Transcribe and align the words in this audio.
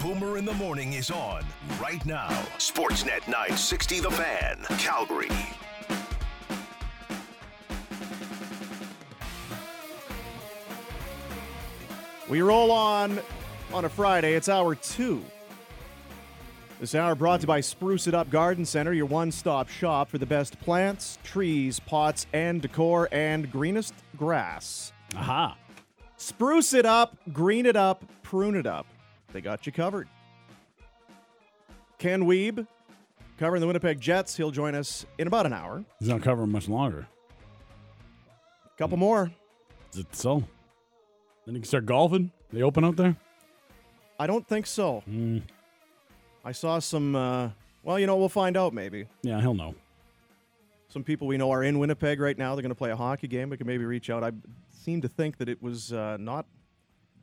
Boomer 0.00 0.38
in 0.38 0.44
the 0.44 0.52
Morning 0.54 0.94
is 0.94 1.10
on 1.10 1.44
right 1.80 2.04
now. 2.06 2.28
Sportsnet 2.58 3.26
960 3.26 4.00
The 4.00 4.10
Fan, 4.10 4.58
Calgary. 4.78 5.28
We 12.28 12.40
roll 12.40 12.70
on 12.70 13.20
on 13.72 13.84
a 13.84 13.88
Friday. 13.88 14.34
It's 14.34 14.48
hour 14.48 14.74
two. 14.74 15.22
This 16.80 16.94
hour 16.94 17.14
brought 17.14 17.40
to 17.40 17.44
you 17.44 17.48
by 17.48 17.60
Spruce 17.60 18.06
It 18.06 18.14
Up 18.14 18.30
Garden 18.30 18.64
Center, 18.64 18.92
your 18.92 19.06
one 19.06 19.30
stop 19.30 19.68
shop 19.68 20.08
for 20.08 20.18
the 20.18 20.26
best 20.26 20.58
plants, 20.60 21.18
trees, 21.22 21.78
pots, 21.78 22.26
and 22.32 22.62
decor, 22.62 23.08
and 23.12 23.50
greenest 23.52 23.94
grass. 24.16 24.92
Aha. 25.14 25.56
Spruce 26.16 26.72
it 26.72 26.86
up, 26.86 27.16
green 27.32 27.66
it 27.66 27.76
up, 27.76 28.04
prune 28.22 28.56
it 28.56 28.66
up. 28.66 28.86
They 29.32 29.40
got 29.40 29.66
you 29.66 29.72
covered. 29.72 30.08
Ken 31.98 32.24
Wiebe, 32.24 32.66
covering 33.38 33.60
the 33.60 33.66
Winnipeg 33.66 34.00
Jets. 34.00 34.36
He'll 34.36 34.50
join 34.50 34.74
us 34.74 35.06
in 35.18 35.26
about 35.26 35.46
an 35.46 35.52
hour. 35.52 35.84
He's 35.98 36.08
not 36.08 36.22
covering 36.22 36.50
much 36.50 36.68
longer. 36.68 37.06
A 38.66 38.78
couple 38.78 38.96
more. 38.96 39.30
Is 39.92 40.00
it 40.00 40.14
so? 40.14 40.44
Then 41.46 41.54
you 41.54 41.60
can 41.60 41.68
start 41.68 41.86
golfing. 41.86 42.32
They 42.52 42.62
open 42.62 42.84
out 42.84 42.96
there? 42.96 43.16
I 44.18 44.26
don't 44.26 44.46
think 44.46 44.66
so. 44.66 45.02
Mm, 45.08 45.42
I 46.44 46.52
saw 46.52 46.78
some. 46.78 47.16
Uh, 47.16 47.50
well, 47.82 47.98
you 47.98 48.06
know, 48.06 48.16
we'll 48.16 48.28
find 48.28 48.56
out 48.56 48.72
maybe. 48.72 49.06
yeah, 49.22 49.40
he'll 49.40 49.54
know. 49.54 49.74
Some 50.88 51.02
people 51.04 51.26
we 51.26 51.38
know 51.38 51.50
are 51.50 51.62
in 51.62 51.78
Winnipeg 51.78 52.20
right 52.20 52.36
now. 52.36 52.54
They're 52.54 52.62
going 52.62 52.70
to 52.70 52.74
play 52.76 52.90
a 52.90 52.96
hockey 52.96 53.26
game. 53.26 53.48
We 53.48 53.56
can 53.56 53.66
maybe 53.66 53.84
reach 53.84 54.10
out. 54.10 54.22
I 54.22 54.32
seem 54.70 55.00
to 55.00 55.08
think 55.08 55.38
that 55.38 55.48
it 55.48 55.62
was 55.62 55.92
uh, 55.92 56.16
not 56.20 56.46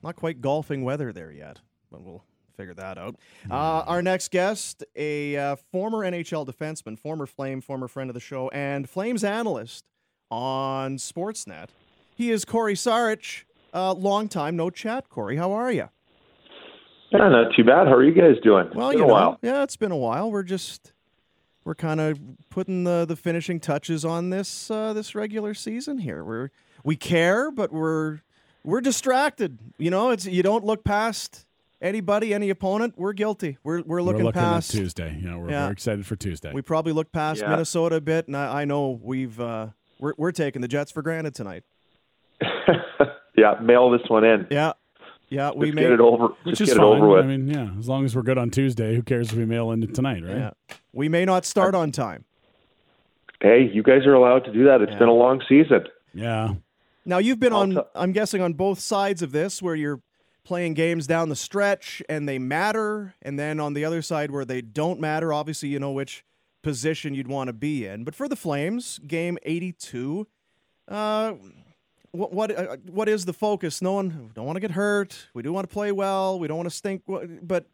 not 0.02 0.16
quite 0.16 0.42
golfing 0.42 0.84
weather 0.84 1.12
there 1.14 1.32
yet, 1.32 1.60
but 1.92 2.02
we'll 2.02 2.24
figure 2.56 2.74
that 2.74 2.98
out. 2.98 3.16
Uh, 3.50 3.84
our 3.88 4.02
next 4.02 4.32
guest, 4.32 4.84
a 4.96 5.38
uh, 5.38 5.56
former 5.72 6.00
NHL 6.00 6.46
defenseman, 6.48 7.00
former 7.00 7.26
Flame, 7.26 7.62
former 7.62 7.88
friend 7.88 8.10
of 8.10 8.14
the 8.14 8.20
show, 8.20 8.50
and 8.50 8.90
Flames 8.90 9.24
analyst 9.24 9.86
on 10.30 10.98
Sportsnet. 10.98 11.70
He 12.16 12.32
is 12.32 12.46
Corey 12.46 12.76
Sarich. 12.76 13.44
Uh, 13.74 13.94
long 13.94 14.28
time 14.28 14.56
no 14.56 14.70
chat, 14.70 15.10
Corey. 15.10 15.38
How 15.38 15.52
are 15.52 15.72
you? 15.72 15.90
Yeah, 17.12 17.30
not 17.30 17.56
too 17.56 17.64
bad. 17.64 17.88
How 17.88 17.94
are 17.94 18.04
you 18.04 18.14
guys 18.14 18.36
doing? 18.44 18.70
Well, 18.76 18.90
it's 18.90 18.96
been 18.96 19.00
you 19.00 19.06
a 19.06 19.08
know, 19.08 19.14
while. 19.14 19.40
yeah, 19.42 19.64
it's 19.64 19.78
been 19.78 19.92
a 19.92 19.98
while. 19.98 20.30
We're 20.32 20.44
just 20.44 20.94
we're 21.64 21.76
kind 21.76 22.00
of 22.00 22.20
putting 22.50 22.84
the 22.84 23.06
the 23.08 23.16
finishing 23.16 23.60
touches 23.60 24.06
on 24.06 24.30
this 24.30 24.70
uh, 24.70 24.94
this 24.94 25.16
regular 25.16 25.54
season 25.54 26.00
here. 26.00 26.24
We're 26.24 26.50
we 26.84 26.96
care, 26.96 27.52
but 27.52 27.72
we're 27.72 28.20
we're 28.64 28.82
distracted. 28.82 29.58
You 29.78 29.90
know, 29.90 30.12
it's 30.12 30.26
you 30.26 30.44
don't 30.44 30.66
look 30.66 30.84
past 30.84 31.46
anybody, 31.82 32.34
any 32.34 32.50
opponent. 32.50 32.96
We're 32.98 33.14
guilty. 33.14 33.58
We're 33.64 33.82
we're 33.84 34.02
looking, 34.02 34.20
we're 34.22 34.26
looking 34.28 34.42
past. 34.42 34.72
Tuesday. 34.72 35.18
You 35.22 35.30
know, 35.30 35.40
we're, 35.40 35.50
Yeah. 35.52 35.66
we're 35.68 35.72
excited 35.74 36.06
for 36.06 36.16
Tuesday. 36.16 36.52
We 36.54 36.62
probably 36.62 36.94
look 36.94 37.12
past 37.12 37.42
Yeah. 37.42 37.50
Minnesota 37.50 37.96
a 37.98 38.02
bit, 38.02 38.28
and 38.28 38.36
I, 38.38 38.62
I 38.62 38.66
know 38.66 39.00
we've 39.02 39.40
uh, 39.40 39.68
we're 40.00 40.14
we're 40.18 40.32
taking 40.32 40.62
the 40.62 40.68
Jets 40.68 40.92
for 40.92 41.02
granted 41.02 41.36
tonight. 41.36 41.64
yeah, 43.38 43.56
mail 43.62 43.90
this 43.92 44.02
one 44.08 44.24
in. 44.24 44.48
Yeah, 44.50 44.74
yeah, 45.30 45.52
we 45.56 45.68
Just 45.68 45.76
made 45.76 45.82
get 45.84 45.92
it 45.94 46.00
over. 46.00 46.28
Which 46.44 46.58
just 46.58 46.62
is 46.62 46.70
get 46.70 46.78
fine. 46.78 46.88
it 46.94 46.96
over 46.98 47.08
with. 47.10 47.24
I 47.24 47.28
mean, 47.28 47.48
yeah, 47.48 47.70
as 47.78 47.88
long 47.88 48.06
as 48.06 48.16
we're 48.16 48.22
good 48.24 48.38
on 48.38 48.50
Tuesday, 48.50 48.96
who 48.96 49.02
cares 49.02 49.32
if 49.32 49.38
we 49.38 49.46
mail 49.46 49.72
in 49.72 49.86
tonight, 49.94 50.24
right? 50.24 50.38
Yeah, 50.38 50.52
we 50.94 51.10
may 51.10 51.26
not 51.26 51.46
start 51.46 51.76
on 51.76 51.92
time. 51.92 52.26
hey, 53.42 53.70
you 53.74 53.84
guys 53.84 54.06
are 54.06 54.14
allowed 54.14 54.44
to 54.46 54.52
do 54.54 54.66
that. 54.66 54.82
It's 54.82 54.92
Yeah. 54.92 55.00
been 55.00 55.08
a 55.10 55.14
long 55.14 55.42
season. 55.48 55.86
Yeah. 56.14 56.56
Now 57.06 57.18
you've 57.20 57.40
been 57.40 57.54
I'll 57.54 57.60
on 57.62 57.72
tell- 57.72 57.90
I'm 57.96 58.12
guessing 58.12 58.42
on 58.42 58.54
both 58.54 58.80
sides 58.80 59.22
of 59.22 59.32
this 59.32 59.62
where 59.62 59.76
you're 59.76 60.02
playing 60.44 60.74
games 60.74 61.06
down 61.08 61.30
the 61.30 61.36
stretch 61.36 62.02
and 62.10 62.28
they 62.28 62.40
matter 62.40 63.14
and 63.22 63.38
then 63.38 63.60
on 63.60 63.74
the 63.74 63.86
other 63.86 64.02
side 64.02 64.32
where 64.32 64.46
they 64.46 64.62
don't 64.62 65.00
matter 65.00 65.32
obviously 65.32 65.70
you 65.70 65.80
know 65.80 65.92
which 65.92 66.26
position 66.62 67.14
you'd 67.14 67.28
want 67.28 67.48
to 67.48 67.54
be 67.54 67.86
in. 67.86 68.04
But 68.04 68.16
for 68.16 68.28
the 68.28 68.36
Flames, 68.36 69.00
game 69.08 69.38
82 69.44 70.28
uh 70.88 71.34
what 72.12 72.34
what 72.34 72.58
uh, 72.58 72.78
what 72.88 73.08
is 73.08 73.26
the 73.26 73.34
focus? 73.34 73.82
No 73.82 73.94
one 73.94 74.32
don't 74.34 74.46
want 74.46 74.56
to 74.56 74.60
get 74.60 74.72
hurt. 74.72 75.28
We 75.34 75.44
do 75.44 75.54
want 75.54 75.70
to 75.70 75.74
play 75.74 75.92
well. 75.92 76.40
We 76.40 76.48
don't 76.48 76.58
want 76.58 76.70
to 76.70 76.76
stink 76.76 77.04
but 77.08 77.68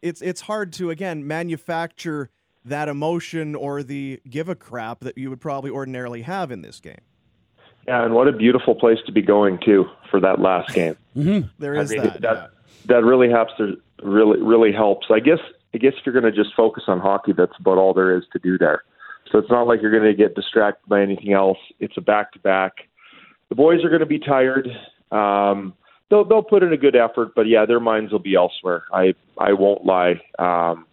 it's 0.00 0.22
it's 0.22 0.42
hard 0.42 0.72
to 0.74 0.90
again 0.90 1.26
manufacture 1.26 2.30
that 2.64 2.88
emotion 2.88 3.54
or 3.54 3.82
the 3.82 4.20
give 4.28 4.48
a 4.48 4.54
crap 4.54 5.00
that 5.00 5.18
you 5.18 5.28
would 5.30 5.40
probably 5.40 5.70
ordinarily 5.70 6.22
have 6.22 6.50
in 6.50 6.62
this 6.62 6.80
game. 6.80 7.00
Yeah, 7.86 8.04
and 8.04 8.14
what 8.14 8.28
a 8.28 8.32
beautiful 8.32 8.74
place 8.74 8.98
to 9.06 9.12
be 9.12 9.22
going 9.22 9.58
to 9.64 9.86
for 10.10 10.20
that 10.20 10.40
last 10.40 10.74
game. 10.74 10.96
There 11.58 11.74
is 11.74 11.90
I 11.90 11.94
mean, 11.94 12.04
that. 12.04 12.20
that 12.22 12.34
yeah. 12.34 12.46
that 12.86 13.04
really 13.04 13.30
helps. 13.30 13.52
To, 13.58 13.76
really 14.02 14.40
really 14.40 14.72
helps. 14.72 15.06
I 15.10 15.20
guess 15.20 15.38
I 15.74 15.78
guess 15.78 15.92
if 15.98 16.06
you're 16.06 16.18
going 16.18 16.32
to 16.32 16.36
just 16.42 16.54
focus 16.54 16.84
on 16.86 17.00
hockey, 17.00 17.32
that's 17.32 17.52
about 17.58 17.78
all 17.78 17.94
there 17.94 18.16
is 18.16 18.24
to 18.32 18.38
do 18.38 18.58
there. 18.58 18.82
So 19.30 19.38
it's 19.38 19.50
not 19.50 19.66
like 19.66 19.80
you're 19.80 19.90
going 19.90 20.10
to 20.10 20.14
get 20.14 20.34
distracted 20.34 20.86
by 20.88 21.00
anything 21.00 21.32
else. 21.32 21.58
It's 21.80 21.96
a 21.96 22.00
back 22.00 22.32
to 22.32 22.38
back. 22.38 22.72
The 23.48 23.54
boys 23.54 23.84
are 23.84 23.88
going 23.88 24.00
to 24.00 24.06
be 24.06 24.18
tired. 24.18 24.68
Um, 25.10 25.74
they'll 26.10 26.24
they'll 26.24 26.42
put 26.42 26.62
in 26.62 26.72
a 26.72 26.76
good 26.76 26.96
effort, 26.96 27.34
but 27.34 27.46
yeah, 27.46 27.64
their 27.66 27.80
minds 27.80 28.12
will 28.12 28.18
be 28.18 28.34
elsewhere. 28.34 28.84
I 28.92 29.14
I 29.38 29.52
won't 29.52 29.84
lie. 29.84 30.20
Um, 30.38 30.86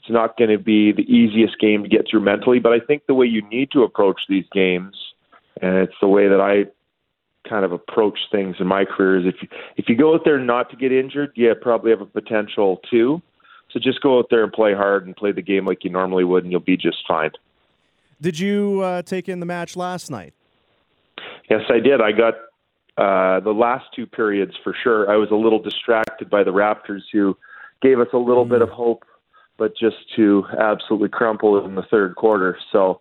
it's 0.00 0.10
not 0.10 0.36
going 0.36 0.50
to 0.50 0.58
be 0.58 0.92
the 0.92 1.02
easiest 1.02 1.58
game 1.58 1.82
to 1.82 1.88
get 1.88 2.06
through 2.10 2.20
mentally, 2.20 2.58
but 2.58 2.72
I 2.72 2.80
think 2.80 3.06
the 3.06 3.14
way 3.14 3.26
you 3.26 3.40
need 3.48 3.70
to 3.72 3.84
approach 3.84 4.20
these 4.28 4.44
games, 4.52 4.94
and 5.60 5.76
it's 5.76 5.94
the 6.00 6.08
way 6.08 6.28
that 6.28 6.40
I 6.40 6.66
kind 7.48 7.64
of 7.64 7.72
approach 7.72 8.18
things 8.32 8.56
in 8.58 8.66
my 8.66 8.84
career 8.84 9.18
is 9.18 9.26
if 9.26 9.42
you, 9.42 9.48
if 9.76 9.88
you 9.88 9.96
go 9.96 10.14
out 10.14 10.22
there 10.24 10.38
not 10.38 10.70
to 10.70 10.76
get 10.76 10.92
injured, 10.92 11.32
you 11.34 11.54
probably 11.60 11.90
have 11.90 12.00
a 12.00 12.06
potential 12.06 12.80
too. 12.90 13.20
So 13.70 13.80
just 13.80 14.00
go 14.00 14.18
out 14.18 14.26
there 14.30 14.44
and 14.44 14.52
play 14.52 14.72
hard 14.74 15.06
and 15.06 15.16
play 15.16 15.32
the 15.32 15.42
game 15.42 15.66
like 15.66 15.84
you 15.84 15.90
normally 15.90 16.24
would, 16.24 16.44
and 16.44 16.52
you'll 16.52 16.60
be 16.60 16.76
just 16.76 16.98
fine. 17.06 17.32
Did 18.20 18.38
you 18.38 18.80
uh, 18.80 19.02
take 19.02 19.28
in 19.28 19.40
the 19.40 19.46
match 19.46 19.76
last 19.76 20.10
night? 20.10 20.32
Yes, 21.50 21.62
I 21.68 21.80
did. 21.80 22.00
I 22.00 22.12
got 22.12 22.34
uh, 22.96 23.40
the 23.40 23.52
last 23.52 23.86
two 23.94 24.06
periods 24.06 24.54
for 24.62 24.74
sure. 24.82 25.10
I 25.10 25.16
was 25.16 25.30
a 25.30 25.34
little 25.34 25.58
distracted 25.58 26.30
by 26.30 26.44
the 26.44 26.52
Raptors, 26.52 27.02
who 27.12 27.36
gave 27.82 27.98
us 27.98 28.08
a 28.12 28.18
little 28.18 28.44
bit 28.44 28.62
of 28.62 28.68
hope, 28.68 29.04
but 29.58 29.76
just 29.76 29.96
to 30.16 30.44
absolutely 30.58 31.08
crumple 31.08 31.64
in 31.64 31.74
the 31.74 31.82
third 31.82 32.14
quarter. 32.14 32.56
So 32.72 33.00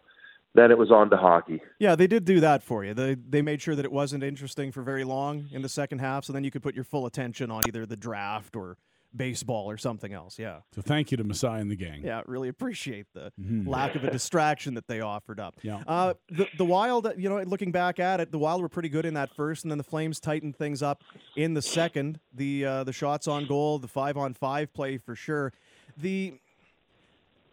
then 0.56 0.72
it 0.72 0.78
was 0.78 0.92
on 0.92 1.10
to 1.10 1.18
hockey. 1.18 1.62
Yeah, 1.80 1.96
they 1.96 2.08
did 2.08 2.26
do 2.26 2.40
that 2.42 2.64
for 2.64 2.84
you. 2.86 2.94
They 2.94 3.16
they 3.16 3.42
made 3.42 3.62
sure 3.62 3.76
that 3.76 3.86
it 3.86 3.92
wasn't 3.92 4.24
interesting 4.24 4.72
for 4.72 4.82
very 4.84 5.04
long 5.04 5.48
in 5.52 5.62
the 5.62 5.70
second 5.70 6.00
half, 6.00 6.26
so 6.26 6.34
then 6.34 6.44
you 6.44 6.52
could 6.52 6.64
put 6.64 6.76
your 6.76 6.84
full 6.84 7.06
attention 7.06 7.50
on 7.52 7.62
either 7.68 7.86
the 7.86 7.98
draft 7.98 8.56
or 8.56 8.78
baseball 9.16 9.70
or 9.70 9.78
something 9.78 10.12
else. 10.12 10.40
Yeah, 10.40 10.62
So 10.74 10.82
thank 10.82 11.12
you 11.12 11.18
to 11.18 11.24
Masai 11.24 11.60
and 11.62 11.70
the 11.70 11.76
gang. 11.76 12.02
yeah, 12.04 12.24
really 12.26 12.50
appreciate 12.50 13.06
the 13.14 13.32
lack 13.64 13.94
of 13.94 14.04
a 14.04 14.10
distraction 14.10 14.74
that 14.74 14.88
they 14.88 15.02
offered 15.02 15.40
up. 15.40 15.54
Yeah. 15.62 15.84
Uh, 15.86 16.16
the 16.32 16.48
the 16.58 16.66
Wild, 16.66 17.08
you 17.18 17.30
know, 17.30 17.40
looking 17.44 17.72
back 17.72 18.00
at 18.00 18.20
it, 18.20 18.32
the 18.32 18.40
Wild 18.40 18.62
were 18.64 18.70
pretty 18.70 18.90
good 18.90 19.06
in 19.06 19.14
that 19.14 19.30
first, 19.36 19.64
and 19.66 19.72
then 19.72 19.78
the 19.78 19.84
Flames 19.84 20.20
tightened 20.20 20.56
things 20.56 20.82
up 20.82 21.04
in 21.36 21.54
the 21.54 21.62
second. 21.62 22.20
The 22.34 22.66
uh, 22.66 22.84
the 22.86 22.94
shots 22.94 23.28
on 23.28 23.46
goal, 23.46 23.78
the 23.78 23.88
five 23.88 24.18
on 24.18 24.34
five 24.34 24.74
play 24.74 24.98
for 24.98 25.16
sure. 25.16 25.54
The 25.96 26.40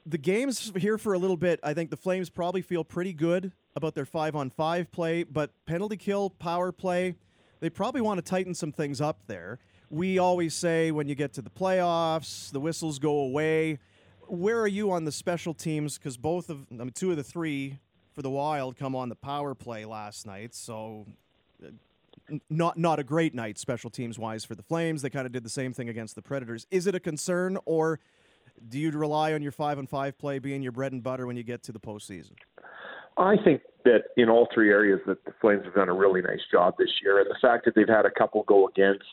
the 0.06 0.18
games 0.18 0.72
here 0.76 0.98
for 0.98 1.14
a 1.14 1.18
little 1.18 1.36
bit. 1.36 1.60
I 1.62 1.74
think 1.74 1.90
the 1.90 1.96
Flames 1.96 2.30
probably 2.30 2.62
feel 2.62 2.84
pretty 2.84 3.12
good 3.12 3.52
about 3.76 3.94
their 3.94 4.04
five 4.04 4.34
on 4.34 4.50
five 4.50 4.90
play, 4.90 5.22
but 5.22 5.50
penalty 5.66 5.96
kill, 5.96 6.30
power 6.30 6.72
play, 6.72 7.14
they 7.60 7.70
probably 7.70 8.00
want 8.00 8.18
to 8.18 8.22
tighten 8.22 8.54
some 8.54 8.72
things 8.72 9.00
up 9.00 9.26
there. 9.26 9.58
We 9.90 10.18
always 10.18 10.54
say 10.54 10.90
when 10.90 11.08
you 11.08 11.14
get 11.14 11.32
to 11.34 11.42
the 11.42 11.50
playoffs, 11.50 12.50
the 12.50 12.60
whistles 12.60 12.98
go 12.98 13.18
away. 13.18 13.78
Where 14.26 14.60
are 14.60 14.68
you 14.68 14.92
on 14.92 15.04
the 15.04 15.12
special 15.12 15.52
teams? 15.52 15.98
Because 15.98 16.16
both 16.16 16.48
of, 16.48 16.66
I 16.70 16.76
mean, 16.76 16.92
two 16.92 17.10
of 17.10 17.16
the 17.16 17.24
three 17.24 17.78
for 18.14 18.22
the 18.22 18.30
Wild 18.30 18.76
come 18.76 18.94
on 18.94 19.08
the 19.08 19.16
power 19.16 19.54
play 19.54 19.84
last 19.84 20.26
night. 20.26 20.54
So, 20.54 21.06
uh, 21.64 21.70
not 22.48 22.78
not 22.78 23.00
a 23.00 23.04
great 23.04 23.34
night 23.34 23.58
special 23.58 23.90
teams 23.90 24.18
wise 24.18 24.44
for 24.44 24.54
the 24.54 24.62
Flames. 24.62 25.02
They 25.02 25.10
kind 25.10 25.26
of 25.26 25.32
did 25.32 25.42
the 25.42 25.50
same 25.50 25.72
thing 25.72 25.88
against 25.88 26.14
the 26.14 26.22
Predators. 26.22 26.66
Is 26.70 26.86
it 26.86 26.94
a 26.94 27.00
concern, 27.00 27.58
or 27.64 27.98
do 28.68 28.78
you 28.78 28.90
rely 28.90 29.32
on 29.32 29.42
your 29.42 29.52
five 29.52 29.78
on 29.78 29.86
five 29.86 30.18
play 30.18 30.38
being 30.38 30.62
your 30.62 30.72
bread 30.72 30.92
and 30.92 31.02
butter 31.02 31.26
when 31.26 31.36
you 31.36 31.42
get 31.42 31.62
to 31.64 31.72
the 31.72 31.80
postseason? 31.80 32.32
I 33.16 33.36
think 33.44 33.62
that 33.84 34.04
in 34.16 34.28
all 34.28 34.48
three 34.52 34.70
areas 34.70 35.00
that 35.06 35.24
the 35.24 35.32
Flames 35.40 35.64
have 35.64 35.74
done 35.74 35.88
a 35.88 35.94
really 35.94 36.22
nice 36.22 36.40
job 36.50 36.74
this 36.78 36.90
year, 37.02 37.20
and 37.20 37.28
the 37.28 37.36
fact 37.40 37.64
that 37.64 37.74
they've 37.74 37.88
had 37.88 38.06
a 38.06 38.10
couple 38.10 38.42
go 38.44 38.68
against, 38.68 39.04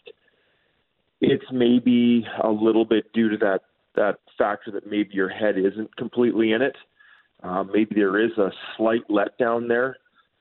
it's 1.22 1.46
maybe 1.52 2.26
a 2.44 2.50
little 2.50 2.86
bit 2.86 3.12
due 3.14 3.30
to 3.30 3.38
that 3.38 3.62
that 3.96 4.20
factor 4.38 4.70
that 4.72 4.86
maybe 4.86 5.10
your 5.14 5.30
head 5.30 5.58
isn't 5.58 5.96
completely 5.98 6.52
in 6.52 6.62
it. 6.62 6.76
Uh, 7.42 7.64
maybe 7.64 7.96
there 7.96 8.24
is 8.24 8.32
a 8.38 8.52
slight 8.76 9.02
letdown 9.10 9.68
there. 9.68 9.98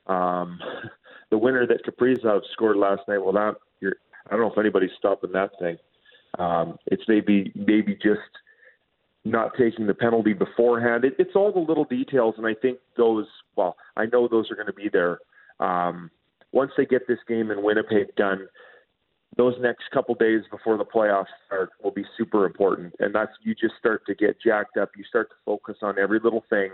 Um, 0.06 0.58
the 1.30 1.38
winner 1.38 1.66
that 1.66 1.84
Kaprizov 1.84 2.42
scored 2.52 2.76
last 2.76 3.02
night, 3.08 3.18
well, 3.18 3.32
that 3.32 3.54
you're, 3.80 3.96
I 4.26 4.32
don't 4.32 4.40
know 4.40 4.52
if 4.52 4.58
anybody's 4.58 4.90
stopping 4.98 5.32
that 5.32 5.50
thing. 5.58 5.78
Um, 6.38 6.76
it's 6.86 7.04
maybe 7.08 7.50
maybe 7.54 7.94
just 7.94 8.20
not 9.26 9.52
taking 9.58 9.86
the 9.86 9.94
penalty 9.94 10.32
beforehand. 10.32 11.04
It, 11.04 11.14
it's 11.18 11.34
all 11.34 11.52
the 11.52 11.58
little 11.58 11.84
details, 11.84 12.34
and 12.38 12.46
I 12.46 12.54
think 12.54 12.78
those. 12.96 13.26
Well, 13.56 13.76
I 13.96 14.06
know 14.06 14.28
those 14.28 14.50
are 14.50 14.54
going 14.54 14.66
to 14.66 14.72
be 14.72 14.88
there. 14.92 15.18
Um, 15.60 16.10
once 16.52 16.70
they 16.76 16.86
get 16.86 17.08
this 17.08 17.18
game 17.28 17.50
in 17.50 17.62
Winnipeg 17.62 18.14
done, 18.16 18.46
those 19.36 19.54
next 19.60 19.84
couple 19.92 20.14
days 20.14 20.42
before 20.50 20.78
the 20.78 20.84
playoffs 20.84 21.26
start 21.46 21.70
will 21.82 21.90
be 21.90 22.04
super 22.16 22.46
important. 22.46 22.94
And 23.00 23.14
that's 23.14 23.32
you 23.42 23.54
just 23.54 23.74
start 23.78 24.02
to 24.06 24.14
get 24.14 24.36
jacked 24.42 24.76
up. 24.76 24.90
You 24.96 25.04
start 25.04 25.28
to 25.30 25.36
focus 25.44 25.76
on 25.82 25.98
every 25.98 26.20
little 26.22 26.44
thing. 26.48 26.70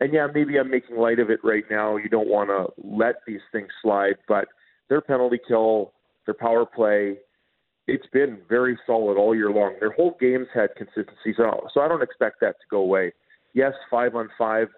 And 0.00 0.12
yeah, 0.12 0.26
maybe 0.32 0.58
I'm 0.58 0.70
making 0.70 0.96
light 0.96 1.18
of 1.18 1.30
it 1.30 1.40
right 1.42 1.64
now. 1.70 1.96
You 1.96 2.10
don't 2.10 2.28
want 2.28 2.50
to 2.50 2.72
let 2.82 3.16
these 3.26 3.40
things 3.50 3.68
slide, 3.80 4.16
but 4.28 4.48
their 4.88 5.00
penalty 5.00 5.38
kill, 5.48 5.92
their 6.26 6.34
power 6.34 6.66
play, 6.66 7.16
it's 7.86 8.06
been 8.12 8.38
very 8.48 8.78
solid 8.86 9.16
all 9.16 9.34
year 9.34 9.50
long. 9.50 9.76
Their 9.80 9.92
whole 9.92 10.16
games 10.20 10.48
had 10.52 10.70
consistency, 10.76 11.34
so, 11.36 11.66
so 11.72 11.80
I 11.80 11.88
don't 11.88 12.02
expect 12.02 12.40
that 12.40 12.56
to 12.60 12.66
go 12.70 12.78
away. 12.78 13.12
Yes, 13.54 13.72
five 13.90 14.14
on 14.14 14.28
five 14.36 14.68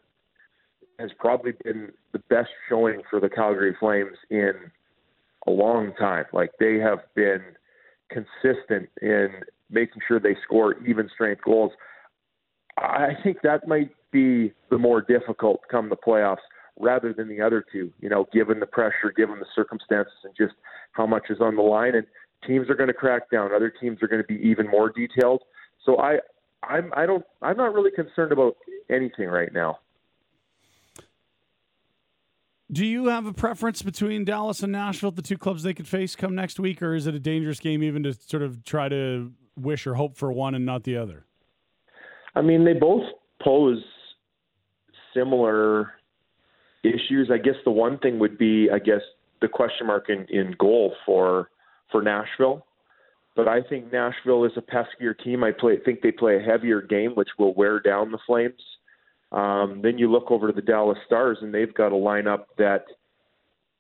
has 0.99 1.11
probably 1.19 1.53
been 1.65 1.93
the 2.13 2.19
best 2.31 2.51
showing 2.69 3.03
for 3.09 3.21
the 3.21 3.29
Calgary 3.29 3.75
Flames 3.79 4.17
in 4.31 4.53
a 5.47 5.51
long 5.51 5.93
time. 5.99 6.25
Like 6.33 6.51
they 6.59 6.77
have 6.77 6.99
been 7.15 7.41
consistent 8.11 8.89
in 9.01 9.29
making 9.71 10.03
sure 10.07 10.19
they 10.19 10.37
score 10.45 10.75
even 10.87 11.09
strength 11.15 11.43
goals. 11.45 11.73
I 12.77 13.11
think 13.23 13.39
that 13.43 13.69
might 13.69 13.91
be 14.11 14.53
the 14.71 14.79
more 14.79 15.01
difficult 15.01 15.61
come 15.71 15.89
the 15.89 15.97
playoffs 15.97 16.37
rather 16.81 17.13
than 17.13 17.29
the 17.29 17.41
other 17.41 17.65
two, 17.73 17.93
you 18.01 18.09
know, 18.09 18.27
given 18.33 18.61
the 18.61 18.67
pressure, 18.67 19.13
given 19.17 19.39
the 19.39 19.47
circumstances 19.55 20.15
and 20.25 20.35
just 20.37 20.55
how 20.93 21.07
much 21.07 21.25
is 21.29 21.41
on 21.41 21.57
the 21.57 21.63
line 21.63 21.95
and 21.95 22.07
teams 22.47 22.69
are 22.71 22.75
going 22.75 22.89
to 22.89 22.95
crack 22.95 23.31
down, 23.31 23.53
other 23.53 23.73
teams 23.81 24.03
are 24.03 24.09
going 24.09 24.23
to 24.23 24.27
be 24.27 24.41
even 24.49 24.69
more 24.69 24.91
detailed. 24.91 25.43
So 25.85 25.99
I 25.99 26.19
I'm 26.63 26.93
I 26.97 27.07
don't 27.07 27.25
I'm 27.43 27.57
not 27.57 27.75
really 27.75 27.91
concerned 27.91 28.33
about 28.33 28.57
anything 28.91 29.29
right 29.29 29.53
now. 29.53 29.79
Do 32.71 32.85
you 32.85 33.07
have 33.07 33.25
a 33.25 33.33
preference 33.33 33.81
between 33.81 34.27
Dallas 34.27 34.63
and 34.63 34.71
Nashville, 34.71 35.11
the 35.11 35.23
two 35.23 35.39
clubs 35.39 35.63
they 35.63 35.73
could 35.73 35.89
face 35.89 36.15
come 36.15 36.35
next 36.35 36.61
week, 36.61 36.83
or 36.83 36.95
is 36.95 37.07
it 37.07 37.15
a 37.15 37.19
dangerous 37.19 37.61
game 37.61 37.83
even 37.83 38.03
to 38.03 38.13
sort 38.13 38.43
of 38.43 38.63
try 38.63 38.91
to 38.91 39.33
wish 39.57 39.87
or 39.87 39.95
hope 39.95 40.17
for 40.17 40.31
one 40.31 40.55
and 40.55 40.67
not 40.67 40.85
the 40.85 40.97
other? 40.97 41.25
I 42.35 42.43
mean, 42.43 42.67
they 42.67 42.75
both 42.75 43.05
pose 43.43 43.83
similar 45.15 45.93
issues. 46.85 47.31
I 47.33 47.39
guess 47.39 47.55
the 47.65 47.71
one 47.71 47.99
thing 47.99 48.19
would 48.19 48.37
be, 48.37 48.69
I 48.71 48.79
guess, 48.79 49.01
the 49.41 49.49
question 49.49 49.87
mark 49.87 50.11
in, 50.11 50.27
in 50.29 50.55
goal 50.59 50.95
for 51.07 51.49
for 51.91 52.03
Nashville. 52.03 52.67
But 53.37 53.47
I 53.47 53.63
think 53.63 53.93
Nashville 53.93 54.45
is 54.45 54.53
a 54.57 54.61
peskier 54.61 55.17
team. 55.23 55.45
I 55.45 55.53
play, 55.53 55.79
think 55.85 56.01
they 56.01 56.11
play 56.11 56.37
a 56.37 56.41
heavier 56.41 56.83
game, 56.83 57.13
which 57.13 57.29
will 57.39 57.55
wear 57.55 57.79
down 57.79 58.11
the 58.11 58.19
Flames. 58.27 58.61
Um, 59.31 59.81
then 59.83 59.99
you 59.99 60.11
look 60.11 60.31
over 60.31 60.49
to 60.49 60.53
the 60.53 60.63
Dallas 60.63 60.99
Stars, 61.07 61.39
and 61.41 61.55
they've 61.55 61.73
got 61.73 61.93
a 61.93 61.95
lineup 61.97 62.47
that 62.57 62.85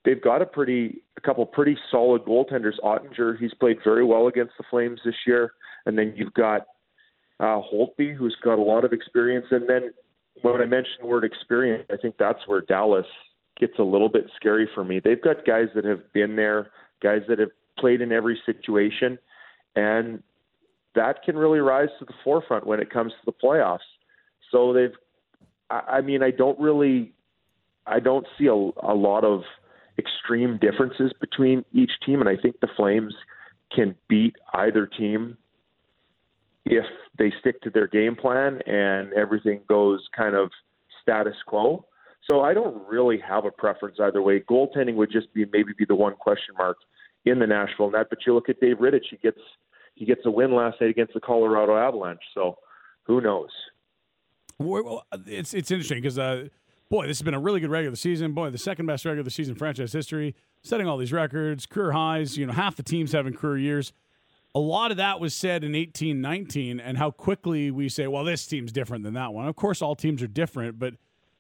they've 0.05 0.22
got 0.22 0.43
a 0.43 0.46
pretty, 0.46 1.02
a 1.16 1.20
couple 1.20 1.44
pretty 1.46 1.76
solid 1.90 2.22
goaltenders. 2.22 2.78
Oettinger, 2.84 3.38
he's 3.38 3.55
played 3.55 3.78
very 3.82 4.05
well 4.05 4.28
against 4.28 4.52
the 4.58 4.64
Flames 4.70 5.00
this 5.04 5.14
year, 5.26 5.52
and 5.87 5.99
then 5.99 6.12
you've 6.16 6.34
got 6.34 6.62
uh, 7.40 7.61
Holtby, 7.72 8.14
who's 8.14 8.37
got 8.44 8.58
a 8.58 8.62
lot 8.62 8.84
of 8.84 8.93
experience. 8.93 9.46
And 9.50 9.69
then 9.69 9.90
when 10.43 10.61
I 10.61 10.66
mentioned 10.66 10.99
the 11.00 11.06
word 11.06 11.25
experience, 11.25 11.84
I 11.90 11.96
think 11.96 12.16
that's 12.19 12.46
where 12.46 12.61
Dallas 12.61 13.06
gets 13.58 13.78
a 13.78 13.82
little 13.82 14.08
bit 14.08 14.26
scary 14.37 14.69
for 14.75 14.84
me. 14.84 15.00
They've 15.02 15.20
got 15.20 15.44
guys 15.46 15.66
that 15.75 15.84
have 15.84 16.12
been 16.12 16.37
there, 16.37 16.70
guys 17.02 17.22
that 17.28 17.38
have 17.38 17.50
played 17.78 18.00
in 18.00 18.12
every 18.12 18.40
situation, 18.44 19.19
and 19.76 20.22
that 20.94 21.22
can 21.25 21.36
really 21.36 21.60
rise 21.60 21.88
to 21.98 22.04
the 22.04 22.14
forefront 22.25 22.66
when 22.66 22.80
it 22.80 22.90
comes 22.90 23.12
to 23.12 23.19
the 23.26 23.32
playoffs. 23.32 23.78
So 24.50 24.72
they've 24.72 24.94
I 25.70 26.00
mean, 26.00 26.22
I 26.22 26.30
don't 26.30 26.58
really, 26.58 27.12
I 27.86 28.00
don't 28.00 28.26
see 28.38 28.46
a, 28.46 28.54
a 28.54 28.94
lot 28.94 29.25
of 29.25 29.42
extreme 29.98 30.58
differences 30.58 31.12
between 31.20 31.64
each 31.72 31.90
team, 32.06 32.20
and 32.20 32.28
I 32.28 32.36
think 32.40 32.60
the 32.60 32.69
Flames 32.76 33.14
can 33.75 33.94
beat 34.08 34.36
either 34.54 34.86
team 34.86 35.36
if 36.64 36.84
they 37.19 37.32
stick 37.40 37.60
to 37.62 37.70
their 37.70 37.86
game 37.86 38.14
plan 38.14 38.60
and 38.66 39.12
everything 39.12 39.60
goes 39.69 40.06
kind 40.16 40.34
of 40.34 40.50
status 41.02 41.36
quo. 41.46 41.84
So 42.30 42.40
I 42.40 42.54
don't 42.54 42.86
really 42.88 43.19
have 43.26 43.44
a 43.44 43.50
preference 43.50 43.98
either 44.02 44.22
way. 44.22 44.40
Goaltending 44.40 44.94
would 44.96 45.10
just 45.10 45.32
be 45.34 45.44
maybe 45.52 45.72
be 45.78 45.84
the 45.86 45.94
one 45.94 46.14
question 46.14 46.54
mark 46.56 46.78
in 47.30 47.38
the 47.38 47.46
Nashville 47.46 47.90
net. 47.90 48.06
But 48.10 48.20
you 48.26 48.34
look 48.34 48.48
at 48.48 48.60
Dave 48.60 48.78
Rittich; 48.78 49.06
he 49.10 49.16
gets 49.16 49.40
he 49.94 50.04
gets 50.04 50.20
a 50.25 50.30
win 50.30 50.54
last 50.54 50.80
night 50.80 50.90
against 50.90 51.14
the 51.14 51.20
Colorado 51.20 51.76
Avalanche. 51.76 52.22
So 52.34 52.58
who 53.04 53.20
knows? 53.20 53.50
Well, 54.58 55.04
it's 55.26 55.54
it's 55.54 55.70
interesting 55.70 55.98
because 55.98 56.19
uh, 56.19 56.48
boy, 56.90 57.06
this 57.06 57.19
has 57.19 57.25
been 57.25 57.34
a 57.34 57.40
really 57.40 57.60
good 57.60 57.70
regular 57.70 57.96
season. 57.96 58.32
Boy, 58.32 58.50
the 58.50 58.58
second 58.58 58.86
best 58.86 59.04
regular 59.04 59.30
season 59.30 59.54
franchise 59.54 59.92
history, 59.92 60.34
setting 60.62 60.86
all 60.86 60.96
these 60.96 61.12
records, 61.12 61.66
career 61.66 61.92
highs. 61.92 62.36
You 62.36 62.46
know, 62.46 62.52
half 62.52 62.76
the 62.76 62.82
teams 62.82 63.12
having 63.12 63.34
career 63.34 63.58
years. 63.58 63.92
A 64.54 64.58
lot 64.58 64.90
of 64.90 64.96
that 64.96 65.20
was 65.20 65.34
said 65.34 65.62
in 65.62 65.75
eighteen 65.75 66.20
nineteen, 66.20 66.80
and 66.80 66.98
how 66.98 67.10
quickly 67.10 67.70
we 67.70 67.88
say, 67.88 68.06
well, 68.06 68.25
this 68.25 68.46
team's 68.46 68.72
different 68.72 69.04
than 69.04 69.14
that 69.14 69.32
one. 69.32 69.46
Of 69.46 69.56
course, 69.56 69.82
all 69.82 69.94
teams 69.94 70.22
are 70.22 70.28
different, 70.28 70.78
but 70.78 70.94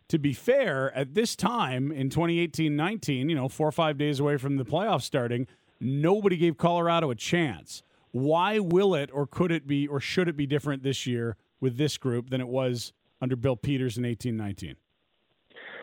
to 0.08 0.18
be 0.18 0.32
fair, 0.32 0.94
at 0.96 1.14
this 1.14 1.36
time 1.36 1.92
in 1.92 2.08
2018-19, 2.08 3.28
you 3.28 3.34
know, 3.34 3.48
four 3.48 3.68
or 3.68 3.72
five 3.72 3.98
days 3.98 4.20
away 4.20 4.38
from 4.38 4.56
the 4.56 4.64
playoffs 4.64 5.02
starting, 5.02 5.46
nobody 5.80 6.36
gave 6.36 6.56
Colorado 6.56 7.10
a 7.10 7.14
chance. 7.14 7.82
Why 8.10 8.58
will 8.58 8.94
it, 8.94 9.10
or 9.12 9.26
could 9.26 9.52
it 9.52 9.66
be, 9.66 9.86
or 9.86 10.00
should 10.00 10.28
it 10.28 10.36
be 10.36 10.46
different 10.46 10.82
this 10.82 11.06
year 11.06 11.36
with 11.60 11.76
this 11.76 11.98
group 11.98 12.30
than 12.30 12.40
it 12.40 12.48
was 12.48 12.92
under 13.20 13.36
Bill 13.36 13.56
Peters 13.56 13.98
in 13.98 14.04
1819? 14.04 14.76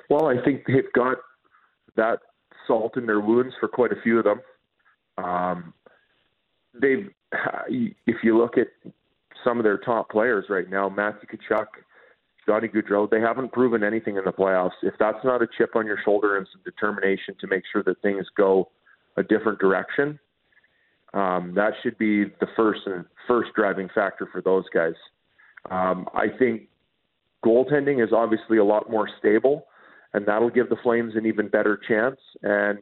Well, 0.10 0.28
I 0.28 0.44
think 0.44 0.64
they've 0.68 0.92
got 0.94 1.18
that 1.96 2.20
salt 2.68 2.98
in 2.98 3.06
their 3.06 3.20
wounds 3.20 3.54
for 3.60 3.68
quite 3.68 3.92
a 3.92 4.02
few 4.02 4.20
of 4.20 4.26
them. 4.26 4.42
Um, 5.18 5.74
they've, 6.74 7.10
if 7.70 8.18
you 8.24 8.38
look 8.38 8.58
at 8.58 8.68
some 9.44 9.58
of 9.58 9.64
their 9.64 9.78
top 9.78 10.10
players 10.10 10.46
right 10.50 10.70
now, 10.70 10.90
Matthew 10.90 11.30
Tkachuk, 11.30 11.68
Johnny 12.48 12.68
Gaudreau, 12.68 13.10
they 13.10 13.20
haven't 13.20 13.52
proven 13.52 13.84
anything 13.84 14.18
in 14.18 14.24
the 14.26 14.32
playoffs. 14.32 14.72
If 14.84 14.94
that's 15.00 15.24
not 15.24 15.42
a 15.42 15.48
chip 15.58 15.76
on 15.76 15.86
your 15.86 15.98
shoulder 16.04 16.38
and 16.38 16.48
some 16.52 16.62
determination 16.64 17.36
to 17.40 17.48
make 17.48 17.64
sure 17.72 17.84
that 17.84 18.02
things 18.02 18.26
go 18.38 18.70
a 19.18 19.24
different 19.24 19.60
direction, 19.60 20.20
um, 21.14 21.54
that 21.56 21.72
should 21.82 21.98
be 21.98 22.26
the 22.26 22.48
first 22.56 22.82
and 22.86 23.06
first 23.28 23.52
driving 23.56 23.90
factor 23.96 24.28
for 24.32 24.42
those 24.42 24.66
guys. 24.74 24.94
Um, 25.72 26.08
I 26.14 26.28
think 26.38 26.68
goaltending 27.44 28.04
is 28.04 28.12
obviously 28.12 28.58
a 28.58 28.66
lot 28.66 28.90
more 28.90 29.10
stable, 29.20 29.68
and 30.14 30.26
that'll 30.26 30.50
give 30.50 30.70
the 30.70 30.76
Flames 30.84 31.14
an 31.16 31.26
even 31.26 31.48
better 31.48 31.80
chance. 31.88 32.20
And 32.44 32.80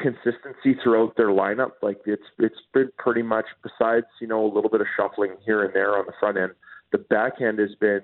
consistency 0.00 0.76
throughout 0.82 1.16
their 1.16 1.28
lineup, 1.28 1.72
like 1.80 2.00
it's 2.06 2.22
it's 2.38 2.60
been 2.72 2.90
pretty 2.98 3.22
much 3.22 3.46
besides 3.62 4.06
you 4.20 4.26
know 4.26 4.44
a 4.44 4.52
little 4.52 4.70
bit 4.70 4.80
of 4.80 4.86
shuffling 4.96 5.36
here 5.46 5.64
and 5.64 5.72
there 5.72 5.96
on 5.96 6.04
the 6.06 6.12
front 6.18 6.36
end, 6.36 6.52
the 6.90 6.98
back 6.98 7.40
end 7.40 7.60
has 7.60 7.74
been 7.80 8.00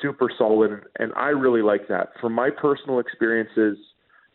super 0.00 0.30
solid, 0.38 0.70
and, 0.70 0.82
and 0.98 1.12
I 1.14 1.28
really 1.28 1.62
like 1.62 1.88
that. 1.88 2.10
From 2.20 2.32
my 2.32 2.50
personal 2.50 3.00
experiences 3.00 3.76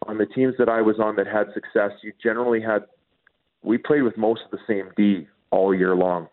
on 0.07 0.17
the 0.17 0.25
teams 0.25 0.55
that 0.57 0.69
I 0.69 0.81
was 0.81 0.97
on 0.99 1.15
that 1.17 1.27
had 1.27 1.47
success, 1.53 1.91
you 2.03 2.13
generally 2.21 2.61
had 2.61 2.83
we 3.61 3.77
played 3.77 4.03
with 4.03 4.17
most 4.17 4.41
of 4.45 4.51
the 4.51 4.59
same 4.67 4.89
D 4.95 5.27
all 5.51 5.75
year 5.75 5.95
long. 5.95 6.27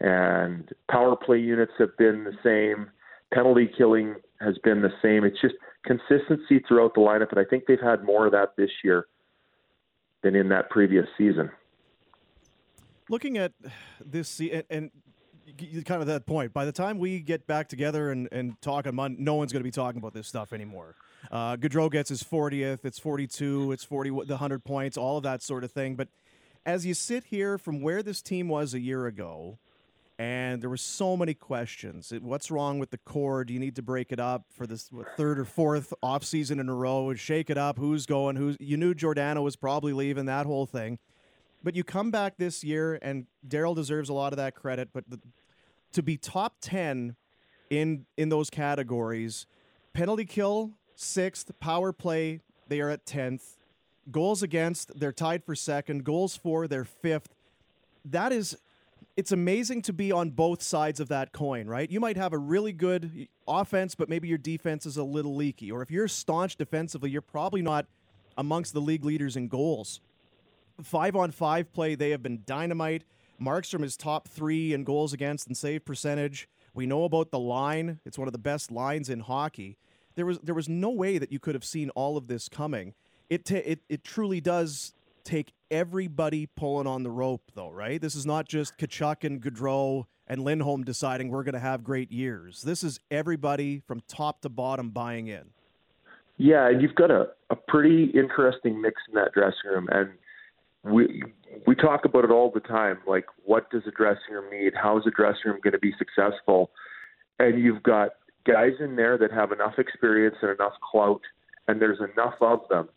And 0.00 0.68
power 0.90 1.16
play 1.16 1.38
units 1.38 1.72
have 1.78 1.96
been 1.98 2.24
the 2.24 2.36
same 2.42 2.90
penalty 3.32 3.70
killing 3.76 4.16
has 4.40 4.56
been 4.64 4.80
the 4.80 4.92
same. 5.02 5.24
It's 5.24 5.40
just 5.40 5.54
consistency 5.84 6.62
throughout 6.66 6.94
the 6.94 7.00
lineup, 7.00 7.30
and 7.30 7.38
I 7.38 7.44
think 7.44 7.64
they've 7.66 7.80
had 7.80 8.04
more 8.04 8.26
of 8.26 8.32
that 8.32 8.56
this 8.56 8.70
year 8.82 9.06
than 10.22 10.34
in 10.34 10.48
that 10.50 10.70
previous 10.70 11.06
season. 11.16 11.50
Looking 13.08 13.38
at 13.38 13.52
this, 14.04 14.40
and, 14.40 14.64
and 14.70 14.90
kind 15.84 16.00
of 16.00 16.06
that 16.06 16.26
point, 16.26 16.52
by 16.52 16.64
the 16.64 16.72
time 16.72 16.98
we 16.98 17.20
get 17.20 17.46
back 17.46 17.68
together 17.68 18.10
and, 18.10 18.28
and 18.30 18.60
talk 18.60 18.86
on 18.86 18.94
Monday, 18.94 19.20
no 19.20 19.34
one's 19.34 19.52
going 19.52 19.60
to 19.60 19.64
be 19.64 19.70
talking 19.70 19.98
about 19.98 20.14
this 20.14 20.28
stuff 20.28 20.52
anymore. 20.52 20.94
Uh, 21.30 21.56
Gaudreau 21.56 21.90
gets 21.90 22.08
his 22.08 22.22
40th, 22.22 22.84
it's 22.84 22.98
42, 22.98 23.72
it's 23.72 23.84
40, 23.84 24.10
the 24.10 24.14
100 24.14 24.64
points, 24.64 24.96
all 24.96 25.16
of 25.16 25.22
that 25.24 25.42
sort 25.42 25.64
of 25.64 25.70
thing. 25.70 25.96
But 25.96 26.08
as 26.64 26.86
you 26.86 26.94
sit 26.94 27.24
here 27.24 27.58
from 27.58 27.80
where 27.80 28.02
this 28.02 28.22
team 28.22 28.48
was 28.48 28.74
a 28.74 28.80
year 28.80 29.06
ago, 29.06 29.58
and 30.20 30.60
there 30.60 30.68
were 30.68 30.76
so 30.76 31.16
many 31.16 31.32
questions. 31.32 32.12
What's 32.20 32.50
wrong 32.50 32.78
with 32.78 32.90
the 32.90 32.98
core? 32.98 33.42
Do 33.42 33.54
you 33.54 33.58
need 33.58 33.76
to 33.76 33.82
break 33.82 34.12
it 34.12 34.20
up 34.20 34.44
for 34.50 34.66
this 34.66 34.92
what, 34.92 35.06
third 35.16 35.38
or 35.38 35.46
fourth 35.46 35.94
off 36.02 36.24
season 36.24 36.60
in 36.60 36.68
a 36.68 36.74
row? 36.74 37.14
Shake 37.14 37.48
it 37.48 37.56
up. 37.56 37.78
Who's 37.78 38.04
going? 38.04 38.36
Who's 38.36 38.54
you 38.60 38.76
knew 38.76 38.92
Giordano 38.92 39.40
was 39.40 39.56
probably 39.56 39.94
leaving 39.94 40.26
that 40.26 40.44
whole 40.44 40.66
thing, 40.66 40.98
but 41.64 41.74
you 41.74 41.84
come 41.84 42.10
back 42.10 42.36
this 42.36 42.62
year, 42.62 42.98
and 43.00 43.28
Daryl 43.48 43.74
deserves 43.74 44.10
a 44.10 44.12
lot 44.12 44.34
of 44.34 44.36
that 44.36 44.54
credit. 44.54 44.90
But 44.92 45.08
the, 45.08 45.20
to 45.94 46.02
be 46.02 46.18
top 46.18 46.56
ten 46.60 47.16
in 47.70 48.04
in 48.18 48.28
those 48.28 48.50
categories, 48.50 49.46
penalty 49.94 50.26
kill 50.26 50.72
sixth, 51.00 51.50
power 51.60 51.92
play 51.92 52.40
they 52.68 52.80
are 52.80 52.90
at 52.90 53.06
tenth, 53.06 53.56
goals 54.10 54.42
against 54.42 54.98
they're 54.98 55.12
tied 55.12 55.44
for 55.44 55.54
second, 55.54 56.04
goals 56.04 56.36
for 56.36 56.68
they're 56.68 56.84
fifth. 56.84 57.34
That 58.04 58.32
is 58.32 58.56
it's 59.16 59.32
amazing 59.32 59.82
to 59.82 59.92
be 59.92 60.12
on 60.12 60.30
both 60.30 60.62
sides 60.62 61.00
of 61.00 61.08
that 61.08 61.32
coin, 61.32 61.66
right? 61.66 61.90
You 61.90 62.00
might 62.00 62.16
have 62.16 62.32
a 62.32 62.38
really 62.38 62.72
good 62.72 63.28
offense, 63.46 63.94
but 63.94 64.08
maybe 64.08 64.28
your 64.28 64.38
defense 64.38 64.86
is 64.86 64.96
a 64.96 65.04
little 65.04 65.34
leaky. 65.34 65.70
Or 65.70 65.82
if 65.82 65.90
you're 65.90 66.08
staunch 66.08 66.56
defensively, 66.56 67.10
you're 67.10 67.20
probably 67.20 67.60
not 67.60 67.86
amongst 68.38 68.72
the 68.72 68.80
league 68.80 69.04
leaders 69.04 69.36
in 69.36 69.48
goals. 69.48 70.00
five 70.82 71.16
on 71.16 71.30
five 71.32 71.72
play, 71.72 71.94
they 71.94 72.10
have 72.10 72.22
been 72.22 72.42
dynamite. 72.46 73.04
Markstrom 73.40 73.82
is 73.82 73.96
top 73.96 74.28
three 74.28 74.72
in 74.72 74.84
goals 74.84 75.12
against 75.12 75.46
and 75.46 75.56
save 75.56 75.84
percentage. 75.84 76.48
We 76.72 76.86
know 76.86 77.04
about 77.04 77.30
the 77.30 77.38
line; 77.38 78.00
it's 78.06 78.18
one 78.18 78.28
of 78.28 78.32
the 78.32 78.38
best 78.38 78.70
lines 78.70 79.10
in 79.10 79.20
hockey. 79.20 79.76
There 80.20 80.26
was 80.26 80.38
there 80.40 80.54
was 80.54 80.68
no 80.68 80.90
way 80.90 81.16
that 81.16 81.32
you 81.32 81.38
could 81.38 81.54
have 81.54 81.64
seen 81.64 81.88
all 81.94 82.18
of 82.18 82.26
this 82.26 82.46
coming. 82.46 82.92
It 83.30 83.50
it 83.50 83.80
it 83.88 84.04
truly 84.04 84.38
does 84.38 84.92
take 85.24 85.54
everybody 85.70 86.44
pulling 86.44 86.86
on 86.86 87.04
the 87.04 87.10
rope, 87.10 87.50
though, 87.54 87.70
right? 87.70 87.98
This 87.98 88.14
is 88.14 88.26
not 88.26 88.46
just 88.46 88.76
Tkachuk 88.76 89.24
and 89.24 89.40
Gaudreau 89.40 90.04
and 90.26 90.44
Lindholm 90.44 90.84
deciding 90.84 91.30
we're 91.30 91.42
going 91.42 91.54
to 91.54 91.58
have 91.58 91.82
great 91.82 92.12
years. 92.12 92.60
This 92.60 92.84
is 92.84 93.00
everybody 93.10 93.80
from 93.86 94.02
top 94.08 94.42
to 94.42 94.50
bottom 94.50 94.90
buying 94.90 95.28
in. 95.28 95.44
Yeah, 96.36 96.68
and 96.68 96.82
you've 96.82 96.96
got 96.96 97.10
a, 97.10 97.28
a 97.48 97.56
pretty 97.56 98.10
interesting 98.14 98.78
mix 98.82 99.00
in 99.08 99.14
that 99.14 99.32
dressing 99.32 99.70
room, 99.72 99.88
and 99.90 100.10
we 100.84 101.22
we 101.66 101.74
talk 101.74 102.04
about 102.04 102.24
it 102.24 102.30
all 102.30 102.50
the 102.50 102.60
time. 102.60 102.98
Like, 103.06 103.24
what 103.46 103.70
does 103.70 103.84
a 103.86 103.90
dressing 103.90 104.34
room 104.34 104.50
need? 104.52 104.74
How 104.74 104.98
is 104.98 105.04
a 105.06 105.10
dressing 105.10 105.46
room 105.46 105.60
going 105.64 105.72
to 105.72 105.78
be 105.78 105.94
successful? 105.96 106.72
And 107.38 107.58
you've 107.58 107.82
got 107.82 108.10
guys 108.46 108.72
in 108.80 108.96
there 108.96 109.18
that 109.18 109.32
have 109.32 109.52
enough 109.52 109.74
experience 109.78 110.36
and 110.42 110.50
enough 110.52 110.74
clout, 110.90 111.20
and 111.68 111.80
there's 111.80 111.98
enough 112.00 112.34
of 112.40 112.60
them 112.68 112.88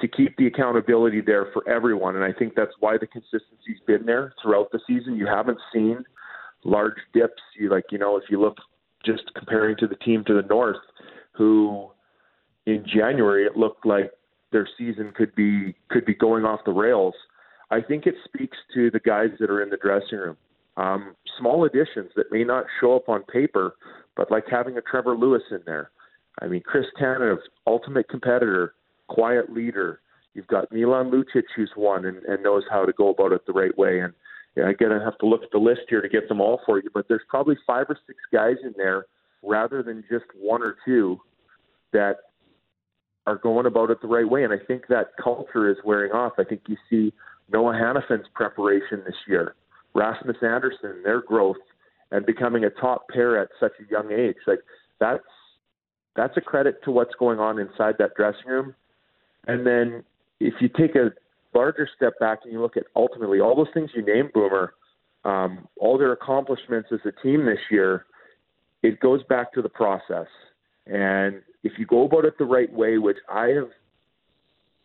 to 0.00 0.08
keep 0.08 0.36
the 0.36 0.46
accountability 0.46 1.20
there 1.20 1.46
for 1.52 1.68
everyone. 1.68 2.16
And 2.16 2.24
I 2.24 2.32
think 2.32 2.54
that's 2.54 2.72
why 2.80 2.98
the 2.98 3.06
consistency's 3.06 3.80
been 3.86 4.04
there 4.04 4.34
throughout 4.42 4.70
the 4.72 4.80
season. 4.86 5.16
You 5.16 5.26
haven't 5.26 5.58
seen 5.72 6.04
large 6.64 6.96
dips. 7.12 7.42
You 7.58 7.70
like, 7.70 7.84
you 7.90 7.98
know, 7.98 8.16
if 8.16 8.24
you 8.28 8.40
look 8.40 8.56
just 9.04 9.22
comparing 9.34 9.76
to 9.78 9.86
the 9.86 9.96
team 9.96 10.24
to 10.26 10.34
the 10.34 10.46
north, 10.48 10.76
who 11.32 11.88
in 12.66 12.84
January 12.86 13.44
it 13.44 13.56
looked 13.56 13.86
like 13.86 14.12
their 14.50 14.68
season 14.78 15.12
could 15.14 15.34
be 15.34 15.74
could 15.88 16.04
be 16.04 16.14
going 16.14 16.44
off 16.44 16.60
the 16.64 16.72
rails. 16.72 17.14
I 17.70 17.80
think 17.80 18.06
it 18.06 18.14
speaks 18.24 18.58
to 18.74 18.90
the 18.90 19.00
guys 19.00 19.30
that 19.40 19.50
are 19.50 19.62
in 19.62 19.70
the 19.70 19.78
dressing 19.78 20.18
room. 20.18 20.36
Um, 20.76 21.16
small 21.38 21.64
additions 21.64 22.10
that 22.16 22.30
may 22.30 22.44
not 22.44 22.64
show 22.80 22.96
up 22.96 23.08
on 23.08 23.22
paper, 23.24 23.74
but 24.16 24.30
like 24.30 24.44
having 24.50 24.76
a 24.76 24.82
Trevor 24.82 25.16
Lewis 25.16 25.42
in 25.50 25.60
there. 25.66 25.90
I 26.40 26.46
mean, 26.46 26.62
Chris 26.64 26.86
Tanev, 27.00 27.38
ultimate 27.66 28.08
competitor, 28.08 28.74
quiet 29.08 29.52
leader. 29.52 30.00
You've 30.34 30.46
got 30.46 30.72
Milan 30.72 31.10
Lucic, 31.10 31.44
who's 31.54 31.70
won 31.76 32.06
and, 32.06 32.18
and 32.24 32.42
knows 32.42 32.64
how 32.70 32.86
to 32.86 32.92
go 32.92 33.10
about 33.10 33.32
it 33.32 33.46
the 33.46 33.52
right 33.52 33.76
way. 33.76 34.00
And 34.00 34.14
yeah, 34.56 34.70
again, 34.70 34.92
I 34.92 35.02
have 35.02 35.18
to 35.18 35.26
look 35.26 35.42
at 35.42 35.50
the 35.50 35.58
list 35.58 35.82
here 35.88 36.00
to 36.00 36.08
get 36.08 36.28
them 36.28 36.40
all 36.40 36.60
for 36.64 36.78
you, 36.78 36.88
but 36.92 37.06
there's 37.08 37.22
probably 37.28 37.56
five 37.66 37.86
or 37.88 37.98
six 38.06 38.18
guys 38.32 38.56
in 38.62 38.74
there 38.76 39.06
rather 39.42 39.82
than 39.82 40.04
just 40.10 40.24
one 40.38 40.62
or 40.62 40.76
two 40.84 41.18
that 41.92 42.16
are 43.26 43.36
going 43.36 43.66
about 43.66 43.90
it 43.90 44.00
the 44.00 44.08
right 44.08 44.28
way. 44.28 44.44
And 44.44 44.52
I 44.52 44.58
think 44.66 44.86
that 44.88 45.12
culture 45.22 45.70
is 45.70 45.76
wearing 45.84 46.12
off. 46.12 46.32
I 46.38 46.44
think 46.44 46.62
you 46.66 46.76
see 46.88 47.12
Noah 47.50 47.74
Hanifin's 47.74 48.28
preparation 48.34 49.02
this 49.04 49.14
year, 49.28 49.54
Rasmus 49.94 50.36
Andersson, 50.42 51.02
their 51.04 51.22
growth, 51.22 51.56
and 52.12 52.26
becoming 52.26 52.64
a 52.64 52.70
top 52.70 53.08
pair 53.08 53.40
at 53.40 53.48
such 53.58 53.72
a 53.80 53.90
young 53.90 54.12
age. 54.12 54.36
Like 54.46 54.60
that's 55.00 55.24
that's 56.14 56.36
a 56.36 56.40
credit 56.40 56.84
to 56.84 56.92
what's 56.92 57.14
going 57.18 57.40
on 57.40 57.58
inside 57.58 57.96
that 57.98 58.14
dressing 58.14 58.46
room. 58.46 58.74
And 59.46 59.66
then 59.66 60.04
if 60.38 60.54
you 60.60 60.68
take 60.68 60.94
a 60.94 61.10
larger 61.54 61.88
step 61.96 62.12
back 62.20 62.40
and 62.44 62.52
you 62.52 62.60
look 62.60 62.76
at 62.76 62.84
ultimately 62.94 63.40
all 63.40 63.56
those 63.56 63.72
things 63.72 63.90
you 63.94 64.04
named, 64.04 64.32
Boomer, 64.34 64.74
um, 65.24 65.66
all 65.80 65.96
their 65.96 66.12
accomplishments 66.12 66.90
as 66.92 67.00
a 67.06 67.22
team 67.22 67.46
this 67.46 67.58
year, 67.70 68.04
it 68.82 69.00
goes 69.00 69.22
back 69.24 69.52
to 69.54 69.62
the 69.62 69.68
process. 69.68 70.26
And 70.86 71.40
if 71.64 71.72
you 71.78 71.86
go 71.86 72.04
about 72.04 72.26
it 72.26 72.36
the 72.38 72.44
right 72.44 72.72
way, 72.72 72.98
which 72.98 73.18
I 73.28 73.48
have 73.48 73.70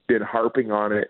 been 0.07 0.21
harping 0.21 0.71
on 0.71 0.93
it, 0.93 1.09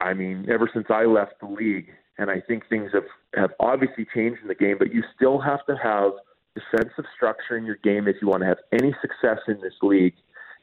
I 0.00 0.14
mean, 0.14 0.46
ever 0.48 0.70
since 0.72 0.86
I 0.88 1.04
left 1.04 1.34
the 1.40 1.48
league, 1.48 1.88
and 2.18 2.30
I 2.30 2.40
think 2.40 2.68
things 2.68 2.90
have, 2.92 3.04
have 3.34 3.50
obviously 3.60 4.06
changed 4.14 4.42
in 4.42 4.48
the 4.48 4.54
game, 4.54 4.76
but 4.78 4.92
you 4.92 5.02
still 5.14 5.40
have 5.40 5.64
to 5.66 5.76
have 5.82 6.12
defensive 6.54 7.04
structure 7.14 7.56
in 7.56 7.64
your 7.64 7.78
game 7.84 8.08
if 8.08 8.16
you 8.20 8.28
want 8.28 8.42
to 8.42 8.48
have 8.48 8.58
any 8.72 8.94
success 9.00 9.38
in 9.46 9.60
this 9.60 9.74
league. 9.82 10.14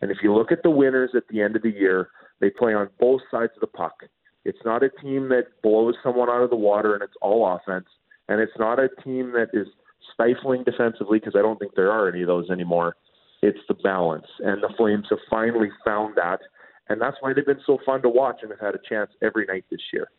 And 0.02 0.12
if 0.12 0.18
you 0.22 0.34
look 0.34 0.52
at 0.52 0.64
the 0.64 0.70
winners 0.70 1.12
at 1.16 1.24
the 1.30 1.42
end 1.42 1.56
of 1.56 1.62
the 1.62 1.72
year, 1.72 2.10
they 2.42 2.50
play 2.50 2.74
on 2.74 2.90
both 3.00 3.22
sides 3.32 3.54
of 3.56 3.62
the 3.62 3.68
puck. 3.68 4.04
It's 4.44 4.60
not 4.66 4.84
a 4.84 4.90
team 4.90 5.30
that 5.30 5.62
blows 5.64 5.96
someone 6.04 6.30
out 6.30 6.44
of 6.44 6.50
the 6.50 6.56
water 6.56 6.94
and 6.94 7.02
it's 7.02 7.16
all 7.22 7.48
offense. 7.56 7.88
And 8.28 8.42
it's 8.42 8.58
not 8.60 8.80
a 8.80 8.90
team 9.04 9.32
that 9.32 9.50
is 9.54 9.68
stifling 10.14 10.64
defensively 10.64 11.20
because 11.20 11.36
I 11.38 11.42
don't 11.42 11.58
think 11.58 11.76
there 11.76 11.92
are 11.92 12.10
any 12.10 12.22
of 12.22 12.28
those 12.28 12.50
anymore. 12.50 12.96
It's 13.42 13.60
the 13.68 13.76
balance. 13.76 14.28
And 14.40 14.62
the 14.62 14.74
Flames 14.78 15.06
have 15.10 15.20
finally 15.30 15.70
found 15.86 16.16
that. 16.16 16.40
And 16.90 17.02
that's 17.02 17.18
why 17.22 17.34
they've 17.34 17.46
been 17.46 17.62
so 17.66 17.80
fun 17.86 18.02
to 18.02 18.10
watch 18.10 18.40
and 18.42 18.52
have 18.52 18.60
had 18.60 18.76
a 18.76 18.80
chance 18.90 19.10
every 19.22 19.46
night 19.46 19.66
this 19.72 19.82
year. 19.94 20.10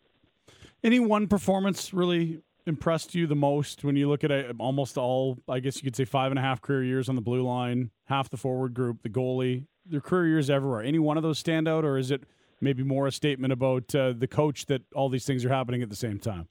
Any 0.85 1.01
one 1.01 1.27
performance 1.27 1.93
really 1.93 2.41
impressed 2.67 3.15
you 3.15 3.27
the 3.27 3.37
most 3.37 3.85
when 3.85 3.97
you 3.97 4.09
look 4.09 4.25
at 4.25 4.31
it, 4.31 4.57
almost 4.59 4.99
all, 4.99 5.39
I 5.49 5.61
guess 5.61 5.77
you 5.77 5.83
could 5.83 5.97
say, 5.97 6.05
five 6.05 6.33
and 6.33 6.39
a 6.39 6.43
half 6.43 6.61
career 6.61 6.85
years 6.85 7.09
on 7.09 7.15
the 7.15 7.23
blue 7.23 7.43
line, 7.43 7.91
half 8.07 8.29
the 8.29 8.37
forward 8.37 8.75
group, 8.75 9.03
the 9.03 9.09
goalie, 9.09 9.67
their 9.85 10.01
career 10.01 10.29
years 10.29 10.51
everywhere? 10.51 10.83
Any 10.83 10.99
one 10.99 11.17
of 11.17 11.23
those 11.23 11.39
stand 11.39 11.69
out, 11.69 11.85
or 11.85 11.97
is 11.97 12.11
it 12.11 12.25
maybe 12.61 12.83
more 12.83 13.07
a 13.07 13.13
statement 13.13 13.53
about 13.53 13.95
uh, 13.95 14.13
the 14.17 14.27
coach 14.27 14.67
that 14.67 14.83
all 14.95 15.09
these 15.09 15.25
things 15.25 15.45
are 15.45 15.49
happening 15.49 15.83
at 15.83 15.91
the 15.91 15.97
same 15.97 16.19
time? 16.19 16.49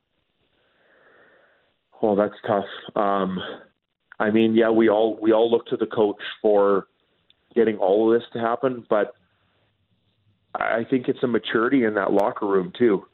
Well, 2.02 2.16
that's 2.16 2.36
tough. 2.46 2.66
Um, 2.96 3.40
I 4.20 4.30
mean, 4.32 4.54
yeah, 4.54 4.70
we 4.70 4.90
all 4.90 5.18
we 5.22 5.34
all 5.34 5.50
look 5.50 5.66
to 5.68 5.78
the 5.78 5.88
coach 5.88 6.22
for 6.42 6.88
getting 7.56 7.78
all 7.78 8.14
of 8.14 8.20
this 8.20 8.30
to 8.34 8.40
happen, 8.40 8.86
but 8.90 9.14
I 10.54 10.86
think 10.90 11.08
it's 11.08 11.24
a 11.24 11.28
maturity 11.28 11.84
in 11.84 11.96
that 11.96 12.12
locker 12.12 12.46
room 12.46 12.72
too. 12.78 13.06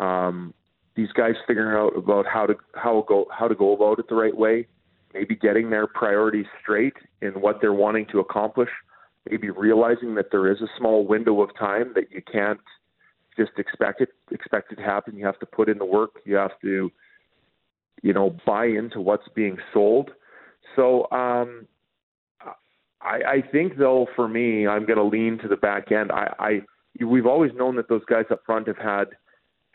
Um, 0.00 0.54
these 0.96 1.12
guys 1.12 1.34
figuring 1.46 1.76
out 1.76 1.96
about 1.96 2.26
how 2.26 2.46
to 2.46 2.54
how 2.74 3.04
go 3.06 3.26
how 3.30 3.46
to 3.46 3.54
go 3.54 3.74
about 3.74 3.98
it 3.98 4.08
the 4.08 4.14
right 4.14 4.36
way, 4.36 4.66
maybe 5.14 5.36
getting 5.36 5.70
their 5.70 5.86
priorities 5.86 6.46
straight 6.60 6.94
in 7.22 7.32
what 7.32 7.60
they're 7.60 7.72
wanting 7.72 8.06
to 8.12 8.20
accomplish, 8.20 8.70
maybe 9.28 9.50
realizing 9.50 10.14
that 10.16 10.30
there 10.30 10.50
is 10.50 10.60
a 10.60 10.68
small 10.78 11.06
window 11.06 11.42
of 11.42 11.50
time 11.56 11.92
that 11.94 12.10
you 12.10 12.22
can't 12.30 12.60
just 13.38 13.52
expect 13.58 14.00
it 14.00 14.08
expect 14.30 14.72
it 14.72 14.76
to 14.76 14.82
happen. 14.82 15.16
You 15.16 15.26
have 15.26 15.38
to 15.40 15.46
put 15.46 15.68
in 15.68 15.78
the 15.78 15.84
work. 15.84 16.10
You 16.24 16.36
have 16.36 16.58
to, 16.62 16.90
you 18.02 18.12
know, 18.12 18.36
buy 18.46 18.66
into 18.66 19.00
what's 19.00 19.28
being 19.34 19.58
sold. 19.72 20.10
So 20.76 21.10
um, 21.10 21.66
I, 23.00 23.20
I 23.26 23.42
think 23.52 23.78
though 23.78 24.06
for 24.16 24.28
me, 24.28 24.66
I'm 24.66 24.86
going 24.86 24.98
to 24.98 25.04
lean 25.04 25.38
to 25.38 25.48
the 25.48 25.56
back 25.56 25.92
end. 25.92 26.10
I, 26.12 26.34
I 26.38 27.04
we've 27.04 27.26
always 27.26 27.52
known 27.54 27.76
that 27.76 27.88
those 27.88 28.04
guys 28.06 28.24
up 28.30 28.42
front 28.44 28.66
have 28.66 28.76
had 28.76 29.04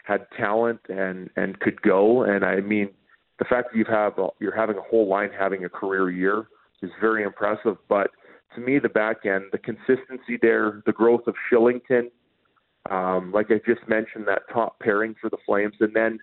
had 0.05 0.27
talent 0.37 0.79
and 0.89 1.29
and 1.35 1.59
could 1.59 1.81
go. 1.81 2.23
And 2.23 2.45
I 2.45 2.61
mean, 2.61 2.89
the 3.39 3.45
fact 3.45 3.69
that 3.71 3.77
you 3.77 3.85
have 3.85 4.17
a, 4.17 4.29
you're 4.39 4.55
having 4.55 4.77
a 4.77 4.81
whole 4.81 5.07
line 5.07 5.29
having 5.37 5.65
a 5.65 5.69
career 5.69 6.09
year 6.09 6.47
is 6.81 6.91
very 7.01 7.23
impressive. 7.23 7.77
But 7.89 8.11
to 8.55 8.61
me, 8.61 8.79
the 8.79 8.89
back 8.89 9.25
end, 9.25 9.45
the 9.51 9.57
consistency 9.57 10.37
there, 10.41 10.81
the 10.85 10.93
growth 10.93 11.27
of 11.27 11.35
Kylington, 11.51 12.11
um, 12.89 13.31
like 13.31 13.47
I 13.49 13.59
just 13.65 13.87
mentioned, 13.87 14.27
that 14.27 14.43
top 14.53 14.79
pairing 14.79 15.15
for 15.19 15.29
the 15.29 15.37
Flames, 15.45 15.75
and 15.79 15.95
then 15.95 16.19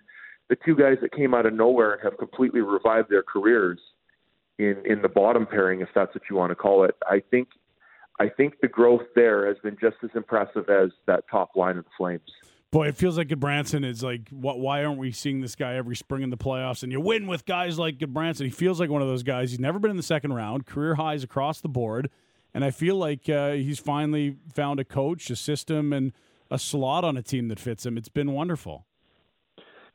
the 0.49 0.57
two 0.65 0.75
guys 0.75 0.97
that 1.01 1.11
came 1.11 1.33
out 1.33 1.45
of 1.45 1.53
nowhere 1.53 1.93
and 1.93 2.01
have 2.03 2.17
completely 2.17 2.61
revived 2.61 3.09
their 3.09 3.23
careers 3.23 3.79
in 4.59 4.81
in 4.85 5.01
the 5.01 5.09
bottom 5.09 5.45
pairing, 5.45 5.81
if 5.81 5.89
that's 5.93 6.13
what 6.15 6.23
you 6.29 6.35
want 6.35 6.51
to 6.51 6.55
call 6.55 6.83
it. 6.85 6.95
I 7.07 7.21
think 7.31 7.49
I 8.19 8.29
think 8.29 8.61
the 8.61 8.67
growth 8.67 9.07
there 9.15 9.47
has 9.47 9.57
been 9.63 9.77
just 9.81 9.97
as 10.03 10.11
impressive 10.15 10.69
as 10.69 10.91
that 11.07 11.25
top 11.29 11.55
line 11.55 11.77
of 11.77 11.85
the 11.85 11.91
Flames. 11.97 12.21
Boy, 12.73 12.87
it 12.87 12.97
feels 12.97 13.19
like 13.19 13.27
Gudbranson 13.27 13.85
is 13.85 14.01
like, 14.01 14.29
what? 14.31 14.59
Why 14.59 14.83
aren't 14.83 14.97
we 14.97 15.11
seeing 15.11 15.41
this 15.41 15.53
guy 15.53 15.75
every 15.75 15.95
spring 15.95 16.23
in 16.23 16.31
the 16.31 16.37
playoffs? 16.37 16.81
And 16.81 16.91
you 16.91 16.99
win 16.99 17.27
with 17.27 17.45
guys 17.45 17.77
like 17.77 17.99
Gudbranson. 17.99 18.45
He 18.45 18.49
feels 18.49 18.79
like 18.79 18.89
one 18.89 19.03
of 19.03 19.07
those 19.07 19.21
guys. 19.21 19.51
He's 19.51 19.59
never 19.59 19.77
been 19.77 19.91
in 19.91 19.97
the 19.97 20.01
second 20.01 20.33
round, 20.33 20.65
career 20.65 20.95
highs 20.95 21.23
across 21.23 21.61
the 21.61 21.69
board, 21.69 22.09
and 22.51 22.65
I 22.65 22.71
feel 22.71 22.95
like 22.95 23.29
uh, 23.29 23.51
he's 23.51 23.77
finally 23.77 24.37
found 24.55 24.79
a 24.79 24.83
coach, 24.83 25.29
a 25.29 25.35
system, 25.35 25.93
and 25.93 26.13
a 26.49 26.57
slot 26.57 27.03
on 27.03 27.15
a 27.15 27.21
team 27.21 27.47
that 27.49 27.59
fits 27.59 27.85
him. 27.85 27.95
It's 27.95 28.09
been 28.09 28.31
wonderful. 28.31 28.87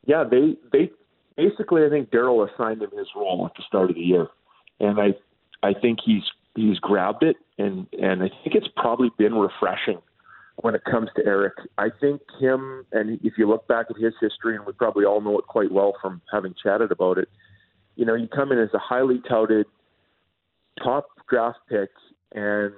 Yeah, 0.05 0.23
they 0.23 0.55
they 0.71 0.89
basically, 1.35 1.83
I 1.83 1.89
think 1.89 2.11
Daryl 2.11 2.49
assigned 2.49 2.81
him 2.81 2.91
his 2.97 3.09
role 3.13 3.45
at 3.45 3.57
the 3.57 3.63
start 3.67 3.89
of 3.89 3.97
the 3.97 4.01
year, 4.01 4.27
and 4.79 5.01
I 5.01 5.15
I 5.61 5.73
think 5.73 5.99
he's 6.05 6.23
he's 6.55 6.79
grabbed 6.79 7.23
it, 7.23 7.35
and 7.57 7.87
and 8.01 8.23
I 8.23 8.29
think 8.41 8.55
it's 8.55 8.69
probably 8.77 9.09
been 9.17 9.35
refreshing 9.35 9.99
when 10.61 10.75
it 10.75 10.83
comes 10.83 11.09
to 11.15 11.25
Eric. 11.25 11.53
I 11.77 11.87
think 12.01 12.21
him, 12.39 12.85
and 12.91 13.19
if 13.23 13.33
you 13.37 13.47
look 13.47 13.67
back 13.67 13.87
at 13.89 13.97
his 13.97 14.13
history, 14.19 14.55
and 14.55 14.65
we 14.65 14.73
probably 14.73 15.05
all 15.05 15.21
know 15.21 15.37
it 15.39 15.47
quite 15.47 15.71
well 15.71 15.95
from 16.01 16.21
having 16.31 16.53
chatted 16.61 16.91
about 16.91 17.17
it, 17.17 17.29
you 17.95 18.05
know, 18.05 18.15
you 18.15 18.27
come 18.27 18.51
in 18.51 18.59
as 18.59 18.69
a 18.73 18.79
highly 18.79 19.21
touted 19.27 19.65
top 20.83 21.07
draft 21.29 21.59
pick, 21.69 21.89
and 22.33 22.73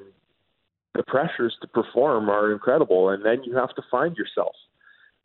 the 0.94 1.04
pressures 1.08 1.56
to 1.62 1.68
perform 1.68 2.30
are 2.30 2.52
incredible, 2.52 3.10
and 3.10 3.26
then 3.26 3.44
you 3.44 3.56
have 3.56 3.74
to 3.76 3.82
find 3.90 4.16
yourself. 4.16 4.56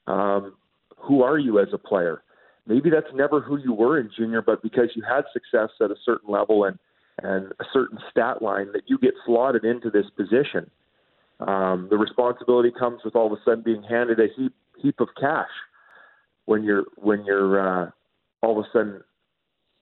Um, 0.06 0.54
who 0.96 1.22
are 1.22 1.38
you 1.38 1.58
as 1.58 1.68
a 1.72 1.78
player? 1.78 2.22
Maybe 2.66 2.90
that's 2.90 3.06
never 3.14 3.40
who 3.40 3.58
you 3.58 3.72
were 3.72 3.98
in 3.98 4.10
junior, 4.16 4.42
but 4.42 4.62
because 4.62 4.90
you 4.94 5.02
had 5.08 5.22
success 5.32 5.70
at 5.80 5.90
a 5.90 5.96
certain 6.04 6.30
level 6.30 6.64
and 6.64 6.78
and 7.22 7.52
a 7.60 7.64
certain 7.72 7.98
stat 8.10 8.42
line 8.42 8.72
that 8.74 8.82
you 8.88 8.98
get 8.98 9.14
slotted 9.24 9.64
into 9.64 9.88
this 9.88 10.04
position 10.18 10.70
Um, 11.40 11.88
the 11.90 11.96
responsibility 11.96 12.70
comes 12.76 13.00
with 13.04 13.14
all 13.14 13.26
of 13.26 13.32
a 13.32 13.42
sudden 13.44 13.62
being 13.62 13.82
handed 13.82 14.18
a 14.20 14.28
heap 14.36 14.54
heap 14.78 15.00
of 15.00 15.08
cash 15.18 15.50
when 16.46 16.64
you're 16.64 16.84
when 16.96 17.24
you're 17.24 17.60
uh, 17.60 17.90
all 18.42 18.58
of 18.58 18.64
a 18.64 18.68
sudden 18.72 19.02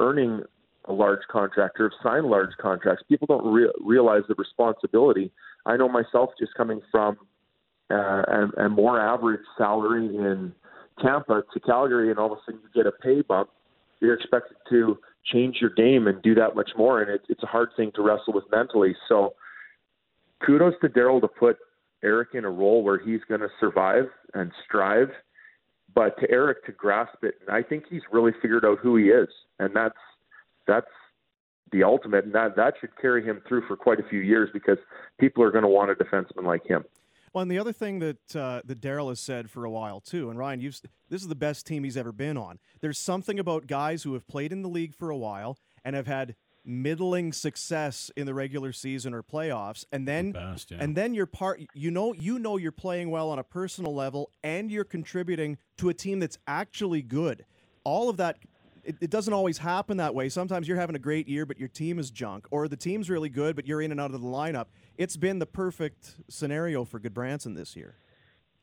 earning 0.01 0.43
a 0.87 0.93
large 0.93 1.21
contract 1.31 1.79
or 1.81 1.85
have 1.85 1.99
signed 2.03 2.27
large 2.27 2.51
contracts. 2.61 3.03
People 3.09 3.27
don't 3.27 3.53
re- 3.53 3.73
realize 3.81 4.23
the 4.29 4.35
responsibility. 4.35 5.31
I 5.65 5.77
know 5.77 5.89
myself 5.89 6.31
just 6.39 6.55
coming 6.55 6.81
from 6.91 7.17
uh, 7.91 7.95
a, 7.95 8.51
a 8.65 8.69
more 8.69 9.01
average 9.01 9.41
salary 9.57 10.07
in 10.07 10.53
Tampa 11.01 11.43
to 11.53 11.61
Calgary, 11.61 12.11
and 12.11 12.19
all 12.19 12.33
of 12.33 12.39
a 12.39 12.41
sudden 12.45 12.61
you 12.63 12.83
get 12.83 12.87
a 12.87 12.93
pay 12.93 13.23
bump. 13.23 13.51
You're 14.01 14.15
expected 14.15 14.57
to 14.71 14.99
change 15.33 15.57
your 15.61 15.71
game 15.71 16.07
and 16.07 16.21
do 16.23 16.35
that 16.35 16.55
much 16.55 16.71
more, 16.77 17.01
and 17.01 17.11
it, 17.11 17.23
it's 17.29 17.43
a 17.43 17.47
hard 17.47 17.71
thing 17.77 17.93
to 17.95 18.03
wrestle 18.03 18.35
with 18.35 18.45
mentally. 18.51 18.95
So, 19.09 19.35
kudos 20.45 20.75
to 20.81 20.89
Daryl 20.89 21.21
to 21.21 21.29
put 21.29 21.57
Eric 22.03 22.31
in 22.35 22.45
a 22.45 22.51
role 22.51 22.83
where 22.83 22.99
he's 22.99 23.21
going 23.29 23.41
to 23.41 23.49
survive 23.59 24.05
and 24.35 24.53
strive, 24.65 25.09
but 25.95 26.19
to 26.21 26.31
Eric 26.31 26.65
to 26.67 26.73
grasp 26.73 27.23
it, 27.23 27.35
and 27.41 27.55
I 27.55 27.63
think 27.63 27.85
he's 27.89 28.03
really 28.13 28.33
figured 28.43 28.65
out 28.65 28.79
who 28.81 28.97
he 28.97 29.05
is, 29.07 29.29
and 29.59 29.75
that's 29.75 29.95
that's 30.67 30.87
the 31.73 31.83
ultimate, 31.83 32.25
and 32.25 32.35
that 32.35 32.57
that 32.57 32.75
should 32.81 32.97
carry 33.01 33.25
him 33.25 33.41
through 33.49 33.67
for 33.67 33.77
quite 33.77 34.01
a 34.01 34.09
few 34.09 34.21
years 34.21 34.51
because 34.53 34.79
people 35.19 35.43
are 35.43 35.51
going 35.51 35.63
to 35.63 35.69
want 35.69 35.91
a 35.91 35.95
defenseman 35.95 36.45
like 36.45 36.67
him. 36.67 36.85
Well, 37.33 37.43
and 37.43 37.51
the 37.51 37.59
other 37.59 37.73
thing 37.73 37.99
that 37.99 38.37
uh, 38.37 38.61
that 38.65 38.81
Daryl 38.81 39.09
has 39.09 39.19
said 39.19 39.51
for 39.51 39.65
a 39.65 39.71
while 39.71 40.01
too, 40.01 40.31
and 40.31 40.39
Ryan, 40.39 40.61
you've 40.61 40.81
this 41.09 41.23
is 41.23 41.29
the 41.29 41.35
best 41.35 41.67
team 41.67 41.85
he's 41.85 41.97
ever 41.97 42.13
been 42.13 42.37
on. 42.37 42.59
There's 42.81 42.99
something 42.99 43.39
about 43.39 43.67
guys 43.67 44.03
who 44.03 44.13
have 44.15 44.27
played 44.29 44.53
in 44.53 44.63
the 44.63 44.69
league 44.69 44.95
for 44.95 45.11
a 45.11 45.17
while 45.17 45.59
and 45.85 45.97
have 45.97 46.07
had 46.07 46.37
middling 46.65 47.33
success 47.33 48.11
in 48.17 48.27
the 48.27 48.35
regular 48.35 48.73
season 48.73 49.15
or 49.15 49.23
playoffs, 49.23 49.85
and 49.93 50.07
then 50.09 50.33
best, 50.33 50.71
yeah. 50.71 50.79
and 50.81 50.97
then 50.97 51.15
you're 51.15 51.27
part. 51.27 51.61
You 51.75 51.91
know, 51.91 52.13
you 52.13 52.39
know, 52.39 52.57
you're 52.57 52.73
playing 52.73 53.11
well 53.11 53.31
on 53.31 53.39
a 53.39 53.45
personal 53.45 53.95
level, 53.95 54.31
and 54.43 54.71
you're 54.71 54.85
contributing 54.85 55.59
to 55.79 55.89
a 55.89 55.95
team 55.95 56.21
that's 56.21 56.39
actually 56.47 57.03
good. 57.03 57.45
All 57.85 58.09
of 58.09 58.17
that 58.17 58.39
it, 58.85 58.97
it, 59.01 59.11
doesn't 59.11 59.33
always 59.33 59.59
happen 59.59 59.97
that 59.97 60.15
way. 60.15 60.29
Sometimes 60.29 60.69
you're 60.69 60.79
having 60.79 60.97
a 60.97 61.01
great 61.01 61.29
year, 61.29 61.47
but 61.47 61.59
your 61.59 61.69
team 61.69 61.99
is 61.99 62.11
junk, 62.11 62.47
or 62.51 62.69
the 62.69 62.77
team's 62.77 63.11
really 63.11 63.29
good, 63.29 63.57
but 63.57 63.67
you're 63.67 63.83
in 63.83 63.91
and 63.91 64.01
out 64.01 64.13
of 64.13 64.21
the 64.21 64.27
lineup. 64.27 64.67
It's 64.97 65.17
been 65.17 65.39
the 65.39 65.47
perfect 65.47 66.17
scenario 66.29 66.85
for 66.85 67.01
Gudbranson 67.01 67.57
this 67.57 67.75
year. 67.77 67.97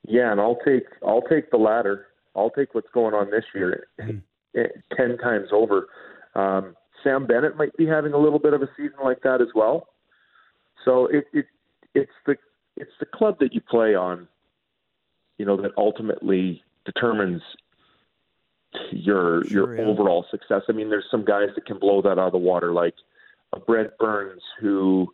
Yeah, 0.07 0.31
and 0.31 0.39
I'll 0.39 0.59
take 0.65 0.85
I'll 1.05 1.21
take 1.21 1.51
the 1.51 1.57
latter. 1.57 2.07
I'll 2.35 2.49
take 2.49 2.73
what's 2.73 2.89
going 2.93 3.13
on 3.13 3.29
this 3.29 3.43
year 3.53 3.87
mm. 3.99 4.21
ten 4.95 5.17
times 5.17 5.49
over. 5.51 5.87
Um, 6.33 6.75
Sam 7.03 7.25
Bennett 7.25 7.57
might 7.57 7.75
be 7.77 7.85
having 7.85 8.13
a 8.13 8.17
little 8.17 8.39
bit 8.39 8.53
of 8.53 8.61
a 8.61 8.69
season 8.77 8.97
like 9.03 9.21
that 9.23 9.41
as 9.41 9.47
well. 9.55 9.87
So 10.85 11.07
it, 11.07 11.25
it 11.33 11.45
it's 11.93 12.11
the 12.25 12.35
it's 12.77 12.91
the 12.99 13.05
club 13.05 13.37
that 13.39 13.53
you 13.53 13.61
play 13.61 13.95
on, 13.95 14.27
you 15.37 15.45
know, 15.45 15.57
that 15.57 15.71
ultimately 15.77 16.63
determines 16.85 17.41
your 18.91 19.43
sure, 19.45 19.75
your 19.75 19.75
yeah. 19.75 19.83
overall 19.83 20.25
success. 20.31 20.61
I 20.69 20.71
mean, 20.71 20.89
there's 20.89 21.05
some 21.11 21.25
guys 21.25 21.49
that 21.55 21.65
can 21.65 21.79
blow 21.79 22.01
that 22.01 22.11
out 22.11 22.19
of 22.19 22.31
the 22.31 22.37
water, 22.37 22.71
like 22.71 22.95
a 23.53 23.59
Brent 23.59 23.91
Burns 23.99 24.41
who 24.59 25.13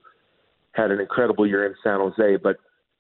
had 0.74 0.92
an 0.92 1.00
incredible 1.00 1.48
year 1.48 1.66
in 1.66 1.74
San 1.84 2.00
Jose, 2.00 2.38
but 2.38 2.58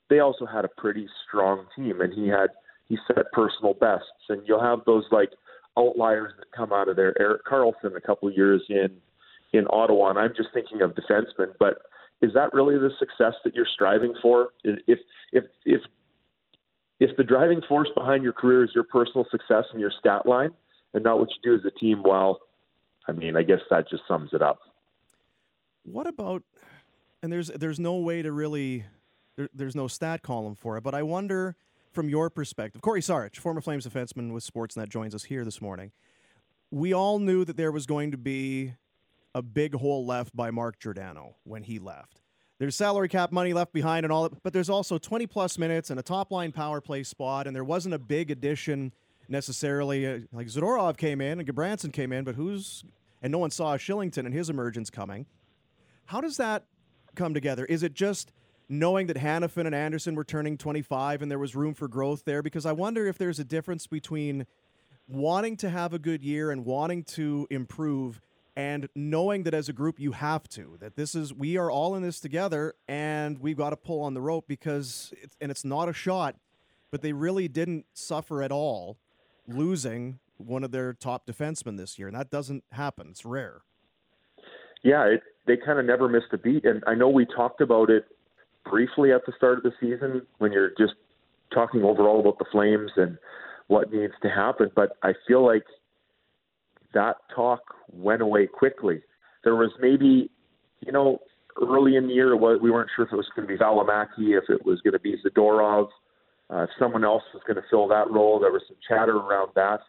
they 0.09 0.19
also 0.19 0.45
had 0.45 0.65
a 0.65 0.69
pretty 0.69 1.07
strong 1.27 1.65
team, 1.75 2.01
and 2.01 2.13
he 2.13 2.27
had 2.27 2.49
he 2.87 2.97
set 3.07 3.31
personal 3.33 3.73
bests. 3.73 4.07
And 4.29 4.41
you'll 4.47 4.63
have 4.63 4.79
those 4.85 5.03
like 5.11 5.31
outliers 5.77 6.33
that 6.37 6.51
come 6.55 6.73
out 6.73 6.87
of 6.87 6.95
there. 6.95 7.19
Erik 7.21 7.45
Karlsson 7.45 7.95
a 7.95 8.01
couple 8.01 8.31
years 8.31 8.61
in 8.69 8.89
in 9.53 9.65
Ottawa, 9.69 10.09
and 10.09 10.19
I'm 10.19 10.33
just 10.35 10.49
thinking 10.53 10.81
of 10.81 10.91
defensemen, 10.91 11.53
but 11.57 11.79
is 12.21 12.33
that 12.33 12.53
really 12.53 12.77
the 12.77 12.89
success 12.99 13.33
that 13.43 13.55
you're 13.55 13.67
striving 13.73 14.13
for? 14.21 14.49
If 14.63 14.99
if 15.31 15.43
if 15.65 15.81
if 16.99 17.15
the 17.15 17.23
driving 17.23 17.61
force 17.67 17.89
behind 17.95 18.23
your 18.23 18.33
career 18.33 18.63
is 18.63 18.71
your 18.73 18.83
personal 18.83 19.25
success 19.29 19.65
and 19.71 19.79
your 19.79 19.91
stat 19.99 20.25
line 20.25 20.51
and 20.93 21.03
not 21.03 21.19
what 21.19 21.29
you 21.29 21.51
do 21.51 21.55
as 21.55 21.65
a 21.65 21.79
team, 21.79 22.01
well, 22.03 22.39
I 23.07 23.11
mean, 23.11 23.35
I 23.35 23.43
guess 23.43 23.59
that 23.69 23.89
just 23.89 24.03
sums 24.07 24.31
it 24.33 24.41
up. 24.41 24.59
What 25.83 26.07
about 26.07 26.43
and 27.21 27.31
there's 27.31 27.47
there's 27.49 27.79
no 27.79 27.95
way 27.95 28.21
to 28.21 28.31
really 28.31 28.85
there, 29.35 29.49
there's 29.53 29.75
no 29.75 29.87
stat 29.87 30.23
column 30.23 30.55
for 30.55 30.77
it, 30.77 30.83
but 30.83 30.95
I 30.95 31.03
wonder 31.03 31.55
from 31.97 32.09
your 32.09 32.29
perspective, 32.29 32.79
Corey 32.79 33.01
Sarich, 33.01 33.37
former 33.37 33.59
Flames 33.59 33.87
defenseman 33.87 34.31
with 34.31 34.45
Sportsnet, 34.45 34.87
joins 34.87 35.15
us 35.15 35.23
here 35.23 35.43
this 35.43 35.59
morning. 35.59 35.91
We 36.69 36.93
all 36.93 37.17
knew 37.17 37.43
that 37.43 37.57
there 37.57 37.71
was 37.71 37.87
going 37.87 38.11
to 38.11 38.19
be 38.19 38.75
a 39.33 39.41
big 39.41 39.73
hole 39.73 40.05
left 40.05 40.35
by 40.35 40.51
Mark 40.51 40.77
Giordano 40.77 41.37
when 41.43 41.63
he 41.63 41.79
left. 41.79 42.21
There's 42.59 42.75
salary 42.75 43.09
cap 43.09 43.31
money 43.31 43.51
left 43.51 43.73
behind 43.73 44.05
and 44.05 44.13
all 44.13 44.29
that, 44.29 44.43
but 44.43 44.53
there's 44.53 44.69
also 44.69 44.99
20 44.99 45.25
plus 45.25 45.57
minutes 45.57 45.89
and 45.89 45.99
a 45.99 46.03
top 46.03 46.31
line 46.31 46.51
power 46.51 46.81
play 46.81 47.01
spot, 47.01 47.47
and 47.47 47.55
there 47.55 47.63
wasn't 47.63 47.95
a 47.95 47.99
big 47.99 48.29
addition 48.29 48.93
necessarily. 49.27 50.05
Uh, 50.05 50.19
like 50.31 50.45
Zadorov 50.45 50.97
came 50.97 51.19
in 51.19 51.39
and 51.39 51.49
Gudbranson 51.49 51.91
came 51.91 52.13
in, 52.13 52.23
but 52.23 52.35
who's 52.35 52.83
and 53.23 53.31
no 53.31 53.39
one 53.39 53.49
saw 53.49 53.75
Kylington 53.75 54.27
and 54.27 54.35
his 54.35 54.51
emergence 54.51 54.91
coming. 54.91 55.25
How 56.05 56.21
does 56.21 56.37
that 56.37 56.65
come 57.15 57.33
together? 57.33 57.65
Is 57.65 57.81
it 57.81 57.95
just 57.95 58.31
knowing 58.69 59.07
that 59.07 59.17
Hanifin 59.17 59.65
and 59.65 59.75
Andersson 59.75 60.15
were 60.15 60.23
turning 60.23 60.57
25 60.57 61.21
and 61.21 61.31
there 61.31 61.39
was 61.39 61.55
room 61.55 61.73
for 61.73 61.87
growth 61.87 62.25
there? 62.25 62.41
Because 62.41 62.65
I 62.65 62.71
wonder 62.71 63.07
if 63.07 63.17
there's 63.17 63.39
a 63.39 63.45
difference 63.45 63.87
between 63.87 64.45
wanting 65.07 65.55
to 65.57 65.69
have 65.69 65.93
a 65.93 65.99
good 65.99 66.23
year 66.23 66.51
and 66.51 66.65
wanting 66.65 67.03
to 67.03 67.47
improve 67.49 68.21
and 68.57 68.89
knowing 68.95 69.43
that 69.43 69.53
as 69.53 69.69
a 69.69 69.73
group 69.73 69.99
you 69.99 70.11
have 70.11 70.49
to 70.49 70.75
that 70.79 70.95
this 70.95 71.15
is 71.15 71.33
we 71.33 71.57
are 71.57 71.71
all 71.71 71.95
in 71.95 72.01
this 72.01 72.19
together 72.19 72.73
and 72.87 73.39
we've 73.39 73.55
got 73.55 73.69
to 73.69 73.77
pull 73.77 74.01
on 74.01 74.13
the 74.13 74.21
rope 74.21 74.45
because 74.47 75.13
it's, 75.21 75.37
and 75.39 75.49
it's 75.51 75.63
not 75.63 75.87
a 75.87 75.93
shot 75.93 76.35
but 76.91 77.01
they 77.01 77.13
really 77.13 77.47
didn't 77.47 77.85
suffer 77.93 78.41
at 78.41 78.51
all 78.51 78.97
losing 79.47 80.19
one 80.37 80.63
of 80.63 80.71
their 80.71 80.91
top 80.91 81.25
defensemen 81.25 81.77
this 81.77 81.97
year 81.97 82.07
and 82.07 82.17
that 82.17 82.29
doesn't 82.29 82.63
happen 82.73 83.07
it's 83.11 83.23
rare 83.23 83.61
yeah 84.83 85.05
it, 85.05 85.21
they 85.45 85.55
kind 85.55 85.79
of 85.79 85.85
never 85.85 86.09
missed 86.09 86.33
a 86.33 86.37
beat 86.37 86.65
and 86.65 86.83
i 86.85 86.93
know 86.93 87.07
we 87.07 87.25
talked 87.25 87.61
about 87.61 87.89
it 87.89 88.05
briefly 88.69 89.11
at 89.11 89.25
the 89.25 89.33
start 89.37 89.57
of 89.57 89.63
the 89.63 89.73
season 89.79 90.21
when 90.37 90.51
you're 90.51 90.71
just 90.77 90.93
talking 91.53 91.83
overall 91.83 92.19
about 92.19 92.37
the 92.39 92.45
flames 92.51 92.91
and 92.97 93.17
what 93.67 93.91
needs 93.91 94.13
to 94.21 94.29
happen 94.29 94.69
but 94.75 94.97
i 95.03 95.13
feel 95.27 95.45
like 95.45 95.63
that 96.93 97.17
talk 97.33 97.61
went 97.91 98.21
away 98.21 98.47
quickly. 98.47 99.01
There 99.43 99.55
was 99.55 99.71
maybe, 99.79 100.29
you 100.81 100.91
know, 100.91 101.19
early 101.61 101.95
in 101.95 102.07
the 102.07 102.13
year, 102.13 102.35
we 102.35 102.71
weren't 102.71 102.89
sure 102.95 103.05
if 103.05 103.13
it 103.13 103.15
was 103.15 103.29
going 103.35 103.47
to 103.47 103.53
be 103.53 103.57
Valimaki, 103.59 104.37
if 104.37 104.49
it 104.49 104.65
was 104.65 104.81
going 104.81 104.93
to 104.93 104.99
be 104.99 105.15
Zadorov, 105.25 105.89
uh, 106.49 106.63
if 106.63 106.69
someone 106.79 107.03
else 107.03 107.23
was 107.33 107.43
going 107.45 107.57
to 107.57 107.63
fill 107.69 107.87
that 107.89 108.09
role. 108.09 108.39
There 108.39 108.51
was 108.51 108.63
some 108.67 108.77
chatter 108.87 109.15
around 109.15 109.51
that. 109.55 109.81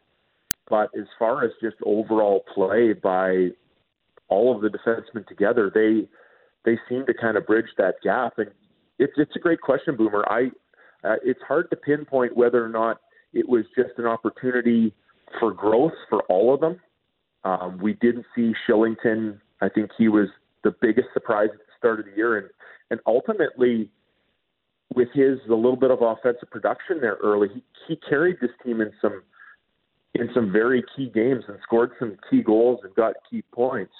But 0.68 0.90
as 0.98 1.06
far 1.18 1.44
as 1.44 1.50
just 1.62 1.76
overall 1.84 2.44
play 2.54 2.92
by 2.92 3.48
all 4.28 4.54
of 4.54 4.60
the 4.60 4.68
defensemen 4.68 5.26
together, 5.26 5.70
they 5.72 6.08
they 6.64 6.78
seem 6.88 7.06
to 7.06 7.14
kind 7.14 7.38
of 7.38 7.46
bridge 7.46 7.70
that 7.78 7.94
gap. 8.02 8.34
And 8.36 8.50
it's 8.98 9.12
it's 9.16 9.36
a 9.36 9.38
great 9.38 9.60
question, 9.60 9.96
Boomer. 9.96 10.24
I 10.28 10.50
uh, 11.04 11.16
it's 11.24 11.40
hard 11.46 11.70
to 11.70 11.76
pinpoint 11.76 12.36
whether 12.36 12.64
or 12.64 12.68
not 12.68 13.00
it 13.32 13.48
was 13.48 13.64
just 13.76 13.90
an 13.98 14.06
opportunity 14.06 14.92
for 15.38 15.52
growth 15.52 15.92
for 16.08 16.22
all 16.24 16.54
of 16.54 16.60
them 16.60 16.80
um, 17.44 17.78
we 17.80 17.94
didn't 17.94 18.26
see 18.34 18.52
Kylington. 18.68 19.38
I 19.60 19.68
think 19.68 19.90
he 19.96 20.08
was 20.08 20.28
the 20.64 20.74
biggest 20.80 21.08
surprise 21.12 21.48
at 21.52 21.58
the 21.58 21.72
start 21.78 22.00
of 22.00 22.06
the 22.06 22.12
year, 22.16 22.38
and 22.38 22.48
and 22.90 23.00
ultimately, 23.06 23.90
with 24.94 25.08
his 25.12 25.38
a 25.48 25.54
little 25.54 25.76
bit 25.76 25.90
of 25.90 26.02
offensive 26.02 26.50
production 26.50 27.00
there 27.00 27.18
early, 27.22 27.48
he, 27.54 27.62
he 27.86 27.96
carried 28.08 28.36
this 28.40 28.50
team 28.64 28.80
in 28.80 28.92
some 29.00 29.22
in 30.14 30.28
some 30.34 30.50
very 30.50 30.84
key 30.96 31.10
games 31.14 31.44
and 31.48 31.58
scored 31.62 31.92
some 31.98 32.16
key 32.30 32.42
goals 32.42 32.80
and 32.82 32.94
got 32.94 33.14
key 33.30 33.42
points. 33.52 33.92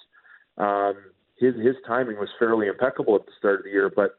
Um, 0.56 0.94
his 1.38 1.54
his 1.56 1.76
timing 1.86 2.16
was 2.16 2.28
fairly 2.38 2.66
impeccable 2.66 3.14
at 3.14 3.26
the 3.26 3.32
start 3.38 3.60
of 3.60 3.64
the 3.64 3.70
year, 3.70 3.90
but 3.94 4.16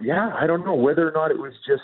yeah, 0.00 0.32
I 0.38 0.46
don't 0.46 0.64
know 0.64 0.74
whether 0.74 1.08
or 1.08 1.12
not 1.12 1.30
it 1.30 1.38
was 1.38 1.52
just 1.66 1.82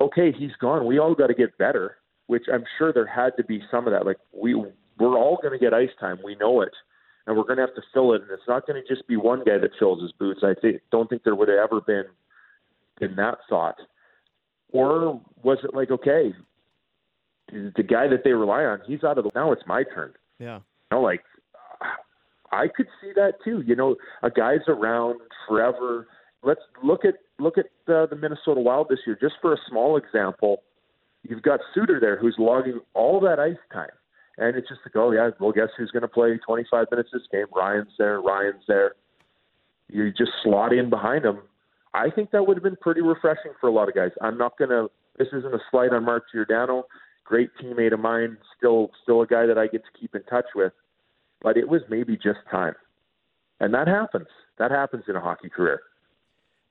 okay. 0.00 0.32
He's 0.36 0.54
gone. 0.60 0.86
We 0.86 0.98
all 0.98 1.14
got 1.14 1.28
to 1.28 1.34
get 1.34 1.56
better, 1.58 1.96
which 2.26 2.44
I'm 2.52 2.64
sure 2.78 2.92
there 2.92 3.06
had 3.06 3.36
to 3.36 3.44
be 3.44 3.62
some 3.70 3.86
of 3.86 3.92
that. 3.92 4.06
Like 4.06 4.18
we 4.32 4.54
we're 4.54 5.18
all 5.18 5.38
going 5.42 5.58
to 5.58 5.64
get 5.64 5.72
ice 5.72 5.90
time. 5.98 6.18
We 6.22 6.36
know 6.36 6.60
it, 6.60 6.72
and 7.26 7.36
we're 7.36 7.44
going 7.44 7.56
to 7.56 7.62
have 7.62 7.74
to 7.74 7.82
fill 7.94 8.12
it. 8.12 8.22
And 8.22 8.30
it's 8.30 8.42
not 8.46 8.66
going 8.66 8.80
to 8.82 8.94
just 8.94 9.08
be 9.08 9.16
one 9.16 9.40
guy 9.44 9.58
that 9.58 9.70
fills 9.78 10.02
his 10.02 10.12
boots. 10.12 10.40
I 10.42 10.54
think, 10.60 10.82
don't 10.92 11.08
think 11.08 11.24
there 11.24 11.34
would 11.34 11.48
have 11.48 11.58
ever 11.58 11.80
been 11.80 12.04
in 13.00 13.16
that 13.16 13.38
thought. 13.48 13.76
Or 14.72 15.20
was 15.42 15.58
it 15.64 15.74
like, 15.74 15.90
okay, 15.90 16.32
the 17.50 17.82
guy 17.82 18.06
that 18.08 18.22
they 18.24 18.32
rely 18.32 18.64
on, 18.64 18.80
he's 18.86 19.02
out 19.02 19.18
of 19.18 19.24
the. 19.24 19.30
Now 19.34 19.52
it's 19.52 19.62
my 19.66 19.84
turn. 19.94 20.12
Yeah. 20.38 20.56
You 20.56 20.98
know, 20.98 21.02
like 21.02 21.22
I 22.52 22.66
could 22.68 22.86
see 23.00 23.12
that 23.16 23.34
too. 23.44 23.62
You 23.66 23.76
know, 23.76 23.96
a 24.22 24.30
guy's 24.30 24.66
around 24.68 25.20
forever. 25.48 26.06
Let's 26.42 26.60
look 26.82 27.04
at 27.04 27.14
look 27.38 27.58
at 27.58 27.66
uh, 27.92 28.06
the 28.06 28.16
Minnesota 28.16 28.60
Wild 28.60 28.88
this 28.88 29.00
year. 29.06 29.16
Just 29.20 29.34
for 29.40 29.52
a 29.52 29.58
small 29.68 29.96
example, 29.96 30.62
you've 31.22 31.42
got 31.42 31.60
Suter 31.74 31.98
there 32.00 32.16
who's 32.16 32.36
logging 32.38 32.80
all 32.94 33.20
that 33.20 33.38
ice 33.38 33.56
time. 33.72 33.90
And 34.38 34.56
it's 34.56 34.68
just 34.68 34.80
like, 34.86 34.96
oh 34.96 35.10
yeah, 35.10 35.30
well, 35.38 35.52
guess 35.52 35.68
who's 35.76 35.90
going 35.90 36.02
to 36.02 36.08
play 36.08 36.38
25 36.46 36.86
minutes 36.90 37.10
this 37.12 37.22
game? 37.30 37.44
Ryan's 37.54 37.92
there. 37.98 38.20
Ryan's 38.22 38.62
there. 38.66 38.94
You 39.88 40.10
just 40.12 40.30
slot 40.42 40.72
in 40.72 40.88
behind 40.88 41.24
him. 41.24 41.40
I 41.92 42.08
think 42.10 42.30
that 42.30 42.46
would 42.46 42.56
have 42.56 42.62
been 42.62 42.76
pretty 42.76 43.00
refreshing 43.00 43.52
for 43.60 43.68
a 43.68 43.72
lot 43.72 43.88
of 43.88 43.94
guys. 43.94 44.12
I'm 44.22 44.38
not 44.38 44.56
gonna. 44.56 44.86
This 45.18 45.28
isn't 45.32 45.54
a 45.54 45.58
slight 45.70 45.92
on 45.92 46.04
Mark 46.04 46.24
Giordano. 46.32 46.84
Great 47.24 47.50
teammate 47.62 47.92
of 47.92 48.00
mine, 48.00 48.38
still 48.56 48.90
still 49.02 49.22
a 49.22 49.26
guy 49.26 49.46
that 49.46 49.58
I 49.58 49.66
get 49.66 49.82
to 49.84 50.00
keep 50.00 50.14
in 50.14 50.22
touch 50.24 50.46
with. 50.54 50.72
But 51.42 51.56
it 51.56 51.68
was 51.68 51.82
maybe 51.90 52.16
just 52.16 52.38
time, 52.50 52.74
and 53.58 53.74
that 53.74 53.88
happens. 53.88 54.28
That 54.58 54.70
happens 54.70 55.04
in 55.08 55.16
a 55.16 55.20
hockey 55.20 55.48
career. 55.48 55.80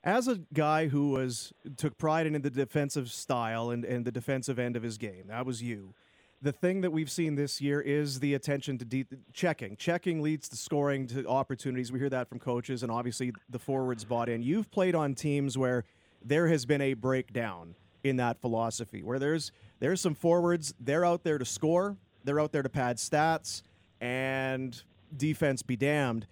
As 0.03 0.27
a 0.27 0.39
guy 0.53 0.87
who 0.87 1.09
was 1.09 1.53
took 1.75 1.97
pride 1.97 2.25
in 2.25 2.41
the 2.41 2.49
defensive 2.49 3.11
style 3.11 3.69
and, 3.69 3.83
and 3.83 4.05
the 4.05 4.11
defensive 4.11 4.57
end 4.57 4.75
of 4.75 4.83
his 4.83 4.97
game, 4.97 5.25
that 5.27 5.45
was 5.45 5.61
you. 5.61 5.93
The 6.41 6.53
thing 6.53 6.79
that 6.81 6.91
we've 6.91 7.11
seen 7.11 7.35
this 7.35 7.59
year 7.59 7.81
is 7.81 8.21
the 8.21 8.33
attention 8.33 8.77
to 8.77 8.85
de- 8.85 9.05
checking. 9.33 9.75
Checking 9.75 10.21
leads 10.21 10.47
to 10.49 10.55
scoring 10.55 11.05
to 11.07 11.27
opportunities. 11.27 11.91
We 11.91 11.99
hear 11.99 12.09
that 12.09 12.29
from 12.29 12.39
coaches, 12.39 12.81
and 12.81 12.89
obviously 12.89 13.33
the 13.49 13.59
forwards 13.59 14.05
bought 14.05 14.29
in. 14.29 14.41
You've 14.41 14.71
played 14.71 14.95
on 14.95 15.15
teams 15.15 15.57
where 15.57 15.83
there 16.23 16.47
has 16.47 16.65
been 16.65 16.79
a 16.79 16.93
breakdown 16.93 17.75
in 18.05 18.15
that 18.17 18.39
philosophy, 18.39 19.03
where 19.03 19.19
there's 19.19 19.51
there's 19.79 19.99
some 19.99 20.15
forwards. 20.15 20.73
They're 20.79 21.03
out 21.03 21.25
there 21.25 21.37
to 21.37 21.45
score. 21.45 21.97
They're 22.23 22.39
out 22.39 22.53
there 22.53 22.63
to 22.63 22.69
pad 22.69 22.97
stats, 22.97 23.61
and 23.99 24.81
defense 25.15 25.61
be 25.61 25.75
damned. 25.75 26.25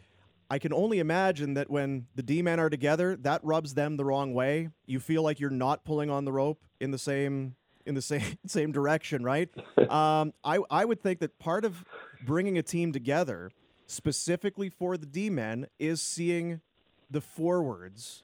I 0.50 0.60
can 0.60 0.74
only 0.74 1.00
imagine 1.00 1.56
that 1.56 1.70
when 1.70 2.08
the 2.16 2.24
D 2.24 2.42
men 2.42 2.60
are 2.60 2.70
together, 2.70 3.16
that 3.18 3.44
rubs 3.44 3.74
them 3.74 3.98
the 3.98 4.06
wrong 4.06 4.34
way. 4.34 4.70
You 4.86 5.00
feel 5.00 5.22
like 5.24 5.40
you're 5.40 5.50
not 5.50 5.84
pulling 5.84 6.10
on 6.10 6.26
the 6.26 6.32
rope 6.32 6.64
in 6.80 6.92
the 6.92 6.98
same 6.98 7.56
in 7.86 7.96
the 7.96 8.02
same 8.14 8.38
same 8.46 8.72
direction, 8.72 9.24
right? 9.24 9.50
um, 9.90 10.34
I 10.44 10.60
I 10.70 10.86
would 10.86 11.02
think 11.02 11.20
that 11.20 11.38
part 11.40 11.66
of 11.66 11.84
bringing 12.26 12.58
a 12.58 12.64
team 12.64 12.92
together, 12.94 13.52
specifically 13.88 14.70
for 14.70 14.98
the 14.98 15.06
D 15.06 15.30
men, 15.30 15.68
is 15.80 16.02
seeing 16.02 16.62
the 17.10 17.22
forwards 17.22 18.24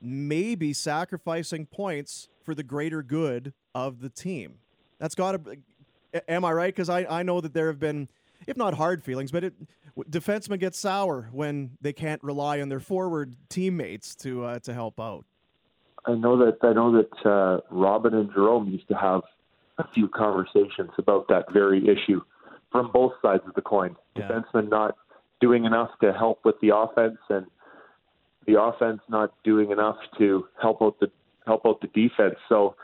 maybe 0.00 0.72
sacrificing 0.72 1.66
points 1.66 2.28
for 2.42 2.54
the 2.54 2.62
greater 2.62 3.02
good 3.02 3.52
of 3.74 4.00
the 4.00 4.08
team. 4.08 4.58
That's 4.98 5.14
got 5.14 5.44
to. 5.44 5.56
Am 6.28 6.44
I 6.44 6.52
right? 6.52 6.74
Because 6.74 6.88
I 6.88 7.04
I 7.04 7.22
know 7.22 7.40
that 7.40 7.52
there 7.52 7.66
have 7.68 7.78
been, 7.78 8.08
if 8.46 8.56
not 8.56 8.74
hard 8.74 9.02
feelings, 9.02 9.30
but 9.30 9.44
it 9.44 9.54
defensemen 10.10 10.58
get 10.58 10.74
sour 10.74 11.28
when 11.32 11.76
they 11.80 11.92
can't 11.92 12.22
rely 12.22 12.60
on 12.60 12.68
their 12.68 12.80
forward 12.80 13.36
teammates 13.48 14.14
to 14.16 14.44
uh, 14.44 14.58
to 14.60 14.74
help 14.74 15.00
out. 15.00 15.24
I 16.06 16.14
know 16.14 16.36
that 16.38 16.58
I 16.62 16.72
know 16.72 16.92
that 16.92 17.28
uh, 17.28 17.60
Robyn 17.70 18.14
and 18.14 18.30
Jarome 18.30 18.70
used 18.70 18.88
to 18.88 18.94
have 18.94 19.22
a 19.78 19.84
few 19.94 20.08
conversations 20.08 20.90
about 20.98 21.28
that 21.28 21.52
very 21.52 21.82
issue 21.88 22.20
from 22.70 22.90
both 22.92 23.12
sides 23.22 23.42
of 23.46 23.54
the 23.54 23.62
coin. 23.62 23.96
Yeah. 24.16 24.28
Defensemen 24.28 24.70
not 24.70 24.96
doing 25.40 25.64
enough 25.64 25.90
to 26.00 26.12
help 26.12 26.40
with 26.44 26.56
the 26.60 26.74
offense, 26.74 27.18
and 27.28 27.46
the 28.46 28.60
offense 28.60 29.00
not 29.08 29.34
doing 29.44 29.70
enough 29.70 29.96
to 30.18 30.46
help 30.60 30.82
out 30.82 30.98
the 31.00 31.10
help 31.46 31.62
out 31.66 31.80
the 31.80 31.88
defense. 31.88 32.36
So, 32.48 32.76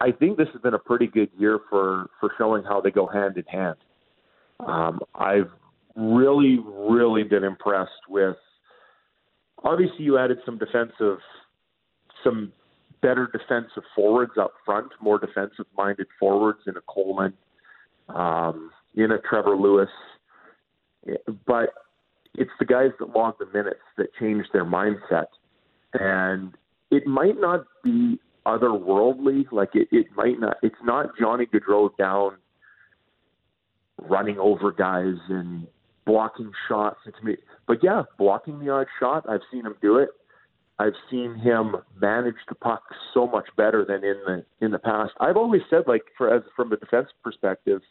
I 0.00 0.12
think 0.12 0.36
this 0.36 0.48
has 0.52 0.60
been 0.62 0.74
a 0.74 0.78
pretty 0.78 1.06
good 1.06 1.30
year 1.38 1.60
for 1.70 2.10
for 2.18 2.32
showing 2.38 2.64
how 2.64 2.80
they 2.80 2.90
go 2.90 3.06
hand 3.06 3.36
in 3.36 3.44
hand. 3.44 3.76
Um, 4.66 5.00
I've 5.14 5.50
really, 5.96 6.58
really 6.64 7.22
been 7.22 7.44
impressed 7.44 7.90
with. 8.08 8.36
Obviously, 9.62 10.04
you 10.04 10.18
added 10.18 10.38
some 10.44 10.58
defensive, 10.58 11.18
some 12.24 12.52
better 13.02 13.28
defensive 13.32 13.82
forwards 13.94 14.32
up 14.40 14.52
front, 14.64 14.90
more 15.00 15.18
defensive-minded 15.18 16.06
forwards 16.18 16.60
in 16.66 16.76
a 16.76 16.80
Coleman, 16.88 17.32
um, 18.08 18.70
in 18.94 19.10
a 19.12 19.18
Trevor 19.18 19.56
Lewis, 19.56 19.88
but 21.46 21.70
it's 22.34 22.50
the 22.58 22.64
guys 22.64 22.90
that 22.98 23.10
log 23.10 23.34
the 23.38 23.46
minutes 23.46 23.80
that 23.96 24.08
change 24.18 24.46
their 24.52 24.64
mindset, 24.64 25.26
and 25.94 26.54
it 26.90 27.06
might 27.06 27.40
not 27.40 27.64
be 27.82 28.18
otherworldly. 28.46 29.50
Like 29.50 29.70
it, 29.74 29.88
it 29.90 30.06
might 30.14 30.38
not. 30.38 30.56
It's 30.62 30.74
not 30.84 31.10
Johnny 31.18 31.46
Gaudreau 31.46 31.90
down 31.96 32.36
running 34.08 34.38
over 34.38 34.72
guys 34.72 35.16
and 35.28 35.66
blocking 36.06 36.52
shots. 36.68 36.98
It's 37.06 37.22
me, 37.22 37.36
but 37.66 37.78
yeah, 37.82 38.02
blocking 38.18 38.58
the 38.58 38.70
odd 38.70 38.86
shot. 38.98 39.28
I've 39.28 39.40
seen 39.52 39.66
him 39.66 39.76
do 39.80 39.96
it. 39.98 40.10
I've 40.78 40.94
seen 41.10 41.34
him 41.34 41.76
manage 42.00 42.36
the 42.48 42.54
puck 42.54 42.82
so 43.12 43.26
much 43.26 43.46
better 43.56 43.84
than 43.84 44.02
in 44.02 44.16
the 44.26 44.44
in 44.64 44.70
the 44.70 44.78
past. 44.78 45.12
I've 45.20 45.36
always 45.36 45.60
said, 45.68 45.82
like, 45.86 46.02
for 46.16 46.34
as 46.34 46.42
from 46.56 46.72
a 46.72 46.76
defense 46.78 47.08
perspective, 47.22 47.82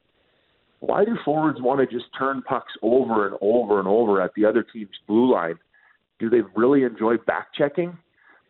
why 0.80 1.06
do 1.06 1.15
forwards 1.24 1.62
want 1.62 1.82
to 1.82 1.95
just 1.95 2.10
turn 2.17 2.41
pucks 2.41 2.74
over 2.82 3.28
and 3.28 3.38
over 3.41 3.80
and 3.80 3.88
over 3.88 4.22
at 4.22 4.32
the 4.36 4.45
other 4.45 4.63
team's 4.63 4.98
blue 5.08 5.32
line? 5.32 5.60
Do 6.17 6.30
they 6.30 6.41
really 6.56 6.84
enjoy 6.84 7.17
back 7.17 7.54
checking? 7.56 7.98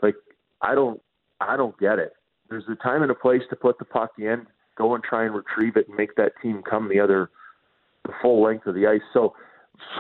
Like, 0.01 0.15
I 0.61 0.73
don't, 0.73 1.01
I 1.41 1.57
don't 1.57 1.77
get 1.77 1.99
it. 1.99 2.13
There's 2.49 2.63
a 2.71 2.75
time 2.75 3.01
and 3.01 3.11
a 3.11 3.15
place 3.15 3.41
to 3.49 3.55
put 3.55 3.77
the 3.77 3.85
puck 3.85 4.11
in, 4.17 4.47
go 4.77 4.95
and 4.95 5.03
try 5.03 5.25
and 5.25 5.35
retrieve 5.35 5.75
it, 5.75 5.87
and 5.87 5.97
make 5.97 6.15
that 6.15 6.31
team 6.41 6.63
come 6.67 6.87
the 6.87 6.99
other, 6.99 7.29
the 8.09 8.15
full 8.21 8.43
length 8.43 8.65
of 8.67 8.75
the 8.75 8.87
ice. 8.87 9.01
So 9.13 9.33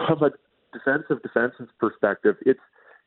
from 0.07 0.23
a 0.23 0.31
defensive 0.73 1.21
defensive 1.21 1.67
perspective, 1.79 2.35
it's 2.45 2.59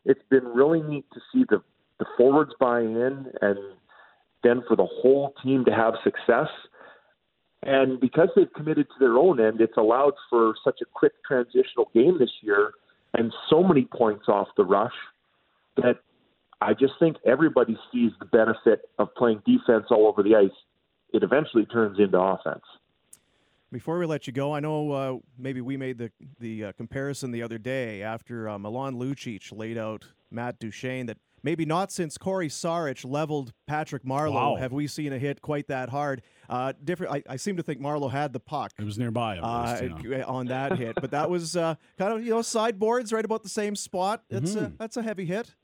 it's 0.05 0.23
been 0.31 0.45
really 0.45 0.83
neat 0.83 1.05
to 1.15 1.21
see 1.33 1.45
the 1.49 1.63
the 1.99 2.07
forwards 2.17 2.53
buy 2.59 2.81
in 2.81 3.27
and 3.41 3.59
then 4.43 4.63
for 4.67 4.77
the 4.77 4.87
whole 4.87 5.35
team 5.43 5.65
to 5.65 5.73
have 5.73 5.95
success. 6.03 6.49
And 7.63 8.01
because 8.01 8.29
they've 8.35 8.53
committed 8.57 8.89
to 8.89 8.95
their 8.99 9.17
own 9.17 9.39
end, 9.39 9.61
it's 9.61 9.77
allowed 9.77 10.15
for 10.29 10.55
such 10.65 10.81
a 10.83 10.85
quick 10.85 11.13
transitional 11.25 11.91
game 11.95 12.19
this 12.19 12.33
year 12.41 12.73
and 13.15 13.33
so 13.49 13.63
many 13.63 13.85
points 13.85 14.25
off 14.27 14.49
the 14.57 14.65
rush 14.65 14.95
that 15.77 16.01
I 16.61 16.75
just 16.75 16.95
think 16.99 17.17
everybody 17.25 17.79
sees 17.93 18.13
the 18.19 18.25
benefit 18.25 18.89
of 18.99 19.15
playing 19.15 19.43
defense 19.47 19.87
all 19.91 20.07
over 20.07 20.23
the 20.23 20.35
ice. 20.35 20.51
It 21.13 21.23
eventually 21.23 21.67
turns 21.67 21.99
into 21.99 22.19
offense. 22.19 22.65
Before 23.73 23.99
we 23.99 24.05
let 24.05 24.27
you 24.27 24.35
go, 24.35 24.55
I 24.55 24.61
know 24.61 24.93
uh, 24.93 25.17
maybe 25.39 25.63
we 25.63 25.79
made 25.79 25.97
the 25.97 26.13
the 26.39 26.65
uh, 26.67 26.73
comparison 26.73 27.31
the 27.31 27.43
other 27.43 27.57
day 27.57 28.03
after 28.03 28.47
uh, 28.47 28.59
Milan 28.59 28.97
Lucic 28.97 29.51
laid 29.51 29.79
out 29.79 30.05
Matt 30.31 30.59
Duchene 30.59 31.07
that 31.07 31.17
maybe 31.43 31.65
not 31.65 31.91
since 31.91 32.19
Corey 32.19 32.49
Sarich 32.49 33.11
leveled 33.11 33.55
Patrick 33.67 34.05
Marleau 34.05 34.35
wow. 34.35 34.57
have 34.57 34.73
we 34.73 34.87
seen 34.87 35.15
a 35.15 35.19
hit 35.19 35.41
quite 35.41 35.69
that 35.69 35.89
hard. 35.89 36.21
Uh, 36.51 36.75
different. 36.85 37.15
I, 37.15 37.23
I, 37.33 37.37
seem 37.37 37.57
to 37.57 37.63
think 37.63 37.81
Marleau 37.81 38.11
had 38.11 38.35
the 38.35 38.41
puck. 38.41 38.73
It 38.79 38.85
was 38.85 38.99
nearby 38.99 39.39
uh, 39.39 39.79
least, 39.81 40.05
you 40.05 40.19
know. 40.19 40.25
on 40.27 40.49
that 40.49 40.77
hit, 40.77 40.97
but 41.01 41.11
that 41.13 41.31
was 41.31 41.57
uh, 41.57 41.77
kind 41.99 42.13
of 42.13 42.23
you 42.23 42.31
know 42.31 42.43
sideboards 42.43 43.11
right 43.11 43.25
about 43.25 43.43
the 43.43 43.49
same 43.49 43.75
spot. 43.75 44.23
That's 44.29 44.55
mm-hmm. 44.55 44.67
a 44.67 44.73
that's 44.79 44.99
a 44.99 45.03
heavy 45.03 45.25
hit. 45.25 45.55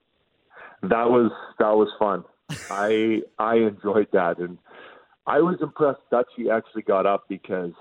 That 0.80 1.10
was 1.10 1.30
that 1.58 1.76
was 1.76 1.88
fun. 1.98 2.24
I 2.70 3.20
I 3.38 3.56
enjoyed 3.56 4.08
that 4.14 4.38
and. 4.38 4.56
I 5.26 5.40
was 5.40 5.58
impressed 5.60 6.00
Dutchy 6.10 6.48
actually 6.50 6.80
got 6.80 7.04
up 7.04 7.24
because 7.28 7.74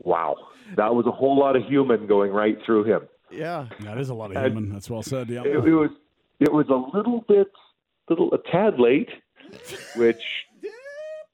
wow, 0.00 0.36
that 0.76 0.94
was 0.94 1.06
a 1.06 1.10
whole 1.10 1.38
lot 1.38 1.56
of 1.56 1.64
human 1.64 2.06
going 2.06 2.32
right 2.32 2.58
through 2.64 2.84
him. 2.84 3.08
Yeah, 3.30 3.66
that 3.80 3.98
is 3.98 4.08
a 4.08 4.14
lot 4.14 4.30
of 4.30 4.42
human. 4.42 4.64
And 4.64 4.74
That's 4.74 4.88
well 4.88 5.02
said. 5.02 5.28
Yeah, 5.28 5.42
it, 5.42 5.56
it, 5.56 5.74
was 5.74 5.90
it 6.40 6.52
was 6.52 6.66
a 6.68 6.96
little 6.96 7.24
bit, 7.28 7.48
little 8.08 8.32
a 8.32 8.38
tad 8.50 8.78
late, 8.78 9.10
which 9.96 10.22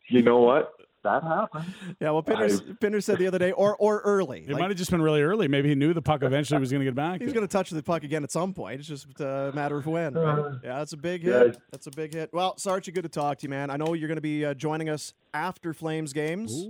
you 0.08 0.22
know 0.22 0.40
what 0.40 0.73
that 1.04 1.22
happened. 1.22 1.72
Yeah, 2.00 2.10
well, 2.10 2.22
Pinder, 2.22 2.74
Pinder 2.80 3.00
said 3.00 3.18
the 3.18 3.26
other 3.26 3.38
day, 3.38 3.52
or 3.52 3.76
or 3.76 4.00
early. 4.00 4.40
It 4.40 4.50
like, 4.50 4.60
might 4.60 4.70
have 4.70 4.78
just 4.78 4.90
been 4.90 5.02
really 5.02 5.22
early. 5.22 5.46
Maybe 5.46 5.68
he 5.68 5.74
knew 5.74 5.94
the 5.94 6.02
puck 6.02 6.22
eventually 6.22 6.58
was 6.58 6.70
going 6.70 6.80
to 6.80 6.84
get 6.84 6.94
back. 6.94 7.20
He's 7.20 7.32
going 7.32 7.46
to 7.46 7.52
touch 7.52 7.70
the 7.70 7.82
puck 7.82 8.02
again 8.02 8.24
at 8.24 8.32
some 8.32 8.52
point. 8.52 8.80
It's 8.80 8.88
just 8.88 9.06
a 9.20 9.52
matter 9.54 9.76
of 9.76 9.86
when. 9.86 10.14
Right? 10.14 10.38
Uh, 10.38 10.50
yeah, 10.64 10.78
that's 10.78 10.92
a 10.92 10.96
big 10.96 11.22
hit. 11.22 11.46
Yeah. 11.46 11.60
That's 11.70 11.86
a 11.86 11.90
big 11.90 12.14
hit. 12.14 12.30
Well, 12.32 12.56
Sarchi, 12.56 12.92
good 12.92 13.02
to 13.02 13.08
talk 13.08 13.38
to 13.38 13.42
you, 13.44 13.50
man. 13.50 13.70
I 13.70 13.76
know 13.76 13.94
you're 13.94 14.08
going 14.08 14.16
to 14.16 14.22
be 14.22 14.44
uh, 14.44 14.54
joining 14.54 14.88
us 14.88 15.14
after 15.32 15.72
Flames 15.72 16.12
games 16.12 16.66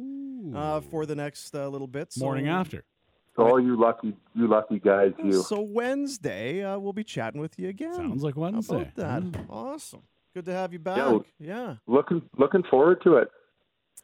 uh, 0.54 0.80
for 0.80 1.06
the 1.06 1.14
next 1.14 1.54
uh, 1.54 1.68
little 1.68 1.86
bit. 1.86 2.12
So. 2.12 2.24
Morning 2.24 2.48
after. 2.48 2.84
So 3.36 3.42
all 3.42 3.60
you 3.60 3.78
lucky, 3.80 4.16
you 4.34 4.46
lucky 4.46 4.78
guys, 4.78 5.12
you. 5.22 5.42
So 5.42 5.60
Wednesday, 5.60 6.62
uh, 6.62 6.78
we'll 6.78 6.92
be 6.92 7.02
chatting 7.02 7.40
with 7.40 7.58
you 7.58 7.68
again. 7.68 7.94
Sounds 7.94 8.22
like 8.22 8.36
Wednesday. 8.36 8.76
About 8.76 8.94
that? 8.94 9.22
Mm. 9.22 9.46
Awesome. 9.50 10.02
Good 10.34 10.44
to 10.44 10.52
have 10.52 10.72
you 10.72 10.78
back. 10.78 10.98
Yeah, 10.98 11.18
yeah. 11.40 11.74
Looking, 11.88 12.22
looking 12.38 12.62
forward 12.70 13.02
to 13.02 13.16
it. 13.16 13.28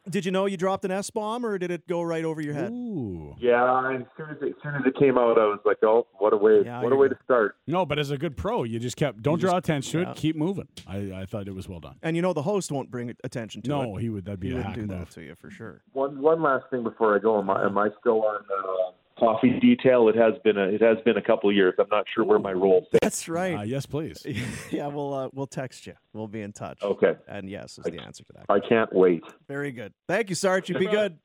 Did 0.09 0.25
you 0.25 0.31
know 0.31 0.47
you 0.47 0.57
dropped 0.57 0.83
an 0.83 0.91
S 0.91 1.11
bomb, 1.11 1.45
or 1.45 1.59
did 1.59 1.69
it 1.69 1.87
go 1.87 2.01
right 2.01 2.25
over 2.25 2.41
your 2.41 2.55
head? 2.55 2.71
Ooh. 2.71 3.35
Yeah, 3.39 3.91
as 3.93 4.01
soon 4.17 4.29
as 4.31 4.37
it, 4.41 4.47
as 4.47 4.53
soon 4.63 4.75
as 4.75 4.81
it 4.85 4.97
came 4.97 5.17
out, 5.17 5.37
I 5.37 5.45
was 5.45 5.59
like, 5.63 5.77
"Oh, 5.83 6.07
what 6.17 6.33
a 6.33 6.37
way! 6.37 6.61
Yeah, 6.65 6.81
what 6.81 6.91
a 6.91 6.95
way 6.95 7.07
to 7.07 7.17
start." 7.23 7.57
No, 7.67 7.85
but 7.85 7.99
as 7.99 8.09
a 8.09 8.17
good 8.17 8.35
pro, 8.35 8.63
you 8.63 8.79
just 8.79 8.97
kept 8.97 9.21
don't 9.21 9.35
you 9.35 9.41
draw 9.41 9.51
just, 9.51 9.65
attention 9.65 9.99
to 9.99 10.05
yeah. 10.07 10.11
it. 10.11 10.17
Keep 10.17 10.35
moving. 10.37 10.67
I, 10.87 11.11
I 11.13 11.25
thought 11.25 11.47
it 11.47 11.53
was 11.53 11.69
well 11.69 11.79
done. 11.79 11.97
And 12.01 12.15
you 12.15 12.23
know 12.23 12.33
the 12.33 12.41
host 12.41 12.71
won't 12.71 12.89
bring 12.89 13.13
attention 13.23 13.61
to 13.63 13.69
no, 13.69 13.81
it. 13.81 13.87
No, 13.87 13.95
he 13.97 14.09
would. 14.09 14.25
That'd 14.25 14.39
be 14.39 14.49
he 14.49 14.53
a 14.53 14.57
wouldn't 14.57 14.75
do 14.75 14.81
move. 14.81 14.89
that 14.89 15.11
to 15.11 15.21
you 15.21 15.35
for 15.35 15.51
sure. 15.51 15.81
One 15.93 16.19
one 16.19 16.41
last 16.41 16.65
thing 16.71 16.83
before 16.83 17.15
I 17.15 17.19
go. 17.19 17.39
Am 17.39 17.49
I, 17.49 17.63
am 17.63 17.77
I 17.77 17.89
still 17.99 18.23
on? 18.23 18.37
Uh, 18.37 18.91
coffee 19.21 19.59
detail. 19.59 20.09
It 20.09 20.15
has 20.15 20.33
been 20.43 20.57
a 20.57 20.63
it 20.63 20.81
has 20.81 20.97
been 21.05 21.17
a 21.17 21.21
couple 21.21 21.49
of 21.49 21.55
years. 21.55 21.75
I'm 21.79 21.87
not 21.91 22.05
sure 22.13 22.25
where 22.25 22.39
my 22.39 22.51
role. 22.51 22.87
Fits. 22.91 22.99
That's 23.01 23.29
right. 23.29 23.59
Uh, 23.59 23.61
yes, 23.61 23.85
please. 23.85 24.25
yeah, 24.71 24.87
we'll 24.87 25.13
uh, 25.13 25.29
we'll 25.31 25.47
text 25.47 25.85
you. 25.87 25.93
We'll 26.13 26.27
be 26.27 26.41
in 26.41 26.51
touch. 26.51 26.81
Okay. 26.81 27.13
And 27.27 27.49
yes 27.49 27.77
is 27.77 27.85
I, 27.85 27.91
the 27.91 28.01
answer 28.01 28.23
to 28.23 28.33
that. 28.33 28.45
I 28.49 28.59
can't 28.59 28.93
wait. 28.93 29.23
Very 29.47 29.71
good. 29.71 29.93
Thank 30.07 30.29
you, 30.29 30.35
Sarge. 30.35 30.69
You 30.69 30.77
be 30.77 30.87
good. 30.87 31.17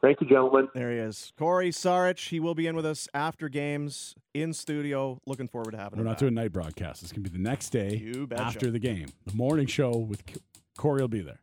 Thank 0.00 0.20
you, 0.20 0.26
gentlemen. 0.28 0.68
There 0.74 0.90
he 0.90 0.98
is. 0.98 1.32
Corey 1.38 1.70
Sarich. 1.70 2.28
He 2.28 2.40
will 2.40 2.56
be 2.56 2.66
in 2.66 2.74
with 2.74 2.86
us 2.86 3.08
after 3.14 3.48
games 3.48 4.16
in 4.34 4.52
studio. 4.52 5.20
Looking 5.26 5.46
forward 5.46 5.72
to 5.72 5.76
having 5.76 5.98
him. 5.98 5.98
We're 5.98 6.02
him. 6.02 6.06
not 6.06 6.12
back. 6.12 6.18
doing 6.20 6.34
night 6.34 6.52
broadcasts. 6.52 7.02
It's 7.02 7.12
gonna 7.12 7.22
be 7.22 7.30
the 7.30 7.38
next 7.38 7.70
day 7.70 8.12
after 8.32 8.70
the 8.70 8.80
game. 8.80 9.08
The 9.26 9.34
morning 9.34 9.66
show 9.66 9.96
with 9.96 10.22
C- 10.28 10.40
Corey 10.76 11.00
will 11.00 11.08
be 11.08 11.20
there. 11.20 11.38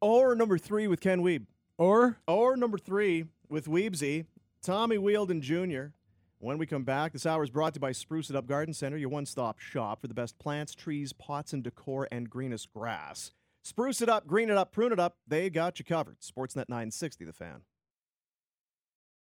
Or 0.00 0.34
number 0.34 0.58
three 0.58 0.86
with 0.86 1.00
Ken 1.00 1.22
Wiebe. 1.22 1.46
Or 1.78 2.18
Or 2.26 2.56
number 2.56 2.78
three 2.78 3.26
with 3.48 3.66
Weebsy, 3.66 4.26
Tommy 4.62 4.96
Wheeldon 4.96 5.40
Jr. 5.40 5.92
When 6.38 6.58
we 6.58 6.66
come 6.66 6.84
back, 6.84 7.12
this 7.12 7.26
hour 7.26 7.42
is 7.42 7.50
brought 7.50 7.74
to 7.74 7.78
you 7.78 7.82
by 7.82 7.92
Spruce 7.92 8.28
It 8.28 8.36
Up 8.36 8.46
Garden 8.46 8.74
Center, 8.74 8.96
your 8.96 9.08
one 9.08 9.26
stop 9.26 9.58
shop 9.58 10.00
for 10.00 10.08
the 10.08 10.14
best 10.14 10.38
plants, 10.38 10.74
trees, 10.74 11.12
pots, 11.12 11.52
and 11.52 11.62
decor, 11.62 12.06
and 12.12 12.28
greenest 12.28 12.72
grass. 12.72 13.32
Spruce 13.62 14.02
it 14.02 14.08
up, 14.08 14.26
green 14.26 14.50
it 14.50 14.56
up, 14.56 14.72
prune 14.72 14.92
it 14.92 15.00
up. 15.00 15.16
They 15.26 15.48
got 15.48 15.78
you 15.78 15.84
covered. 15.84 16.20
Sportsnet 16.20 16.68
960, 16.68 17.24
the 17.24 17.32
fan. 17.32 17.62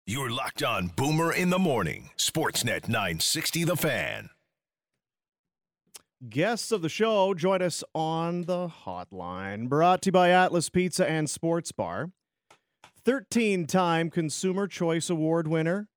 You're 0.07 0.31
locked 0.31 0.63
on 0.63 0.87
Boomer 0.89 1.33
in 1.35 1.51
the 1.51 1.59
morning. 1.59 2.09
Sportsnet 2.17 2.89
960 2.89 3.65
The 3.65 3.77
Fan. 3.77 4.31
Guests 6.27 6.73
of 6.73 6.81
the 6.81 6.89
show 6.89 7.35
join 7.35 7.61
us 7.61 7.85
on 7.95 8.43
the 8.43 8.69
hotline. 8.69 9.69
Brought 9.69 10.01
to 10.03 10.09
you 10.09 10.13
by 10.13 10.31
Atlas 10.31 10.71
Pizza 10.71 11.07
and 11.07 11.29
Sports 11.29 11.73
Bar. 11.73 12.11
13 13.05 13.67
time 13.67 14.11
Consumer 14.11 14.67
Choice 14.67 15.09
Award 15.11 15.49
winner. 15.49 15.89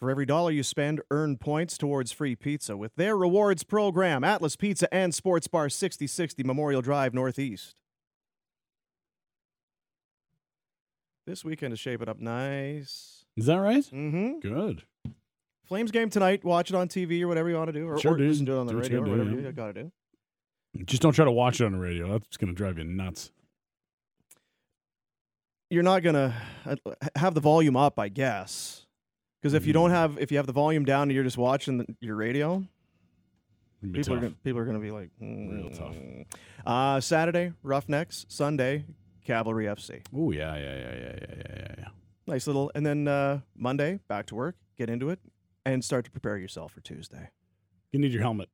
For 0.00 0.10
every 0.10 0.26
dollar 0.26 0.52
you 0.52 0.62
spend, 0.62 1.00
earn 1.10 1.38
points 1.38 1.76
towards 1.76 2.12
free 2.12 2.36
pizza 2.36 2.76
with 2.76 2.94
their 2.94 3.16
rewards 3.16 3.64
program. 3.64 4.22
Atlas 4.22 4.54
Pizza 4.54 4.92
and 4.94 5.12
Sports 5.12 5.48
Bar 5.48 5.68
6060 5.68 6.44
Memorial 6.44 6.80
Drive 6.82 7.14
Northeast. 7.14 7.74
This 11.26 11.44
weekend 11.44 11.72
is 11.72 11.80
shaping 11.80 12.08
up 12.08 12.20
nice. 12.20 13.24
is 13.36 13.46
that 13.46 13.56
right? 13.56 13.82
Mm-hmm. 13.84 14.38
Good. 14.38 14.84
Flames 15.66 15.90
game 15.90 16.08
tonight. 16.08 16.44
Watch 16.44 16.70
it 16.70 16.76
on 16.76 16.88
TV 16.88 17.20
or 17.22 17.28
whatever 17.28 17.50
you 17.50 17.56
want 17.56 17.68
to 17.68 17.72
do. 17.78 17.86
Or, 17.86 17.98
Sure, 17.98 18.14
or 18.14 18.18
listen 18.18 18.46
to 18.46 18.52
it 18.52 18.58
on 18.58 18.66
the 18.66 18.72
Do 18.72 18.78
radio 18.78 18.98
or 18.98 19.00
gotta 19.00 19.10
do, 19.10 19.18
whatever 19.18 19.40
yeah. 19.40 19.46
you 19.48 19.52
got 19.52 19.66
to 19.74 19.82
do. 19.82 19.92
Just 20.86 21.02
don't 21.02 21.12
try 21.12 21.24
to 21.26 21.32
watch 21.32 21.60
it 21.60 21.64
on 21.64 21.72
the 21.72 21.78
radio. 21.78 22.10
That's 22.12 22.36
gonna 22.36 22.52
drive 22.52 22.78
you 22.78 22.84
nuts. 22.84 23.30
You're 25.70 25.82
not 25.82 26.02
gonna 26.02 26.34
uh, 26.66 26.76
have 27.16 27.34
the 27.34 27.40
volume 27.40 27.76
up, 27.76 27.98
I 27.98 28.08
guess, 28.08 28.86
because 29.40 29.54
if 29.54 29.66
you 29.66 29.72
don't 29.72 29.90
Mm. 29.90 29.94
have 29.94 30.18
if 30.18 30.30
you 30.30 30.36
have 30.38 30.46
the 30.46 30.52
volume 30.52 30.84
down 30.84 31.02
and 31.04 31.12
you're 31.12 31.24
just 31.24 31.38
watching 31.38 31.78
the, 31.78 31.86
your 32.00 32.16
radio, 32.16 32.64
people 33.92 34.14
are 34.14 34.20
gonna, 34.20 34.34
people 34.44 34.60
are 34.60 34.64
gonna 34.64 34.78
be 34.80 34.90
like, 34.90 35.10
Real 35.20 35.70
tough. 35.70 35.94
"Mm." 35.94 36.26
Uh, 36.66 37.00
Saturday, 37.00 37.52
Roughnecks. 37.62 38.26
Sunday, 38.28 38.84
Cavalry 39.24 39.66
FC. 39.66 40.02
Oh 40.14 40.30
yeah, 40.30 40.56
yeah, 40.56 40.62
yeah, 40.62 40.78
yeah, 40.78 40.94
yeah, 40.96 41.16
yeah, 41.20 41.54
yeah, 41.56 41.74
yeah. 41.78 41.88
Nice 42.26 42.46
little, 42.46 42.70
and 42.74 42.84
then 42.84 43.08
uh, 43.08 43.40
Monday, 43.56 44.00
back 44.08 44.26
to 44.26 44.34
work. 44.34 44.56
Get 44.76 44.90
into 44.90 45.10
it 45.10 45.18
and 45.66 45.84
start 45.84 46.04
to 46.04 46.10
prepare 46.10 46.36
yourself 46.38 46.72
for 46.72 46.80
Tuesday. 46.80 47.30
You 47.92 47.98
need 47.98 48.12
your 48.12 48.22
helmet 48.22 48.48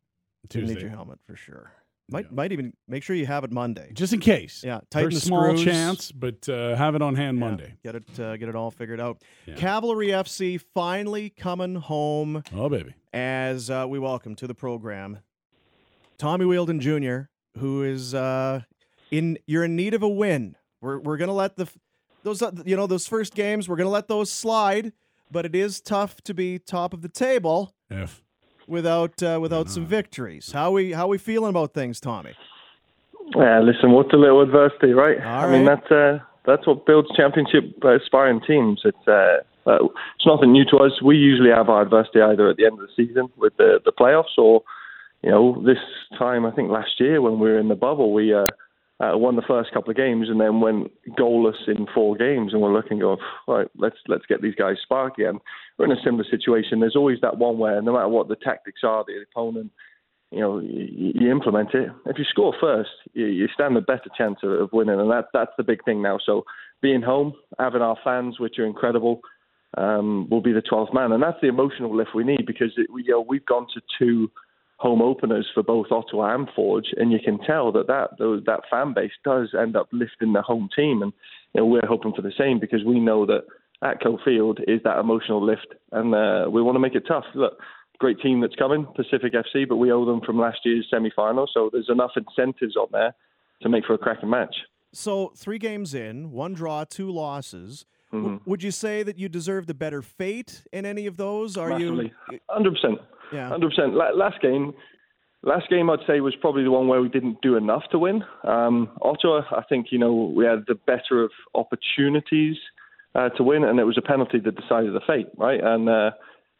Tuesday. 0.48 0.68
You 0.68 0.74
need 0.74 0.80
your 0.82 0.90
helmet 0.90 1.18
for 1.26 1.36
sure. 1.36 1.72
Might 2.10 2.26
Yeah. 2.26 2.30
might 2.32 2.52
even 2.52 2.72
make 2.86 3.02
sure 3.02 3.16
you 3.16 3.26
have 3.26 3.44
it 3.44 3.50
Monday. 3.52 3.90
just 3.94 4.12
in 4.12 4.20
case. 4.20 4.62
Yeah, 4.64 4.80
tighten 4.90 5.10
Very 5.10 5.14
the 5.14 5.20
small 5.20 5.44
screws. 5.56 5.64
chance, 5.64 6.12
but 6.12 6.46
uh, 6.48 6.76
have 6.76 6.94
it 6.94 7.02
on 7.02 7.14
hand 7.16 7.38
Yeah, 7.38 7.44
Monday. 7.46 7.74
Get 7.82 7.94
it 7.94 8.20
uh, 8.20 8.36
get 8.36 8.48
it 8.48 8.54
all 8.54 8.70
figured 8.70 9.00
out. 9.00 9.22
Yeah. 9.46 9.54
Cavalry 9.54 10.08
FC 10.08 10.60
finally 10.74 11.30
coming 11.30 11.76
home 11.76 12.42
Oh 12.54 12.68
baby. 12.68 12.94
as 13.12 13.70
uh, 13.70 13.86
we 13.88 13.98
welcome 13.98 14.34
to 14.36 14.46
the 14.46 14.54
program 14.54 15.20
Tommy 16.18 16.44
Wheeldon 16.44 16.80
Jr., 16.80 17.28
who 17.58 17.82
is 17.82 18.14
uh, 18.14 18.60
in. 19.10 19.38
You're 19.46 19.64
in 19.64 19.74
need 19.76 19.94
of 19.94 20.02
a 20.02 20.08
win. 20.08 20.56
We're 20.80 20.98
we're 21.00 21.16
gonna 21.16 21.32
let 21.34 21.56
the 21.56 21.68
those 22.22 22.42
uh, 22.42 22.52
you 22.66 22.76
know 22.76 22.86
those 22.86 23.06
first 23.06 23.34
games. 23.34 23.68
We're 23.68 23.76
gonna 23.76 23.88
let 23.90 24.08
those 24.08 24.30
slide, 24.30 24.92
but 25.30 25.44
it 25.46 25.54
is 25.54 25.80
tough 25.80 26.20
to 26.24 26.34
be 26.34 26.58
top 26.58 26.92
of 26.94 27.02
the 27.02 27.08
table 27.08 27.74
If 27.90 28.22
without 28.66 29.22
uh, 29.22 29.38
without 29.40 29.70
some 29.70 29.86
victories. 29.86 30.52
How 30.52 30.70
we 30.70 30.92
how 30.92 31.06
we 31.06 31.18
feeling 31.18 31.50
about 31.50 31.72
things, 31.74 32.00
Tommy? 32.00 32.34
Yeah, 33.36 33.60
listen, 33.60 33.92
what's 33.92 34.12
a 34.12 34.16
little 34.16 34.42
adversity, 34.42 34.92
right? 34.92 35.18
All 35.18 35.46
I 35.46 35.50
mean, 35.50 35.66
right. 35.66 35.80
that's 35.80 35.92
uh, 35.92 36.18
that's 36.44 36.66
what 36.66 36.86
builds 36.86 37.08
championship 37.16 37.64
uh, 37.84 37.96
aspiring 37.96 38.40
teams. 38.46 38.82
It's 38.84 39.08
uh, 39.08 39.38
uh, 39.66 39.78
it's 40.16 40.26
nothing 40.26 40.52
new 40.52 40.64
to 40.66 40.78
us. 40.78 41.02
We 41.02 41.16
usually 41.16 41.50
have 41.50 41.68
our 41.68 41.82
adversity 41.82 42.20
either 42.20 42.50
at 42.50 42.56
the 42.56 42.66
end 42.66 42.80
of 42.80 42.86
the 42.86 42.92
season 42.94 43.28
with 43.36 43.56
the 43.56 43.80
the 43.84 43.92
playoffs, 43.92 44.36
or 44.36 44.62
you 45.22 45.30
know, 45.30 45.62
this 45.64 45.78
time 46.18 46.44
I 46.44 46.50
think 46.50 46.70
last 46.70 47.00
year 47.00 47.22
when 47.22 47.38
we 47.38 47.48
were 47.50 47.58
in 47.58 47.68
the 47.68 47.74
bubble, 47.74 48.12
we 48.12 48.34
uh, 49.00 49.16
won 49.18 49.36
the 49.36 49.42
first 49.42 49.72
couple 49.72 49.90
of 49.90 49.96
games 49.96 50.28
and 50.28 50.40
then 50.40 50.60
went 50.60 50.92
goalless 51.18 51.68
in 51.68 51.86
four 51.94 52.16
games, 52.16 52.52
and 52.52 52.62
we're 52.62 52.72
looking, 52.72 53.00
going, 53.00 53.18
right, 53.48 53.68
let's 53.76 53.96
let's 54.08 54.26
get 54.26 54.40
these 54.40 54.54
guys 54.54 54.76
spark 54.82 55.18
again. 55.18 55.40
We're 55.78 55.86
in 55.86 55.98
a 55.98 56.02
similar 56.04 56.24
situation. 56.30 56.80
There's 56.80 56.96
always 56.96 57.18
that 57.22 57.38
one 57.38 57.58
where 57.58 57.82
no 57.82 57.94
matter 57.94 58.08
what 58.08 58.28
the 58.28 58.36
tactics 58.36 58.80
are, 58.84 59.04
the 59.04 59.24
opponent 59.30 59.72
you 60.34 60.40
know, 60.40 60.58
you, 60.58 61.12
you 61.14 61.30
implement 61.30 61.74
it. 61.74 61.90
If 62.06 62.18
you 62.18 62.24
score 62.24 62.54
first, 62.60 62.90
you, 63.12 63.26
you 63.26 63.48
stand 63.54 63.76
a 63.76 63.80
better 63.80 64.10
chance 64.18 64.38
of, 64.42 64.72
winning, 64.72 64.98
and 64.98 65.10
that 65.10 65.26
that's 65.32 65.52
the 65.56 65.62
big 65.62 65.84
thing 65.84 66.02
now. 66.02 66.18
So 66.24 66.44
being 66.82 67.02
home, 67.02 67.34
having 67.58 67.82
our 67.82 67.96
fans, 68.02 68.40
which 68.40 68.58
are 68.58 68.66
incredible, 68.66 69.20
um, 69.78 70.28
will 70.28 70.40
be 70.40 70.52
the 70.52 70.62
12th 70.62 70.92
man, 70.92 71.12
and 71.12 71.22
that's 71.22 71.40
the 71.40 71.48
emotional 71.48 71.96
lift 71.96 72.16
we 72.16 72.24
need 72.24 72.46
because 72.46 72.72
it, 72.76 72.88
we, 72.92 73.04
you 73.04 73.12
know, 73.12 73.24
we've 73.26 73.46
gone 73.46 73.68
to 73.74 73.80
two 73.96 74.30
home 74.76 75.00
openers 75.00 75.48
for 75.54 75.62
both 75.62 75.86
Ottawa 75.90 76.34
and 76.34 76.48
Forge, 76.54 76.88
and 76.96 77.12
you 77.12 77.18
can 77.24 77.38
tell 77.38 77.72
that 77.72 77.86
that 77.86 78.18
that 78.46 78.60
fan 78.70 78.92
base 78.94 79.12
does 79.24 79.54
end 79.58 79.76
up 79.76 79.88
lifting 79.92 80.32
the 80.32 80.42
home 80.42 80.68
team, 80.74 81.02
and 81.02 81.12
you 81.54 81.60
know, 81.60 81.66
we're 81.66 81.86
hoping 81.86 82.12
for 82.14 82.22
the 82.22 82.32
same 82.38 82.58
because 82.58 82.84
we 82.84 83.00
know 83.00 83.24
that 83.26 83.44
ATCO 83.82 84.22
Field 84.24 84.60
is 84.66 84.80
that 84.84 84.98
emotional 84.98 85.44
lift, 85.44 85.74
and 85.92 86.14
uh, 86.14 86.48
we 86.50 86.62
want 86.62 86.74
to 86.74 86.80
make 86.80 86.94
it 86.94 87.04
tough. 87.06 87.24
Look, 87.34 87.58
great 87.98 88.20
team 88.20 88.40
that's 88.40 88.56
coming, 88.56 88.86
Pacific 88.96 89.32
FC, 89.32 89.68
but 89.68 89.76
we 89.76 89.92
owe 89.92 90.04
them 90.04 90.20
from 90.20 90.38
last 90.38 90.58
year's 90.64 90.86
semi-final, 90.90 91.48
so 91.52 91.70
there's 91.72 91.88
enough 91.88 92.12
incentives 92.16 92.76
on 92.76 92.88
there 92.92 93.14
to 93.62 93.68
make 93.68 93.84
for 93.84 93.94
a 93.94 93.98
cracking 93.98 94.30
match. 94.30 94.54
So 94.92 95.32
three 95.36 95.58
games 95.58 95.94
in, 95.94 96.30
one 96.30 96.54
draw, 96.54 96.84
two 96.84 97.10
losses. 97.10 97.84
W- 98.22 98.38
Mhm. 98.38 98.40
would 98.46 98.62
you 98.62 98.70
say 98.70 99.02
that 99.02 99.18
you 99.18 99.28
deserved 99.28 99.68
a 99.70 99.74
better 99.74 100.00
fate 100.02 100.62
in 100.72 100.86
any 100.86 101.06
of 101.06 101.16
those? 101.16 101.56
Are 101.56 101.68
Massively. 101.70 102.12
you? 102.30 102.38
Hundred 102.48 102.72
percent. 102.72 102.98
Yeah. 103.32 103.48
Hundred 103.48 103.70
percent. 103.70 103.94
Last 103.94 104.40
game, 104.40 104.72
last 105.42 105.68
game, 105.68 105.90
I'd 105.90 105.98
say 106.06 106.20
was 106.20 106.36
probably 106.36 106.62
the 106.64 106.70
one 106.70 106.86
where 106.88 107.00
we 107.02 107.08
didn't 107.08 107.40
do 107.42 107.56
enough 107.56 107.82
to 107.90 107.98
win. 107.98 108.24
Um, 108.44 108.88
Ottawa, 109.02 109.42
I 109.50 109.62
think 109.68 109.90
you 109.90 109.98
know 109.98 110.12
we 110.12 110.44
had 110.44 110.64
the 110.68 110.74
better 110.74 111.22
of 111.24 111.30
opportunities 111.54 112.56
uh, 113.14 113.28
to 113.30 113.42
win, 113.42 113.64
and 113.64 113.78
it 113.78 113.84
was 113.84 113.98
a 113.98 114.02
penalty 114.02 114.38
that 114.40 114.54
decided 114.56 114.92
the 114.92 115.00
fate, 115.06 115.28
right? 115.36 115.60
And 115.62 115.88
uh, 115.88 116.10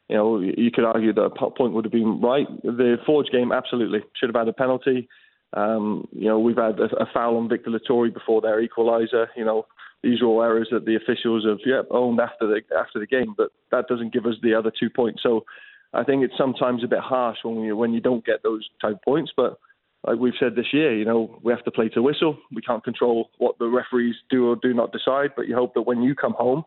you 0.09 0.17
know 0.17 0.41
you 0.41 0.71
could 0.73 0.85
argue 0.85 1.13
that 1.13 1.23
a 1.23 1.51
point 1.51 1.73
would 1.75 1.85
have 1.85 1.93
been 1.93 2.21
right. 2.21 2.47
The 2.63 2.97
Forge 3.07 3.29
game, 3.31 3.53
absolutely 3.53 4.01
should 4.17 4.29
have 4.29 4.37
had 4.37 4.49
a 4.49 4.53
penalty. 4.53 5.09
Um, 5.53 6.09
you 6.13 6.27
know 6.29 6.39
we've 6.41 6.57
had 6.57 6.81
a, 6.81 6.89
a 6.97 7.07
foul 7.15 7.37
on 7.37 7.49
Victor 7.49 7.71
Loturi 7.71 8.13
before 8.13 8.41
their 8.41 8.61
equaliser. 8.67 9.27
You 9.37 9.45
know 9.45 9.67
these 10.05 10.21
are 10.21 10.27
all 10.27 10.43
errors 10.43 10.69
that 10.71 10.85
the 10.85 10.97
officials 10.97 11.45
have 11.47 11.59
yeah, 11.65 11.83
owned 11.91 12.21
after 12.21 12.47
the 12.47 12.61
after 12.79 13.01
the 13.01 13.07
game, 13.07 13.35
but 13.37 13.51
that 13.73 13.89
doesn't 13.89 14.13
give 14.13 14.27
us 14.27 14.35
the 14.43 14.55
other 14.55 14.71
two 14.79 14.91
points. 14.91 15.23
So 15.23 15.45
I 15.93 16.05
think 16.05 16.23
it's 16.23 16.37
sometimes 16.37 16.85
a 16.85 16.89
bit 16.89 17.01
harsh 17.01 17.39
when 17.43 17.61
you 17.61 17.77
when 17.77 17.93
you 17.93 18.01
don't 18.01 18.25
get 18.25 18.43
those 18.43 18.69
type 18.81 18.99
points. 19.05 19.33
But 19.37 19.59
like 20.07 20.19
we've 20.19 20.35
said 20.39 20.55
this 20.55 20.73
year, 20.73 20.95
you 20.95 21.05
know, 21.05 21.39
we 21.43 21.53
have 21.53 21.65
to 21.65 21.71
play 21.71 21.89
to 21.91 22.03
whistle. 22.03 22.37
We 22.55 22.63
can't 22.63 22.85
control 22.85 23.31
what 23.39 23.59
the 23.59 23.69
referees 23.69 24.17
do 24.31 24.49
or 24.49 24.57
do 24.57 24.75
not 24.75 24.93
decide. 24.93 25.31
But 25.35 25.49
you 25.49 25.55
hope 25.55 25.75
that 25.75 25.83
when 25.83 26.03
you 26.03 26.15
come 26.15 26.35
home, 26.35 26.65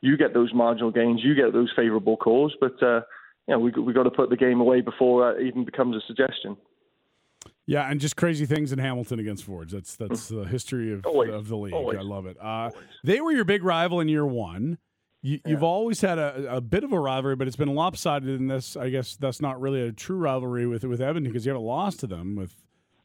you 0.00 0.16
get 0.16 0.34
those 0.34 0.52
marginal 0.52 0.90
gains, 0.90 1.20
you 1.22 1.34
get 1.34 1.52
those 1.52 1.72
favourable 1.76 2.16
calls. 2.16 2.54
But 2.60 2.82
uh, 2.82 3.02
you 3.46 3.54
know, 3.54 3.60
we 3.60 3.70
we 3.70 3.92
got 3.92 4.04
to 4.04 4.10
put 4.10 4.30
the 4.30 4.36
game 4.36 4.60
away 4.60 4.80
before 4.80 5.32
that 5.32 5.40
even 5.40 5.64
becomes 5.64 5.96
a 5.96 6.06
suggestion. 6.06 6.56
Yeah, 7.66 7.88
and 7.88 8.00
just 8.00 8.16
crazy 8.16 8.46
things 8.46 8.72
in 8.72 8.78
Hamilton 8.78 9.20
against 9.20 9.44
Forge. 9.44 9.70
That's 9.72 9.94
that's 9.96 10.28
the 10.28 10.44
history 10.44 10.92
of, 10.92 11.06
Always. 11.06 11.30
of 11.30 11.48
the 11.48 11.56
league. 11.56 11.72
Always. 11.74 11.98
I 11.98 12.02
love 12.02 12.26
it. 12.26 12.36
Uh, 12.40 12.70
they 13.04 13.20
were 13.20 13.30
your 13.32 13.44
big 13.44 13.62
rival 13.62 14.00
in 14.00 14.08
year 14.08 14.26
one. 14.26 14.78
You, 15.22 15.38
You've 15.46 15.62
always 15.62 16.00
had 16.00 16.18
a, 16.18 16.56
a 16.56 16.60
bit 16.62 16.82
of 16.82 16.92
a 16.92 16.98
rivalry, 16.98 17.36
but 17.36 17.46
it's 17.46 17.56
been 17.56 17.74
lopsided 17.74 18.28
in 18.28 18.48
this. 18.48 18.74
I 18.74 18.88
guess 18.88 19.16
that's 19.16 19.40
not 19.40 19.60
really 19.60 19.82
a 19.82 19.92
true 19.92 20.16
rivalry 20.16 20.66
with 20.66 20.82
with 20.84 21.00
Edmonton 21.00 21.30
because 21.32 21.44
you 21.44 21.50
haven't 21.52 21.66
lost 21.66 22.00
to 22.00 22.06
them. 22.06 22.36
With 22.36 22.54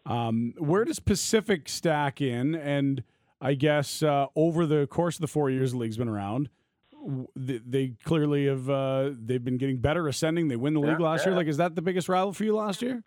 um, 0.05 0.53
where 0.57 0.85
does 0.85 0.99
Pacific 0.99 1.67
stack 1.67 2.21
in? 2.21 2.55
And 2.55 3.03
I 3.41 3.53
guess 3.53 4.01
uh, 4.01 4.27
over 4.35 4.65
the 4.65 4.87
course 4.87 5.17
of 5.17 5.21
the 5.21 5.27
four 5.27 5.49
years 5.49 5.73
the 5.73 5.77
league's 5.77 5.97
been 5.97 6.07
around, 6.07 6.49
they, 7.35 7.59
they 7.65 7.93
clearly 8.05 8.45
have 8.47 8.69
uh, 8.69 9.11
they've 9.11 9.43
been 9.43 9.57
getting 9.57 9.77
better, 9.77 10.07
ascending. 10.07 10.47
They 10.47 10.55
win 10.55 10.73
the 10.73 10.79
league 10.79 10.99
Yeah, 10.99 11.05
last 11.05 11.25
year. 11.25 11.35
Like, 11.35 11.47
is 11.47 11.57
that 11.57 11.75
the 11.75 11.81
biggest 11.81 12.07
rival 12.07 12.31
for 12.33 12.45
you 12.45 12.55
last 12.55 12.81
year? 12.81 13.03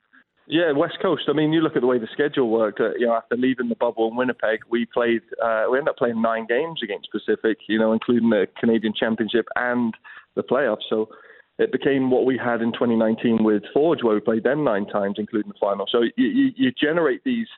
Yeah, 0.50 0.72
West 0.72 0.96
Coast. 1.02 1.24
I 1.28 1.34
mean, 1.34 1.52
you 1.52 1.60
look 1.60 1.76
at 1.76 1.82
the 1.82 1.86
way 1.86 1.98
the 1.98 2.08
schedule 2.12 2.48
worked. 2.48 2.80
Uh, 2.80 2.94
you 2.94 3.06
know, 3.06 3.14
after 3.14 3.36
leaving 3.36 3.68
the 3.68 3.74
bubble 3.74 4.08
in 4.08 4.16
Winnipeg, 4.16 4.60
we 4.70 4.86
played. 4.86 5.20
Uh, 5.42 5.66
we 5.70 5.76
ended 5.76 5.90
up 5.90 5.98
playing 5.98 6.22
nine 6.22 6.46
games 6.48 6.80
against 6.82 7.10
Pacific. 7.12 7.58
You 7.68 7.78
know, 7.78 7.92
including 7.92 8.30
the 8.30 8.46
Canadian 8.58 8.94
Championship 8.98 9.46
and 9.56 9.94
the 10.36 10.42
playoffs. 10.42 10.88
So, 10.88 11.10
it 11.58 11.72
became 11.72 12.10
what 12.10 12.24
we 12.24 12.38
had 12.38 12.62
in 12.62 12.72
2019 12.72 13.42
with 13.42 13.64
Forge, 13.74 14.02
where 14.02 14.14
we 14.14 14.20
played 14.20 14.44
them 14.44 14.62
nine 14.62 14.86
times, 14.86 15.16
including 15.18 15.50
the 15.50 15.58
final. 15.58 15.86
So 15.90 16.02
you, 16.16 16.26
you, 16.28 16.50
you 16.56 16.72
generate 16.80 17.24
these 17.24 17.48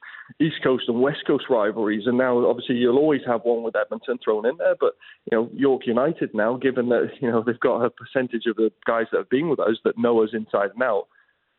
East 0.41 0.57
Coast 0.65 0.85
and 0.89 1.03
West 1.03 1.27
Coast 1.27 1.45
rivalries, 1.51 2.07
and 2.07 2.17
now 2.17 2.45
obviously 2.47 2.77
you'll 2.77 2.97
always 2.97 3.21
have 3.27 3.43
one 3.43 3.63
with 3.63 3.77
Edmonton 3.77 4.19
thrown 4.25 4.47
in 4.47 4.57
there. 4.57 4.75
But 4.81 4.95
you 5.31 5.37
know 5.37 5.51
York 5.55 5.83
United 5.87 6.35
now, 6.35 6.57
given 6.57 6.89
that 6.89 7.11
you 7.21 7.31
know 7.31 7.45
they've 7.45 7.61
got 7.61 7.85
a 7.85 7.91
percentage 7.91 8.47
of 8.47 8.57
the 8.57 8.73
guys 8.87 9.07
that 9.13 9.19
have 9.19 9.31
been 9.31 9.51
with 9.51 9.61
us 9.61 9.77
that 9.85 9.99
know 9.99 10.25
us 10.25 10.31
inside 10.33 10.71
and 10.75 10.83
out, 10.83 11.07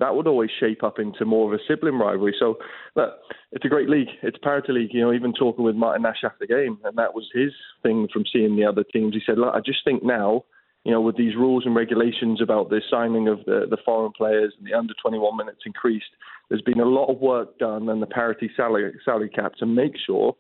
that 0.01 0.13
would 0.13 0.27
always 0.27 0.49
shape 0.59 0.83
up 0.83 0.99
into 0.99 1.23
more 1.23 1.51
of 1.51 1.57
a 1.57 1.63
sibling 1.65 1.97
rivalry. 1.97 2.35
So 2.37 2.57
look, 2.97 3.13
it's 3.53 3.63
a 3.63 3.69
great 3.69 3.89
league. 3.89 4.09
It's 4.21 4.37
a 4.37 4.45
parity 4.45 4.73
league. 4.73 4.93
You 4.93 5.01
know, 5.01 5.13
even 5.13 5.31
talking 5.33 5.63
with 5.63 5.75
Martin 5.75 6.03
Nash 6.03 6.23
after 6.25 6.39
the 6.41 6.47
game, 6.47 6.77
and 6.83 6.97
that 6.97 7.13
was 7.13 7.29
his 7.33 7.53
thing 7.81 8.09
from 8.11 8.25
seeing 8.31 8.57
the 8.57 8.65
other 8.65 8.83
teams. 8.83 9.13
He 9.13 9.21
said, 9.25 9.37
look, 9.37 9.55
I 9.55 9.59
just 9.59 9.85
think 9.85 10.03
now 10.03 10.43
you 10.83 10.91
know, 10.91 11.01
with 11.01 11.15
these 11.15 11.35
rules 11.35 11.65
and 11.65 11.75
regulations 11.75 12.41
about 12.41 12.69
the 12.69 12.81
signing 12.89 13.27
of 13.27 13.45
the, 13.45 13.67
the 13.69 13.77
foreign 13.85 14.11
players 14.11 14.53
and 14.57 14.67
the 14.67 14.73
under 14.73 14.93
21 15.01 15.37
minutes 15.37 15.61
increased, 15.65 16.09
there's 16.49 16.61
been 16.61 16.79
a 16.79 16.85
lot 16.85 17.05
of 17.05 17.19
work 17.19 17.57
done 17.59 17.87
on 17.87 17.99
the 17.99 18.07
parity 18.07 18.49
salary, 18.57 18.93
salary 19.05 19.29
cap 19.29 19.53
to 19.59 19.65
make 19.65 19.93
sure 20.05 20.35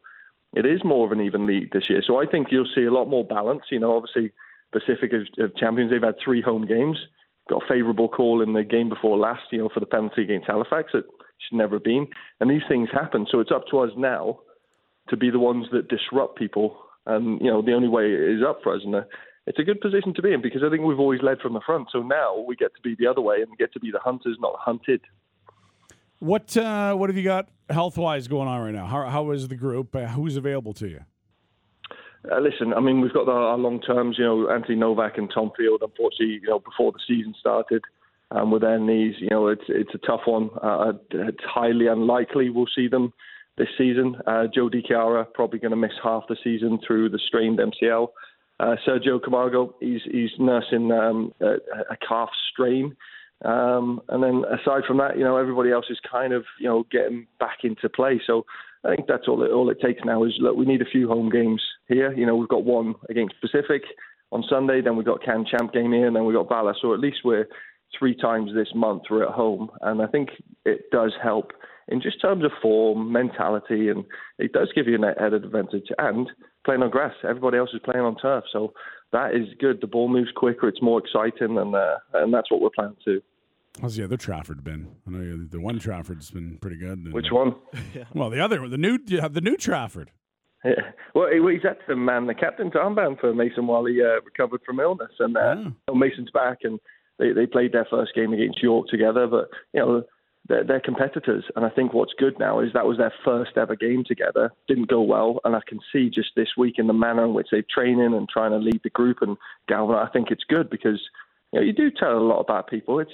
it 0.53 0.65
is 0.65 0.83
more 0.83 1.05
of 1.05 1.11
an 1.11 1.21
even 1.21 1.45
league 1.45 1.71
this 1.71 1.89
year. 1.89 2.01
So 2.05 2.19
I 2.19 2.25
think 2.25 2.47
you'll 2.49 2.69
see 2.75 2.83
a 2.83 2.91
lot 2.91 3.05
more 3.05 3.23
balance. 3.23 3.63
You 3.69 3.79
know, 3.79 3.95
obviously, 3.95 4.31
Pacific 4.71 5.11
of 5.13 5.55
champions, 5.57 5.91
they've 5.91 6.01
had 6.01 6.15
three 6.23 6.41
home 6.41 6.65
games, 6.65 6.97
got 7.49 7.63
a 7.63 7.67
favourable 7.67 8.07
call 8.07 8.41
in 8.41 8.53
the 8.53 8.63
game 8.63 8.89
before 8.89 9.17
last, 9.17 9.41
you 9.51 9.59
know, 9.59 9.69
for 9.73 9.79
the 9.79 9.85
penalty 9.85 10.23
against 10.23 10.47
Halifax. 10.47 10.91
It 10.93 11.05
should 11.39 11.57
never 11.57 11.75
have 11.75 11.83
been. 11.83 12.07
And 12.39 12.49
these 12.49 12.61
things 12.67 12.89
happen. 12.91 13.27
So 13.29 13.39
it's 13.39 13.51
up 13.51 13.65
to 13.71 13.79
us 13.79 13.91
now 13.97 14.39
to 15.09 15.17
be 15.17 15.29
the 15.29 15.39
ones 15.39 15.67
that 15.71 15.89
disrupt 15.89 16.37
people. 16.37 16.77
And, 17.05 17.41
you 17.41 17.47
know, 17.47 17.61
the 17.61 17.73
only 17.73 17.87
way 17.87 18.11
is 18.11 18.41
up 18.47 18.59
for 18.63 18.75
us. 18.75 18.81
And 18.85 18.95
it's 19.47 19.59
a 19.59 19.63
good 19.63 19.81
position 19.81 20.13
to 20.15 20.21
be 20.21 20.33
in 20.33 20.41
because 20.41 20.61
I 20.65 20.69
think 20.69 20.83
we've 20.83 20.99
always 20.99 21.21
led 21.21 21.39
from 21.39 21.53
the 21.53 21.61
front. 21.65 21.87
So 21.91 22.01
now 22.01 22.43
we 22.47 22.55
get 22.55 22.73
to 22.75 22.81
be 22.81 22.95
the 22.97 23.07
other 23.07 23.21
way 23.21 23.41
and 23.41 23.57
get 23.57 23.73
to 23.73 23.79
be 23.79 23.91
the 23.91 23.99
hunters, 23.99 24.37
not 24.39 24.55
hunted. 24.59 25.01
What 26.19 26.55
uh, 26.55 26.93
what 26.93 27.09
have 27.09 27.17
you 27.17 27.23
got 27.23 27.49
health 27.67 27.97
wise 27.97 28.27
going 28.27 28.47
on 28.47 28.61
right 28.61 28.73
now? 28.73 28.85
How 28.85 29.09
how 29.09 29.31
is 29.31 29.47
the 29.47 29.55
group? 29.55 29.95
Uh, 29.95 30.05
who's 30.05 30.37
available 30.37 30.73
to 30.73 30.87
you? 30.87 30.99
Uh, 32.29 32.39
listen, 32.39 32.73
I 32.73 32.79
mean, 32.79 33.01
we've 33.01 33.13
got 33.13 33.25
the, 33.25 33.31
our 33.31 33.57
long 33.57 33.81
terms. 33.81 34.17
You 34.19 34.25
know, 34.25 34.49
Anthony 34.49 34.75
Novak 34.75 35.17
and 35.17 35.31
Tom 35.33 35.51
Field. 35.57 35.81
Unfortunately, 35.81 36.39
you 36.41 36.49
know, 36.49 36.59
before 36.59 36.91
the 36.91 36.99
season 37.07 37.33
started, 37.39 37.81
um, 38.31 38.51
with 38.51 38.61
their 38.61 38.79
knees, 38.79 39.15
you 39.19 39.29
know, 39.29 39.47
it's 39.47 39.63
it's 39.67 39.93
a 39.95 40.05
tough 40.05 40.21
one. 40.25 40.49
Uh, 40.61 40.93
it's 41.11 41.43
highly 41.43 41.87
unlikely 41.87 42.49
we'll 42.49 42.67
see 42.75 42.87
them 42.87 43.13
this 43.57 43.67
season. 43.77 44.15
Uh, 44.25 44.43
Joe 44.53 44.69
DiChiara 44.69 45.33
probably 45.33 45.59
going 45.59 45.71
to 45.71 45.77
miss 45.77 45.91
half 46.03 46.23
the 46.27 46.37
season 46.43 46.79
through 46.85 47.09
the 47.09 47.19
strained 47.27 47.59
MCL. 47.59 48.07
Uh, 48.59 48.75
Sergio 48.87 49.21
Camargo, 49.21 49.75
he's, 49.79 50.01
he's 50.03 50.29
nursing 50.37 50.91
um, 50.91 51.33
a, 51.41 51.53
a, 51.89 51.97
calf 52.07 52.29
strain. 52.51 52.95
Um, 53.43 54.01
and 54.07 54.21
then 54.23 54.43
aside 54.45 54.83
from 54.87 54.97
that, 54.97 55.17
you 55.17 55.23
know, 55.23 55.37
everybody 55.37 55.71
else 55.71 55.85
is 55.89 55.99
kind 56.09 56.31
of, 56.31 56.45
you 56.59 56.67
know, 56.67 56.85
getting 56.91 57.25
back 57.39 57.59
into 57.63 57.89
play. 57.89 58.21
So 58.27 58.45
I 58.83 58.95
think 58.95 59.07
that's 59.07 59.27
all 59.27 59.43
it, 59.43 59.51
all 59.51 59.69
it 59.69 59.79
takes 59.81 60.01
now 60.05 60.23
is, 60.23 60.33
look, 60.39 60.55
we 60.55 60.65
need 60.65 60.81
a 60.81 60.91
few 60.91 61.07
home 61.07 61.29
games 61.29 61.61
here. 61.87 62.13
You 62.13 62.25
know, 62.25 62.35
we've 62.35 62.49
got 62.49 62.63
one 62.63 62.95
against 63.09 63.35
Pacific 63.41 63.83
on 64.31 64.43
Sunday, 64.49 64.81
then 64.81 64.95
we've 64.95 65.05
got 65.05 65.23
Can 65.23 65.45
Champ 65.45 65.73
game 65.73 65.91
here, 65.91 66.07
and 66.07 66.15
then 66.15 66.25
we've 66.25 66.35
got 66.35 66.49
Valor. 66.49 66.75
So 66.81 66.93
at 66.93 66.99
least 66.99 67.19
we're 67.23 67.47
three 67.97 68.15
times 68.15 68.51
this 68.55 68.69
month 68.73 69.03
we're 69.09 69.27
at 69.27 69.33
home. 69.33 69.69
And 69.81 70.01
I 70.01 70.07
think 70.07 70.29
it 70.65 70.89
does 70.91 71.13
help 71.21 71.51
in 71.89 72.01
just 72.01 72.21
terms 72.21 72.43
of 72.45 72.51
form, 72.61 73.11
mentality, 73.11 73.89
and 73.89 74.05
it 74.39 74.53
does 74.53 74.71
give 74.73 74.87
you 74.87 74.95
an 74.95 75.03
added 75.03 75.43
advantage. 75.43 75.87
And 75.97 76.29
playing 76.65 76.83
on 76.83 76.89
grass. 76.89 77.13
Everybody 77.27 77.57
else 77.57 77.71
is 77.73 77.81
playing 77.83 78.05
on 78.05 78.15
turf, 78.17 78.43
so 78.51 78.73
that 79.11 79.33
is 79.33 79.47
good. 79.59 79.81
The 79.81 79.87
ball 79.87 80.07
moves 80.07 80.31
quicker. 80.35 80.67
It's 80.67 80.81
more 80.81 80.99
exciting, 80.99 81.57
and 81.57 81.75
uh, 81.75 81.97
and 82.13 82.33
that's 82.33 82.51
what 82.51 82.61
we're 82.61 82.69
planning 82.69 82.97
to. 83.05 83.21
How's 83.79 83.95
the 83.95 84.03
other 84.03 84.17
Trafford 84.17 84.63
been? 84.63 84.87
I 85.07 85.11
know 85.11 85.45
the 85.49 85.61
one 85.61 85.79
Trafford's 85.79 86.29
been 86.31 86.57
pretty 86.61 86.77
good. 86.77 86.99
And, 86.99 87.13
Which 87.13 87.31
one? 87.31 87.55
Well, 88.13 88.29
the 88.29 88.43
other, 88.43 88.67
the 88.67 88.77
new, 88.77 88.99
you 89.05 89.21
have 89.21 89.33
the 89.33 89.41
new 89.41 89.57
Trafford. 89.57 90.11
Yeah. 90.63 90.91
Well, 91.15 91.27
he's 91.31 91.65
at 91.67 91.79
the 91.87 91.95
man, 91.95 92.27
the 92.27 92.35
captain's 92.35 92.73
armband 92.73 93.19
for 93.19 93.33
Mason 93.33 93.65
while 93.65 93.83
he 93.85 93.99
uh, 93.99 94.21
recovered 94.23 94.61
from 94.63 94.79
illness, 94.79 95.09
and 95.17 95.35
uh, 95.35 95.55
yeah. 95.55 95.93
Mason's 95.95 96.29
back, 96.29 96.59
and 96.61 96.79
they 97.17 97.31
they 97.31 97.47
played 97.47 97.71
their 97.71 97.87
first 97.89 98.13
game 98.13 98.31
against 98.31 98.61
York 98.61 98.85
together. 98.87 99.25
But 99.25 99.49
you 99.73 99.79
know, 99.79 100.03
they're, 100.47 100.63
they're, 100.63 100.79
competitors. 100.79 101.45
And 101.55 101.65
I 101.65 101.69
think 101.69 101.95
what's 101.95 102.13
good 102.15 102.37
now 102.37 102.59
is 102.59 102.73
that 102.73 102.85
was 102.85 102.99
their 102.99 103.13
first 103.25 103.57
ever 103.57 103.75
game 103.75 104.03
together. 104.07 104.51
Didn't 104.67 104.87
go 104.87 105.01
well, 105.01 105.39
and 105.45 105.55
I 105.55 105.61
can 105.67 105.79
see 105.91 106.11
just 106.11 106.29
this 106.35 106.49
week 106.55 106.75
in 106.77 106.85
the 106.85 106.93
manner 106.93 107.25
in 107.25 107.33
which 107.33 107.47
they're 107.49 107.63
training 107.67 108.13
and 108.13 108.29
trying 108.29 108.51
to 108.51 108.57
lead 108.57 108.81
the 108.83 108.91
group 108.91 109.17
and 109.21 109.37
galvanize. 109.67 110.09
I 110.09 110.13
think 110.13 110.29
it's 110.29 110.43
good 110.47 110.69
because 110.69 111.01
you 111.51 111.59
know 111.59 111.65
you 111.65 111.73
do 111.73 111.89
tell 111.89 112.17
a 112.17 112.19
lot 112.19 112.39
about 112.39 112.69
people. 112.69 112.99
It's 112.99 113.11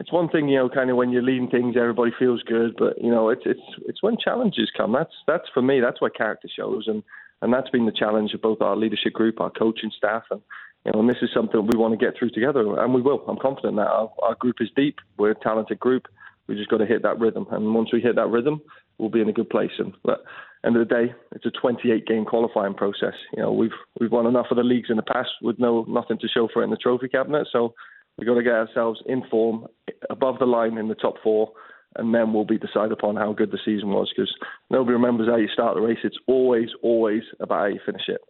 it's 0.00 0.12
one 0.12 0.28
thing, 0.28 0.48
you 0.48 0.58
know, 0.58 0.68
kind 0.68 0.90
of 0.90 0.96
when 0.96 1.10
you're 1.10 1.22
leading 1.22 1.50
things, 1.50 1.76
everybody 1.76 2.12
feels 2.18 2.42
good, 2.42 2.74
but 2.78 3.02
you 3.02 3.10
know, 3.10 3.30
it's 3.30 3.42
it's 3.44 3.60
it's 3.86 4.02
when 4.02 4.16
challenges 4.22 4.70
come. 4.76 4.92
That's 4.92 5.12
that's 5.26 5.48
for 5.52 5.62
me. 5.62 5.80
That's 5.80 6.00
where 6.00 6.10
character 6.10 6.48
shows, 6.54 6.84
and 6.86 7.02
and 7.42 7.52
that's 7.52 7.70
been 7.70 7.86
the 7.86 7.92
challenge 7.92 8.32
of 8.34 8.42
both 8.42 8.60
our 8.60 8.76
leadership 8.76 9.12
group, 9.12 9.40
our 9.40 9.50
coaching 9.50 9.90
staff, 9.96 10.24
and 10.30 10.40
you 10.84 10.92
know, 10.92 11.00
and 11.00 11.08
this 11.08 11.22
is 11.22 11.30
something 11.34 11.66
we 11.66 11.78
want 11.78 11.98
to 11.98 12.04
get 12.04 12.16
through 12.18 12.30
together, 12.30 12.80
and 12.80 12.94
we 12.94 13.02
will. 13.02 13.24
I'm 13.26 13.38
confident 13.38 13.76
that 13.76 13.88
our, 13.88 14.12
our 14.22 14.34
group 14.36 14.56
is 14.60 14.68
deep. 14.76 14.96
We're 15.18 15.32
a 15.32 15.34
talented 15.34 15.80
group 15.80 16.06
we 16.48 16.56
just 16.56 16.70
got 16.70 16.78
to 16.78 16.86
hit 16.86 17.02
that 17.02 17.20
rhythm, 17.20 17.46
and 17.52 17.74
once 17.74 17.92
we 17.92 18.00
hit 18.00 18.16
that 18.16 18.28
rhythm, 18.28 18.60
we'll 18.96 19.10
be 19.10 19.20
in 19.20 19.28
a 19.28 19.32
good 19.32 19.50
place. 19.50 19.70
And 19.78 19.92
but 20.02 20.24
end 20.64 20.76
of 20.76 20.88
the 20.88 20.94
day, 20.94 21.14
it's 21.32 21.46
a 21.46 21.50
28 21.50 22.06
game 22.06 22.24
qualifying 22.24 22.74
process. 22.74 23.12
You 23.36 23.42
know, 23.42 23.52
we've 23.52 23.70
we've 24.00 24.10
won 24.10 24.26
enough 24.26 24.46
of 24.50 24.56
the 24.56 24.64
leagues 24.64 24.88
in 24.90 24.96
the 24.96 25.02
past 25.02 25.28
with 25.42 25.58
no 25.58 25.84
nothing 25.86 26.18
to 26.18 26.28
show 26.28 26.48
for 26.52 26.62
it 26.62 26.64
in 26.64 26.70
the 26.70 26.76
trophy 26.76 27.08
cabinet. 27.08 27.46
So 27.52 27.74
we've 28.18 28.26
got 28.26 28.34
to 28.34 28.42
get 28.42 28.52
ourselves 28.52 29.00
in 29.06 29.22
form, 29.30 29.66
above 30.10 30.38
the 30.38 30.46
line 30.46 30.76
in 30.76 30.88
the 30.88 30.94
top 30.94 31.14
four, 31.22 31.52
and 31.96 32.14
then 32.14 32.32
we'll 32.32 32.44
be 32.44 32.58
decided 32.58 32.92
upon 32.92 33.16
how 33.16 33.32
good 33.32 33.50
the 33.50 33.58
season 33.64 33.90
was. 33.90 34.12
Because 34.14 34.32
nobody 34.70 34.92
remembers 34.92 35.28
how 35.28 35.36
you 35.36 35.48
start 35.52 35.74
the 35.74 35.80
race. 35.80 35.98
It's 36.04 36.18
always, 36.26 36.68
always 36.82 37.22
about 37.40 37.58
how 37.58 37.66
you 37.66 37.80
finish 37.86 38.08
it. 38.08 38.20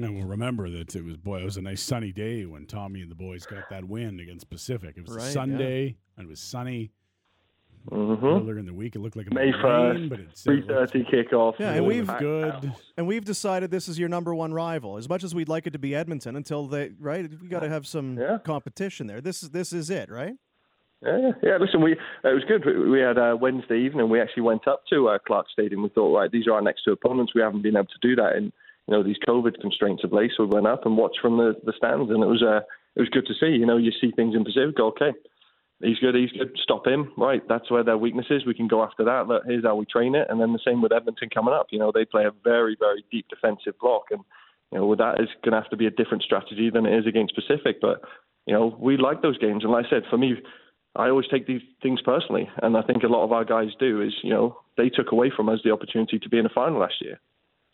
And 0.00 0.14
we'll 0.14 0.26
remember 0.26 0.70
that 0.70 0.94
it 0.94 1.04
was 1.04 1.16
boy, 1.16 1.40
it 1.40 1.44
was 1.44 1.56
a 1.56 1.62
nice 1.62 1.82
sunny 1.82 2.12
day 2.12 2.46
when 2.46 2.66
Tommy 2.66 3.02
and 3.02 3.10
the 3.10 3.16
boys 3.16 3.44
got 3.46 3.68
that 3.70 3.84
win 3.84 4.20
against 4.20 4.48
Pacific. 4.48 4.94
It 4.96 5.04
was 5.04 5.16
right, 5.16 5.26
a 5.26 5.30
Sunday 5.30 5.84
yeah. 5.86 5.92
and 6.16 6.26
it 6.26 6.28
was 6.28 6.38
sunny. 6.38 6.92
Mm-hmm. 7.90 8.26
Earlier 8.26 8.58
in 8.58 8.66
the 8.66 8.74
week, 8.74 8.96
it 8.96 8.98
looked 8.98 9.16
like 9.16 9.28
a 9.30 9.34
May 9.34 9.52
first, 9.52 10.08
but 10.08 10.20
it's 10.20 10.42
three 10.42 10.62
thirty 10.66 11.04
kickoff. 11.04 11.58
Yeah, 11.58 11.72
and 11.72 11.86
we've 11.86 12.06
good, 12.18 12.72
and 12.96 13.06
we've 13.06 13.24
decided 13.24 13.70
this 13.70 13.88
is 13.88 13.98
your 13.98 14.08
number 14.08 14.34
one 14.34 14.52
rival. 14.52 14.96
As 14.96 15.08
much 15.08 15.24
as 15.24 15.34
we'd 15.34 15.48
like 15.48 15.66
it 15.66 15.72
to 15.72 15.78
be 15.78 15.94
Edmonton, 15.94 16.36
until 16.36 16.66
they 16.66 16.90
right, 16.98 17.30
we 17.40 17.48
got 17.48 17.60
to 17.60 17.68
have 17.68 17.86
some 17.86 18.18
yeah. 18.18 18.38
competition 18.44 19.06
there. 19.06 19.20
This 19.20 19.42
is 19.42 19.50
this 19.50 19.72
is 19.72 19.90
it, 19.90 20.10
right? 20.10 20.34
Yeah, 21.02 21.30
yeah. 21.42 21.56
Listen, 21.60 21.80
we 21.80 21.92
it 21.92 21.98
was 22.24 22.44
good. 22.48 22.64
We 22.90 23.00
had 23.00 23.18
a 23.18 23.36
Wednesday 23.36 23.78
evening. 23.78 24.10
We 24.10 24.20
actually 24.20 24.42
went 24.42 24.66
up 24.66 24.82
to 24.90 25.08
uh, 25.08 25.18
Clark 25.26 25.46
Stadium. 25.52 25.82
We 25.82 25.90
thought, 25.90 26.14
right, 26.14 26.30
these 26.30 26.46
are 26.46 26.54
our 26.54 26.62
next 26.62 26.82
two 26.84 26.92
opponents. 26.92 27.34
We 27.34 27.40
haven't 27.40 27.62
been 27.62 27.76
able 27.76 27.86
to 27.86 28.08
do 28.08 28.16
that 28.16 28.36
in 28.36 28.44
you 28.44 28.52
know 28.94 29.02
these 29.02 29.18
COVID 29.26 29.60
constraints 29.60 30.02
of 30.02 30.12
late. 30.12 30.32
So 30.36 30.44
we 30.44 30.54
went 30.54 30.66
up 30.66 30.86
and 30.86 30.96
watched 30.96 31.20
from 31.20 31.36
the, 31.36 31.54
the 31.64 31.72
stands, 31.76 32.10
and 32.10 32.22
it 32.22 32.26
was 32.26 32.42
uh, 32.42 32.60
it 32.96 33.00
was 33.00 33.08
good 33.10 33.26
to 33.26 33.34
see. 33.38 33.52
You 33.52 33.66
know, 33.66 33.76
you 33.76 33.92
see 34.00 34.10
things 34.10 34.34
in 34.34 34.44
Pacific. 34.44 34.80
Okay, 34.80 35.12
he's 35.80 35.98
good, 35.98 36.14
he's 36.14 36.32
good. 36.32 36.56
Stop 36.62 36.86
him. 36.86 37.12
Right, 37.16 37.42
that's 37.48 37.70
where 37.70 37.84
their 37.84 37.98
weakness 37.98 38.26
is. 38.30 38.46
We 38.46 38.54
can 38.54 38.68
go 38.68 38.82
after 38.82 39.04
that. 39.04 39.26
But 39.28 39.42
here's 39.46 39.64
how 39.64 39.76
we 39.76 39.86
train 39.86 40.14
it. 40.14 40.26
And 40.28 40.40
then 40.40 40.52
the 40.52 40.60
same 40.64 40.82
with 40.82 40.92
Edmonton 40.92 41.28
coming 41.32 41.54
up. 41.54 41.68
You 41.70 41.78
know, 41.78 41.92
they 41.92 42.04
play 42.04 42.24
a 42.24 42.32
very 42.44 42.76
very 42.78 43.04
deep 43.10 43.26
defensive 43.28 43.78
block, 43.80 44.04
and 44.10 44.20
you 44.72 44.78
know 44.78 44.94
that 44.94 45.20
is 45.20 45.28
going 45.42 45.52
to 45.52 45.60
have 45.60 45.70
to 45.70 45.76
be 45.76 45.86
a 45.86 45.90
different 45.90 46.22
strategy 46.22 46.70
than 46.70 46.86
it 46.86 46.98
is 46.98 47.06
against 47.06 47.34
Pacific. 47.34 47.80
But 47.80 48.02
you 48.46 48.54
know 48.54 48.76
we 48.78 48.96
like 48.96 49.22
those 49.22 49.38
games, 49.38 49.64
and 49.64 49.72
like 49.72 49.86
I 49.86 49.90
said, 49.90 50.02
for 50.10 50.18
me. 50.18 50.34
I 50.96 51.10
always 51.10 51.28
take 51.30 51.46
these 51.46 51.60
things 51.80 52.00
personally, 52.00 52.48
and 52.60 52.76
I 52.76 52.82
think 52.82 53.04
a 53.04 53.08
lot 53.08 53.22
of 53.22 53.30
our 53.30 53.44
guys 53.44 53.68
do. 53.78 54.00
Is 54.00 54.14
you 54.22 54.30
know 54.30 54.58
they 54.76 54.88
took 54.88 55.12
away 55.12 55.30
from 55.36 55.48
us 55.48 55.60
the 55.62 55.70
opportunity 55.70 56.18
to 56.18 56.28
be 56.28 56.38
in 56.38 56.46
a 56.46 56.48
final 56.52 56.80
last 56.80 56.94
year. 57.00 57.20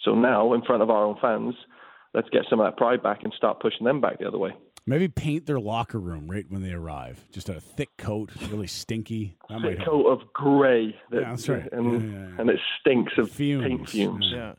So 0.03 0.15
now, 0.15 0.53
in 0.53 0.63
front 0.63 0.83
of 0.83 0.91
our 0.91 1.05
own 1.05 1.17
fans, 1.23 1.55
let's 2.13 2.29
get 2.31 2.43
some 2.51 2.61
of 2.61 2.67
that 2.67 2.77
pride 2.77 3.03
back 3.03 3.23
and 3.23 3.33
start 3.35 3.61
pushing 3.61 3.87
them 3.87 4.01
back 4.01 4.19
the 4.19 4.29
other 4.29 4.39
way. 4.39 4.53
Maybe 4.87 5.09
paint 5.09 5.47
their 5.47 5.59
locker 5.59 5.99
room 5.99 6.31
right 6.31 6.45
when 6.49 6.63
they 6.63 6.73
arrive. 6.73 7.25
Just 7.33 7.49
a 7.49 7.59
thick 7.59 7.97
coat, 7.97 8.31
really 8.51 8.67
stinky. 8.67 9.37
That 9.49 9.63
thick 9.63 9.83
coat 9.83 10.07
of 10.07 10.31
grey. 10.35 10.95
That, 11.11 11.23
yeah, 11.23 11.31
that's 11.31 11.49
right. 11.49 11.73
And, 11.73 11.93
yeah, 11.93 12.19
yeah, 12.19 12.41
and 12.41 12.51
it 12.51 12.61
stinks 12.81 13.13
of 13.17 13.31
fumes. 13.31 13.67
paint 13.67 13.89
fumes. 13.89 14.31
Yeah. 14.31 14.53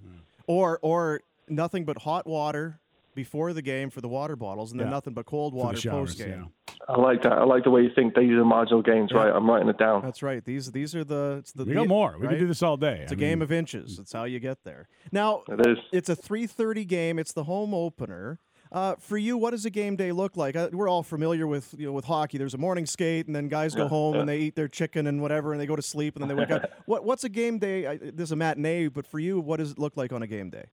Or 0.48 0.80
or 0.82 1.22
nothing 1.48 1.86
but 1.86 2.00
hot 2.00 2.26
water 2.26 2.80
before 3.14 3.54
the 3.54 3.62
game 3.62 3.90
for 3.90 4.02
the 4.02 4.08
water 4.08 4.36
bottles, 4.36 4.72
and 4.72 4.80
then 4.80 4.90
nothing 4.90 5.14
but 5.14 5.26
cold 5.26 5.54
water 5.54 5.90
post 5.90 6.18
game. 6.18 6.50
I 6.88 7.00
like 7.00 7.24
that. 7.24 7.34
I 7.34 7.44
like 7.46 7.64
the 7.64 7.72
way 7.72 7.82
you 7.82 7.90
think 7.96 8.14
these 8.14 8.32
are 8.32 8.46
marginal 8.46 8.82
gains. 8.82 9.12
Right, 9.12 9.34
I'm 9.34 9.50
writing 9.50 9.70
it 9.70 9.78
down. 9.78 10.02
That's 10.04 10.22
right. 10.22 10.44
These 10.44 10.72
these 10.72 10.94
are 10.94 11.04
the. 11.04 11.38
It's 11.40 11.52
the 11.54 11.66
we 11.66 11.74
got 11.74 11.88
more. 11.88 12.16
We 12.20 12.28
right? 12.28 12.34
can 12.34 12.40
do 12.40 12.48
this 12.48 12.62
all 12.62 12.78
day. 12.78 13.00
It's 13.04 13.12
I 13.12 13.16
a 13.16 13.18
mean, 13.18 13.30
game 13.30 13.42
of 13.42 13.52
inches. 13.52 13.98
It's 13.98 14.12
how 14.12 14.26
you 14.26 14.40
get 14.40 14.64
there. 14.64 14.88
Now 15.12 15.44
it 15.48 15.66
is. 15.66 15.78
It's 15.92 16.10
a 16.10 16.16
3:30 16.16 16.88
game. 16.88 17.18
It's 17.18 17.32
the 17.32 17.46
home 17.46 17.74
opener. 17.74 18.40
Uh, 18.72 18.96
for 19.00 19.18
you, 19.18 19.38
what 19.38 19.52
does 19.52 19.66
a 19.66 19.70
game 19.70 19.96
day 19.96 20.12
look 20.12 20.36
like? 20.36 20.56
Uh, 20.56 20.70
we're 20.72 20.90
all 20.90 21.04
familiar 21.04 21.48
with 21.48 21.74
you 21.78 21.86
know 21.86 21.92
with 21.92 22.06
hockey. 22.06 22.38
There's 22.38 22.54
a 22.54 22.58
morning 22.58 22.86
skate, 22.86 23.28
and 23.28 23.36
then 23.36 23.48
guys 23.48 23.76
go 23.76 23.84
yeah, 23.84 23.90
home 23.90 24.16
yeah. 24.16 24.20
and 24.22 24.30
they 24.30 24.40
eat 24.40 24.56
their 24.56 24.68
chicken 24.68 25.08
and 25.08 25.22
whatever, 25.22 25.54
and 25.54 25.62
they 25.62 25.66
go 25.66 25.76
to 25.76 25.82
sleep, 25.82 26.16
and 26.16 26.22
then 26.22 26.36
they 26.36 26.42
wake 26.42 26.52
up. 26.52 26.72
What 26.86 27.04
what's 27.04 27.24
a 27.24 27.30
game 27.30 27.58
day? 27.58 27.88
I, 27.88 27.98
there's 27.98 28.32
a 28.32 28.36
matinee, 28.36 28.88
but 28.90 29.08
for 29.08 29.20
you, 29.20 29.40
what 29.40 29.58
does 29.58 29.72
it 29.72 29.80
look 29.80 29.98
like 29.98 30.12
on 30.12 30.22
a 30.22 30.28
game 30.28 30.50
day? 30.50 30.66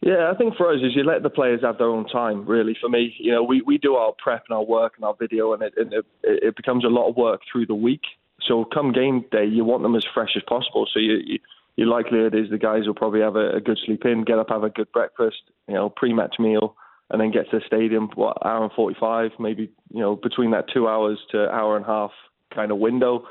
Yeah, 0.00 0.30
I 0.32 0.36
think 0.36 0.56
for 0.56 0.72
us 0.72 0.80
is 0.82 0.94
you 0.94 1.02
let 1.02 1.22
the 1.22 1.30
players 1.30 1.60
have 1.62 1.78
their 1.78 1.88
own 1.88 2.06
time. 2.06 2.46
Really, 2.46 2.76
for 2.80 2.88
me, 2.88 3.14
you 3.18 3.32
know, 3.32 3.42
we, 3.42 3.62
we 3.62 3.78
do 3.78 3.94
our 3.94 4.12
prep 4.22 4.44
and 4.48 4.56
our 4.56 4.64
work 4.64 4.92
and 4.96 5.04
our 5.04 5.14
video, 5.18 5.52
and 5.52 5.62
it, 5.62 5.74
and 5.76 5.92
it 5.92 6.06
it 6.22 6.56
becomes 6.56 6.84
a 6.84 6.88
lot 6.88 7.08
of 7.08 7.16
work 7.16 7.40
through 7.50 7.66
the 7.66 7.74
week. 7.74 8.02
So 8.46 8.64
come 8.64 8.92
game 8.92 9.24
day, 9.32 9.44
you 9.44 9.64
want 9.64 9.82
them 9.82 9.96
as 9.96 10.04
fresh 10.14 10.30
as 10.36 10.42
possible. 10.48 10.86
So 10.92 11.00
you, 11.00 11.18
you 11.24 11.38
your 11.76 11.86
likelihood 11.86 12.34
is 12.34 12.50
the 12.50 12.58
guys 12.58 12.86
will 12.86 12.94
probably 12.94 13.20
have 13.20 13.36
a, 13.36 13.50
a 13.56 13.60
good 13.60 13.78
sleep 13.86 14.04
in, 14.04 14.24
get 14.24 14.36
up, 14.36 14.48
have 14.48 14.64
a 14.64 14.68
good 14.68 14.90
breakfast, 14.90 15.36
you 15.68 15.74
know, 15.74 15.88
pre-match 15.88 16.34
meal, 16.40 16.74
and 17.10 17.20
then 17.20 17.30
get 17.30 17.50
to 17.50 17.58
the 17.58 17.64
stadium. 17.66 18.08
What 18.14 18.36
hour 18.44 18.64
and 18.64 18.72
forty-five, 18.72 19.32
maybe 19.38 19.70
you 19.92 20.00
know, 20.00 20.16
between 20.16 20.50
that 20.52 20.66
two 20.72 20.88
hours 20.88 21.18
to 21.32 21.50
hour 21.50 21.76
and 21.76 21.84
a 21.84 21.88
half 21.88 22.10
kind 22.54 22.70
of 22.70 22.78
window, 22.78 23.26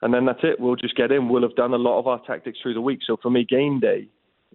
and 0.00 0.12
then 0.12 0.24
that's 0.24 0.40
it. 0.42 0.60
We'll 0.60 0.76
just 0.76 0.96
get 0.96 1.12
in. 1.12 1.28
We'll 1.28 1.42
have 1.42 1.56
done 1.56 1.72
a 1.72 1.78
lot 1.78 1.98
of 1.98 2.06
our 2.06 2.20
tactics 2.26 2.58
through 2.62 2.74
the 2.74 2.80
week. 2.80 3.00
So 3.06 3.16
for 3.20 3.30
me, 3.30 3.44
game 3.44 3.80
day 3.80 4.08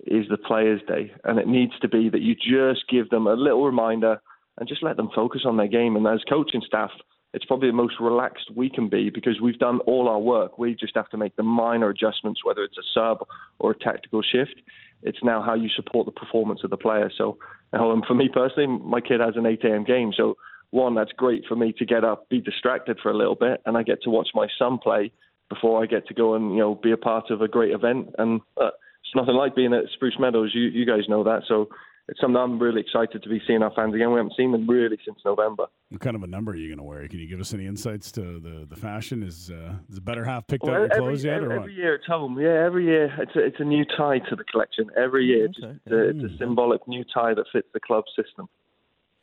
is 0.06 0.26
the 0.30 0.38
players' 0.38 0.82
day, 0.88 1.12
and 1.24 1.40
it 1.40 1.48
needs 1.48 1.74
to 1.82 1.88
be 1.88 2.10
that 2.10 2.22
you 2.22 2.36
just 2.36 2.88
give 2.90 3.10
them 3.10 3.28
a 3.28 3.34
little 3.34 3.66
reminder 3.66 4.22
and 4.58 4.68
just 4.68 4.84
let 4.84 4.98
them 4.98 5.10
focus 5.16 5.42
on 5.46 5.58
their 5.58 5.68
game. 5.68 5.96
And 5.96 6.08
as 6.08 6.22
coaching 6.28 6.62
staff, 6.66 6.92
it's 7.34 7.46
probably 7.46 7.70
the 7.70 7.74
most 7.74 7.96
relaxed 8.00 8.50
we 8.56 8.70
can 8.70 8.90
be 8.90 9.10
because 9.10 9.40
we've 9.42 9.60
done 9.60 9.80
all 9.82 10.08
our 10.08 10.20
work. 10.20 10.58
We 10.58 10.76
just 10.76 10.96
have 10.96 11.10
to 11.10 11.18
make 11.18 11.36
the 11.36 11.44
minor 11.44 11.90
adjustments, 11.90 12.44
whether 12.44 12.64
it's 12.64 12.78
a 12.78 12.88
sub 12.94 13.28
or 13.60 13.72
a 13.72 13.78
tactical 13.78 14.22
shift. 14.22 14.56
It's 15.04 15.24
now 15.24 15.42
how 15.42 15.54
you 15.54 15.70
support 15.76 16.06
the 16.06 16.12
performance 16.12 16.62
of 16.64 16.70
the 16.70 16.78
player. 16.78 17.12
So, 17.18 17.38
um, 17.74 18.04
for 18.08 18.14
me 18.14 18.30
personally, 18.34 18.68
my 18.68 19.02
kid 19.02 19.20
has 19.20 19.36
an 19.36 19.46
8 19.46 19.64
a.m. 19.64 19.84
game. 19.84 20.12
So, 20.16 20.36
one, 20.72 20.96
that's 20.96 21.12
great 21.14 21.44
for 21.48 21.56
me 21.56 21.74
to 21.78 21.86
get 21.86 22.04
up, 22.04 22.30
be 22.30 22.42
distracted 22.42 23.00
for 23.02 23.10
a 23.10 23.18
little 23.18 23.36
bit, 23.36 23.62
and 23.66 23.78
I 23.78 23.84
get 23.84 24.04
to 24.04 24.10
watch 24.10 24.30
my 24.34 24.48
son 24.60 24.80
play 24.82 25.12
before 25.50 25.82
I 25.82 25.86
get 25.86 26.08
to 26.08 26.14
go 26.14 26.36
and 26.36 26.52
you 26.52 26.60
know 26.60 26.76
be 26.76 26.92
a 26.92 26.98
part 26.98 27.32
of 27.32 27.42
a 27.42 27.48
great 27.48 27.72
event. 27.72 28.10
And 28.18 28.42
uh, 28.58 28.68
it's 28.68 29.16
nothing 29.16 29.36
like 29.36 29.56
being 29.56 29.74
at 29.74 29.86
Spruce 29.94 30.18
Meadows. 30.20 30.52
You 30.54 30.64
you 30.64 30.86
guys 30.86 31.08
know 31.08 31.24
that. 31.24 31.44
So 31.48 31.70
it's 32.10 32.22
something 32.22 32.38
I'm 32.38 32.58
really 32.58 32.82
excited 32.82 33.22
to 33.22 33.30
be 33.30 33.42
seeing 33.46 33.62
our 33.62 33.72
fans 33.76 33.94
again. 33.94 34.12
We 34.12 34.18
haven't 34.18 34.34
seen 34.38 34.52
them 34.52 34.68
really 34.68 34.98
since 35.06 35.20
November. 35.26 35.66
What 35.90 36.00
kind 36.02 36.16
of 36.16 36.24
a 36.24 36.28
number 36.28 36.54
are 36.54 36.56
you 36.56 36.70
going 36.70 36.78
to 36.78 36.84
wear? 36.84 37.08
Can 37.08 37.20
you 37.20 37.28
give 37.28 37.40
us 37.40 37.54
any 37.54 37.66
insights 37.66 38.12
to 38.14 38.40
the, 38.40 38.66
the 38.70 38.76
fashion? 38.76 39.24
Is 39.24 39.52
uh, 39.52 39.74
is 39.90 39.96
the 39.96 40.02
better 40.02 40.24
half 40.24 40.48
picked 40.48 40.64
well, 40.64 40.76
out 40.76 40.80
your 40.82 40.90
clothes 40.90 41.24
yet, 41.24 41.36
every, 41.36 41.48
or 41.48 41.60
every 41.60 41.74
year 41.74 41.96
it's 41.96 42.06
home. 42.06 42.40
Yeah, 42.40 42.64
every 42.66 42.86
year 42.86 43.14
it's 43.20 43.36
a, 43.36 43.46
it's 43.46 43.60
a 43.60 43.66
new 43.66 43.84
tie 43.98 44.20
to 44.20 44.36
the 44.36 44.44
collection. 44.46 44.90
Every 44.98 45.26
year 45.26 45.46
it's, 45.46 45.58
Okay. 45.62 45.78
it's, 45.86 45.94
a, 45.94 46.10
it's 46.10 46.34
a 46.34 46.38
symbolic 46.38 46.88
new 46.88 47.04
tie 47.14 47.34
that 47.34 47.46
fits 47.52 47.68
the 47.74 47.80
club 47.80 48.06
system. 48.16 48.48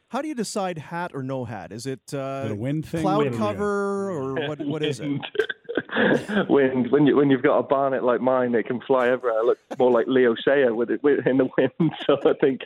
How 0.09 0.23
do 0.23 0.29
you 0.29 0.35
decide 0.35 0.79
hat 0.79 1.13
or 1.15 1.23
no 1.23 1.45
hat? 1.45 1.73
Is 1.73 1.87
it 1.87 2.13
uh, 2.13 2.43
Is 2.45 2.51
it 2.51 2.53
a 2.53 2.57
wind 2.57 2.87
thing? 2.87 3.03
cloud 3.03 3.17
What 3.17 3.25
do 3.25 3.31
we 3.31 3.37
cover 3.37 4.11
or 4.11 4.35
what? 4.49 4.61
What 4.61 4.85
is 4.85 5.01
it? 5.01 5.21
wind. 6.49 6.91
When 6.91 7.07
you 7.07 7.17
when 7.17 7.31
you've 7.31 7.43
got 7.43 7.59
a 7.59 7.63
barnet 7.63 8.03
like 8.05 8.21
mine, 8.21 8.55
it 8.55 8.67
can 8.67 8.81
fly 8.81 9.09
everywhere. 9.09 9.39
I 9.41 9.43
look 9.43 9.59
more 9.79 9.91
like 9.91 10.07
Leo 10.07 10.35
Sayer 10.45 10.75
with 10.75 10.91
it 10.91 11.03
with, 11.03 11.27
in 11.27 11.39
the 11.39 11.49
wind. 11.59 11.93
So 12.07 12.19
I 12.25 12.35
think 12.41 12.63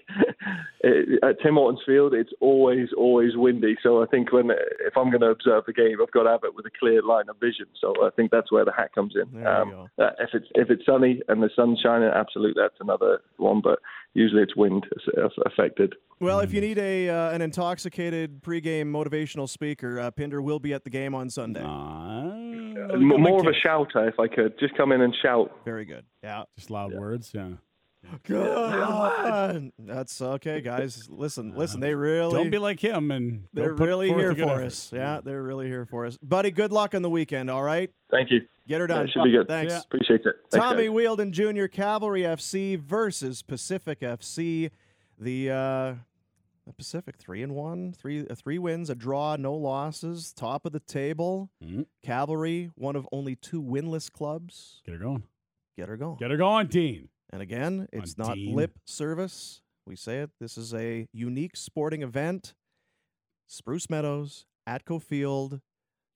it, 0.80 1.22
at 1.22 1.40
Tim 1.42 1.54
Hortons 1.54 1.82
Field, 1.86 2.14
it's 2.14 2.32
always 2.40 2.88
always 2.96 3.36
windy. 3.36 3.76
So 3.82 4.02
I 4.02 4.06
think 4.06 4.32
when 4.32 4.50
if 4.50 4.96
I'm 4.96 5.10
going 5.10 5.20
to 5.20 5.28
observe 5.30 5.64
the 5.66 5.72
game, 5.72 5.98
I've 6.02 6.10
got 6.10 6.24
to 6.24 6.30
have 6.30 6.44
it 6.44 6.54
with 6.54 6.66
a 6.66 6.70
clear 6.78 7.02
line 7.02 7.28
of 7.28 7.36
vision. 7.38 7.66
So 7.80 7.92
I 8.04 8.10
think 8.10 8.30
that's 8.30 8.50
where 8.50 8.64
the 8.64 8.72
hat 8.72 8.92
comes 8.94 9.14
in. 9.14 9.40
There 9.42 9.64
you 9.64 9.70
go. 9.70 9.88
uh, 10.04 10.10
if 10.18 10.30
it's 10.32 10.46
if 10.54 10.70
it's 10.70 10.84
sunny 10.86 11.22
and 11.28 11.42
the 11.42 11.50
sun's 11.54 11.80
shining, 11.80 12.08
absolutely 12.14 12.60
that's 12.62 12.80
another 12.80 13.20
one. 13.36 13.60
But 13.62 13.78
usually 14.14 14.42
it's 14.42 14.56
wind 14.56 14.86
affected. 15.46 15.94
Well, 16.20 16.40
if 16.40 16.52
you 16.52 16.60
Mm. 16.60 16.64
need 16.64 16.78
a 16.78 17.08
uh, 17.10 17.30
an 17.30 17.42
intoxicated 17.42 18.42
pregame 18.42 18.86
motivational 18.86 19.48
speaker, 19.48 20.00
uh, 20.00 20.10
Pinder 20.10 20.42
will 20.42 20.58
be 20.58 20.72
at 20.74 20.82
the 20.82 20.90
game 20.90 21.14
on 21.14 21.30
Sunday. 21.30 21.62
Uh, 21.62 22.47
M- 22.92 23.06
More 23.22 23.40
of 23.40 23.46
a 23.46 23.54
shouter, 23.54 24.08
if 24.08 24.18
I 24.18 24.28
could, 24.28 24.58
just 24.58 24.74
come 24.76 24.92
in 24.92 25.00
and 25.00 25.14
shout. 25.22 25.50
Very 25.64 25.84
good. 25.84 26.04
Yeah. 26.22 26.44
Just 26.56 26.70
loud 26.70 26.92
words. 26.94 27.32
Yeah. 27.34 27.48
Good. 28.24 29.72
That's 29.78 30.20
okay, 30.22 30.60
guys. 30.60 31.08
Listen, 31.10 31.54
listen. 31.54 31.80
They 31.80 31.94
really 31.94 32.32
Don't 32.32 32.50
be 32.50 32.58
like 32.58 32.80
him 32.80 33.10
and 33.10 33.44
they're 33.52 33.72
really 33.74 34.08
here 34.08 34.30
a 34.30 34.34
good 34.34 34.44
for 34.46 34.52
effort. 34.54 34.64
us. 34.66 34.92
Yeah, 34.94 35.20
they're 35.22 35.42
really 35.42 35.66
here 35.66 35.84
for 35.84 36.06
us, 36.06 36.16
buddy. 36.22 36.50
Good 36.50 36.72
luck 36.72 36.94
on 36.94 37.02
the 37.02 37.10
weekend. 37.10 37.50
All 37.50 37.62
right, 37.62 37.90
Thank 38.10 38.30
you. 38.30 38.42
get 38.68 38.80
her 38.80 38.86
done. 38.86 39.06
That 39.06 39.12
should 39.12 39.24
be 39.24 39.32
good. 39.32 39.48
Thanks. 39.48 39.72
Yeah. 39.72 39.80
Appreciate 39.80 40.20
it. 40.24 40.36
Thanks, 40.50 40.64
Tommy 40.64 40.84
guys. 40.84 40.90
Wheeldon 40.92 41.32
Jr. 41.32 41.66
Cavalry 41.66 42.22
FC 42.22 42.78
versus 42.78 43.42
Pacific 43.42 44.00
FC. 44.00 44.70
The 45.18 45.50
uh, 45.50 45.94
the 46.68 46.74
Pacific 46.74 47.16
three 47.16 47.42
and 47.42 47.54
one, 47.54 47.92
three 47.92 48.26
uh, 48.28 48.34
three 48.34 48.58
wins, 48.58 48.90
a 48.90 48.94
draw, 48.94 49.36
no 49.36 49.54
losses, 49.54 50.32
top 50.32 50.66
of 50.66 50.72
the 50.72 50.80
table. 50.80 51.50
Mhm. 51.64 51.86
Cavalry, 52.04 52.70
one 52.76 52.94
of 52.94 53.08
only 53.10 53.34
two 53.34 53.62
winless 53.62 54.12
clubs. 54.12 54.82
Get 54.84 54.92
her 54.92 54.98
going. 55.00 55.22
Get 55.76 55.88
her 55.88 55.96
going. 55.96 56.16
Get 56.18 56.30
her 56.30 56.36
going, 56.36 56.66
Dean. 56.68 57.08
And 57.30 57.40
again, 57.42 57.88
it's 57.92 58.14
On 58.18 58.26
not 58.28 58.34
Dean. 58.34 58.54
lip 58.54 58.78
service. 58.84 59.62
We 59.86 59.96
say 59.96 60.18
it. 60.18 60.30
This 60.40 60.58
is 60.58 60.74
a 60.74 61.08
unique 61.12 61.56
sporting 61.56 62.02
event. 62.02 62.54
Spruce 63.46 63.88
Meadows, 63.88 64.44
ATCO 64.68 65.00
Field. 65.02 65.60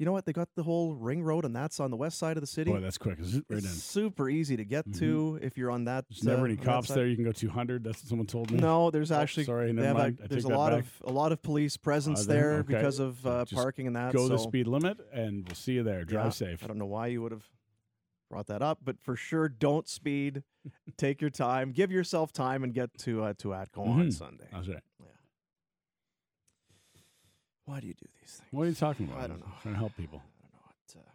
You 0.03 0.07
know 0.07 0.11
what? 0.11 0.27
They 0.27 0.33
got 0.33 0.49
the 0.57 0.65
whole 0.65 0.97
ring 0.97 1.23
road, 1.23 1.45
and 1.45 1.55
that's 1.55 1.79
on 1.79 1.93
the 1.93 1.97
west 1.97 2.19
side 2.19 2.37
of 2.37 2.41
the 2.41 2.47
city. 2.49 2.73
Boy, 2.73 2.81
that's 2.81 2.99
quick. 2.99 3.21
Is 3.21 3.37
it 3.37 3.45
right? 3.49 3.59
It's 3.59 3.69
super 3.85 4.29
easy 4.29 4.57
to 4.57 4.65
get 4.65 4.93
to 4.95 5.39
if 5.41 5.57
you're 5.57 5.71
on 5.71 5.85
that. 5.85 6.07
There's 6.11 6.25
never 6.25 6.43
uh, 6.43 6.47
any 6.47 6.57
cops 6.57 6.89
there. 6.89 7.07
You 7.07 7.15
can 7.15 7.25
go 7.25 7.31
200. 7.31 7.85
That's 7.85 8.03
what 8.03 8.09
someone 8.09 8.27
told 8.27 8.51
me. 8.51 8.59
No, 8.59 8.91
there's 8.91 9.13
Oh, 9.13 9.21
actually. 9.21 9.45
sorry, 9.45 9.73
never 9.73 9.97
have 10.01 10.19
a- 10.19 10.27
there's 10.27 10.43
a 10.43 10.49
lot 10.49 10.73
back. 10.73 10.81
of 10.81 11.03
a 11.05 11.13
lot 11.13 11.31
of 11.31 11.41
police 11.41 11.77
presence 11.77 12.25
Are 12.25 12.27
there? 12.27 12.41
there 12.43 12.53
Okay. 12.63 12.75
because 12.75 12.99
of 12.99 13.25
uh, 13.25 13.45
parking 13.53 13.87
and 13.87 13.95
that. 13.95 14.13
Go 14.13 14.27
the 14.27 14.39
speed 14.39 14.67
limit, 14.67 14.99
and 15.13 15.47
we'll 15.47 15.55
see 15.55 15.75
you 15.75 15.85
there. 15.85 16.05
Drive 16.05 16.25
yeah, 16.25 16.31
safe. 16.31 16.65
I 16.65 16.67
don't 16.67 16.79
know 16.79 16.87
why 16.87 17.07
you 17.07 17.23
would 17.23 17.31
have 17.31 17.47
brought 18.29 18.49
that 18.49 18.61
up, 18.61 18.81
but 18.85 18.99
for 19.01 19.15
sure, 19.15 19.49
don't 19.49 19.87
speed. 19.89 20.43
Take 20.97 21.21
your 21.21 21.31
time. 21.31 21.71
Give 21.71 21.93
yourself 21.93 22.33
time 22.33 22.65
and 22.65 22.75
get 22.75 22.99
to 23.05 23.23
uh, 23.23 23.35
to 23.39 23.51
ATCO 23.51 23.79
on 23.87 24.09
Mhm. 24.09 24.13
Sunday. 24.13 24.49
That's 24.53 24.67
right. 24.67 24.81
Why 27.65 27.81
do 27.81 27.87
you 27.87 27.95
do 27.95 28.07
these 28.21 28.31
things? 28.33 28.49
What 28.51 28.65
are 28.65 28.69
you 28.69 28.75
talking 28.75 29.07
about? 29.07 29.19
I 29.23 29.27
don't 29.29 29.41
know. 29.41 29.47
I'm 29.47 29.63
Trying 29.63 29.75
to 29.75 29.79
help 29.79 29.97
people. 29.97 30.21
I 30.21 30.43
don't 30.43 30.53
know 30.53 30.61
what. 30.65 31.07
Uh... 31.07 31.11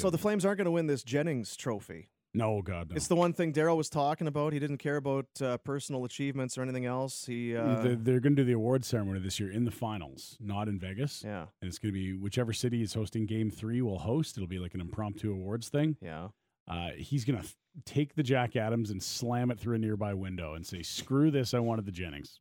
So 0.00 0.10
the 0.10 0.18
Flames 0.18 0.44
aren't 0.44 0.58
going 0.58 0.66
to 0.66 0.70
win 0.70 0.86
this 0.86 1.02
Jennings 1.02 1.56
Trophy. 1.56 2.10
No, 2.36 2.62
God, 2.62 2.90
no. 2.90 2.96
It's 2.96 3.06
the 3.06 3.14
one 3.14 3.32
thing 3.32 3.52
Daryl 3.52 3.76
was 3.76 3.88
talking 3.88 4.26
about. 4.26 4.52
He 4.52 4.58
didn't 4.58 4.78
care 4.78 4.96
about 4.96 5.26
uh, 5.40 5.56
personal 5.58 6.04
achievements 6.04 6.58
or 6.58 6.62
anything 6.62 6.84
else. 6.84 7.26
He, 7.26 7.56
uh, 7.56 7.80
they're 7.80 7.94
they're 7.94 8.20
going 8.20 8.34
to 8.34 8.42
do 8.42 8.44
the 8.44 8.54
award 8.54 8.84
ceremony 8.84 9.20
this 9.20 9.38
year 9.38 9.52
in 9.52 9.64
the 9.64 9.70
finals, 9.70 10.36
not 10.40 10.66
in 10.66 10.80
Vegas. 10.80 11.22
yeah, 11.24 11.46
And 11.62 11.68
it's 11.68 11.78
going 11.78 11.94
to 11.94 11.98
be 11.98 12.12
whichever 12.12 12.52
city 12.52 12.82
is 12.82 12.92
hosting 12.92 13.26
game 13.26 13.52
three 13.52 13.82
will 13.82 14.00
host. 14.00 14.36
It'll 14.36 14.48
be 14.48 14.58
like 14.58 14.74
an 14.74 14.80
impromptu 14.80 15.30
awards 15.30 15.68
thing. 15.68 15.96
yeah. 16.00 16.28
Uh, 16.68 16.90
he's 16.96 17.24
going 17.24 17.40
to 17.40 17.48
take 17.84 18.14
the 18.14 18.22
Jack 18.22 18.56
Adams 18.56 18.90
and 18.90 19.02
slam 19.02 19.50
it 19.50 19.58
through 19.58 19.76
a 19.76 19.78
nearby 19.78 20.14
window 20.14 20.54
and 20.54 20.66
say, 20.66 20.82
screw 20.82 21.30
this, 21.30 21.54
I 21.54 21.58
wanted 21.58 21.86
the 21.86 21.92
Jennings. 21.92 22.40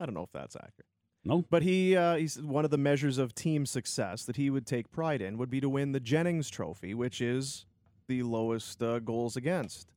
I 0.00 0.06
don't 0.06 0.14
know 0.14 0.22
if 0.22 0.32
that's 0.32 0.56
accurate. 0.56 0.86
No? 1.24 1.44
But 1.50 1.62
he, 1.62 1.96
uh, 1.96 2.16
he's 2.16 2.40
one 2.40 2.64
of 2.64 2.70
the 2.70 2.78
measures 2.78 3.18
of 3.18 3.34
team 3.34 3.66
success 3.66 4.24
that 4.24 4.36
he 4.36 4.48
would 4.48 4.66
take 4.66 4.90
pride 4.90 5.20
in 5.20 5.38
would 5.38 5.50
be 5.50 5.60
to 5.60 5.68
win 5.68 5.92
the 5.92 6.00
Jennings 6.00 6.48
Trophy, 6.48 6.94
which 6.94 7.20
is 7.20 7.66
the 8.06 8.22
lowest 8.22 8.82
uh, 8.82 9.00
goals 9.00 9.36
against, 9.36 9.92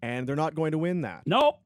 and 0.00 0.28
they're 0.28 0.36
not 0.36 0.54
going 0.54 0.72
to 0.72 0.78
win 0.78 1.02
that. 1.02 1.22
Nope. 1.26 1.60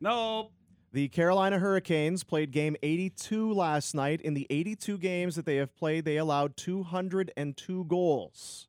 Nope. 0.00 0.52
The 0.92 1.08
Carolina 1.08 1.58
Hurricanes 1.58 2.24
played 2.24 2.50
game 2.50 2.74
82 2.82 3.52
last 3.52 3.94
night. 3.94 4.20
In 4.22 4.34
the 4.34 4.46
82 4.50 4.98
games 4.98 5.36
that 5.36 5.44
they 5.44 5.56
have 5.56 5.76
played, 5.76 6.04
they 6.04 6.16
allowed 6.16 6.56
202 6.56 7.84
goals. 7.84 8.66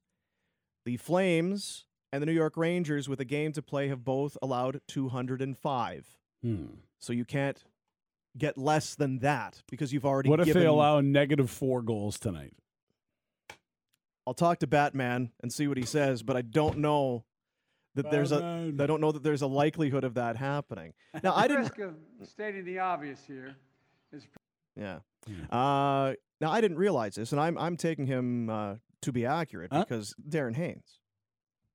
The 0.86 0.98
Flames 0.98 1.86
and 2.12 2.22
the 2.22 2.26
New 2.26 2.32
York 2.34 2.58
Rangers, 2.58 3.08
with 3.08 3.20
a 3.20 3.26
game 3.26 3.52
to 3.54 3.62
play, 3.62 3.88
have 3.88 4.04
both 4.04 4.38
allowed 4.42 4.82
205. 4.88 6.18
Hmm. 6.44 6.66
So 7.00 7.14
you 7.14 7.26
can't 7.26 7.64
get 8.38 8.58
less 8.58 8.96
than 8.96 9.20
that 9.20 9.62
because 9.70 9.94
you've 9.94 10.06
already 10.06 10.30
What 10.30 10.40
if 10.40 10.46
given. 10.48 10.62
they 10.62 10.68
allow 10.68 11.00
negative 11.02 11.50
four 11.50 11.82
goals 11.82 12.20
tonight? 12.20 12.54
I'll 14.28 14.34
talk 14.34 14.60
to 14.60 14.68
Batman 14.68 15.32
and 15.42 15.52
see 15.52 15.68
what 15.68 15.78
he 15.78 15.86
says, 15.86 16.22
but 16.24 16.36
I 16.38 16.42
don't 16.42 16.78
know 16.78 17.26
that 17.96 18.12
there's 18.12 18.32
a. 18.32 18.40
Batman. 18.40 18.82
I 18.82 18.86
don't 18.86 19.02
know 19.02 19.12
that 19.12 19.24
there's 19.24 19.42
a 19.42 19.48
likelihood 19.48 20.04
of 20.04 20.14
that 20.16 20.36
happening. 20.38 20.94
Now 21.24 21.36
I 21.36 21.48
didn't. 21.48 21.64
risk 21.64 21.80
of 21.80 21.96
stating 22.24 22.64
the 22.64 22.80
obvious 22.80 23.20
here 23.28 23.56
is 24.14 24.26
Yeah. 24.78 25.00
Hmm. 25.28 25.54
Uh, 25.56 26.14
now 26.40 26.52
I 26.52 26.62
didn't 26.62 26.78
realize 26.78 27.16
this, 27.16 27.32
and 27.34 27.42
I'm 27.42 27.58
I'm 27.58 27.76
taking 27.78 28.06
him 28.08 28.50
uh, 28.50 28.76
to 29.02 29.12
be 29.12 29.26
accurate 29.26 29.72
Huh? 29.72 29.84
because 29.84 30.14
Darren 30.28 30.56
Haynes, 30.56 31.00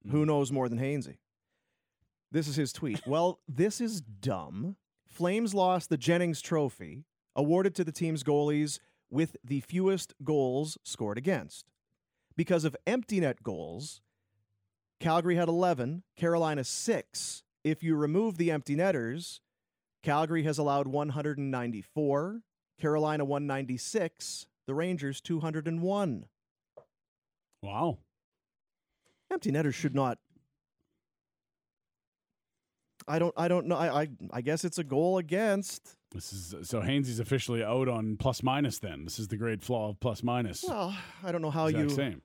Hmm. 0.03 0.11
who 0.11 0.27
knows 0.27 0.51
more 0.53 0.69
than 0.69 0.79
Hainsey. 0.79 1.19
This 2.31 2.49
is 2.49 2.57
his 2.57 2.73
tweet. 2.73 3.07
well, 3.07 3.41
this 3.49 3.81
is 3.81 4.01
dumb. 4.01 4.77
Flames 5.07 5.55
lost 5.55 5.89
the 5.89 5.97
Jennings 5.97 6.41
Trophy, 6.43 7.05
awarded 7.35 7.75
to 7.77 7.85
the 7.85 7.93
team's 7.93 8.23
goalies 8.23 8.79
with 9.11 9.37
the 9.45 9.61
fewest 9.61 10.15
goals 10.25 10.77
scored 10.83 11.17
against. 11.19 11.71
Because 12.37 12.65
of 12.65 12.77
empty 12.87 13.21
net 13.21 13.43
goals, 13.43 14.03
Calgary 15.01 15.37
had 15.37 15.49
11, 15.49 16.03
Carolina 16.17 16.65
6. 16.65 17.43
If 17.65 17.83
you 17.83 17.95
remove 17.97 18.37
the 18.37 18.51
empty 18.51 18.75
netters, 18.75 19.41
Calgary 20.03 20.43
has 20.45 20.59
allowed 20.59 20.87
194, 20.89 22.43
Carolina 22.79 23.25
196, 23.25 24.47
the 24.67 24.75
Rangers 24.75 25.21
201. 25.21 26.27
Wow. 27.67 27.99
Empty 29.33 29.51
netters 29.51 29.75
should 29.75 29.95
not. 29.95 30.19
I 33.09 33.19
don't. 33.19 33.35
I 33.37 33.49
don't 33.49 33.67
know. 33.67 33.77
I. 33.77 34.03
I, 34.03 34.09
I 34.33 34.41
guess 34.41 34.65
it's 34.65 34.79
a 34.79 34.85
goal 34.85 35.19
against. 35.19 35.97
This 36.13 36.33
is 36.33 36.55
so 36.69 36.81
Hainsey's 36.81 37.21
officially 37.21 37.63
out 37.63 37.89
on 37.89 38.17
plus 38.17 38.43
minus. 38.43 38.79
Then 38.79 39.05
this 39.05 39.19
is 39.19 39.29
the 39.29 39.37
great 39.37 39.63
flaw 39.63 39.91
of 39.91 40.01
plus 40.01 40.23
minus. 40.23 40.65
Well, 40.67 40.97
I 41.23 41.31
don't 41.33 41.43
know 41.43 41.51
how 41.51 41.67
exact 41.67 41.91
you 41.91 41.95
same. 41.97 42.23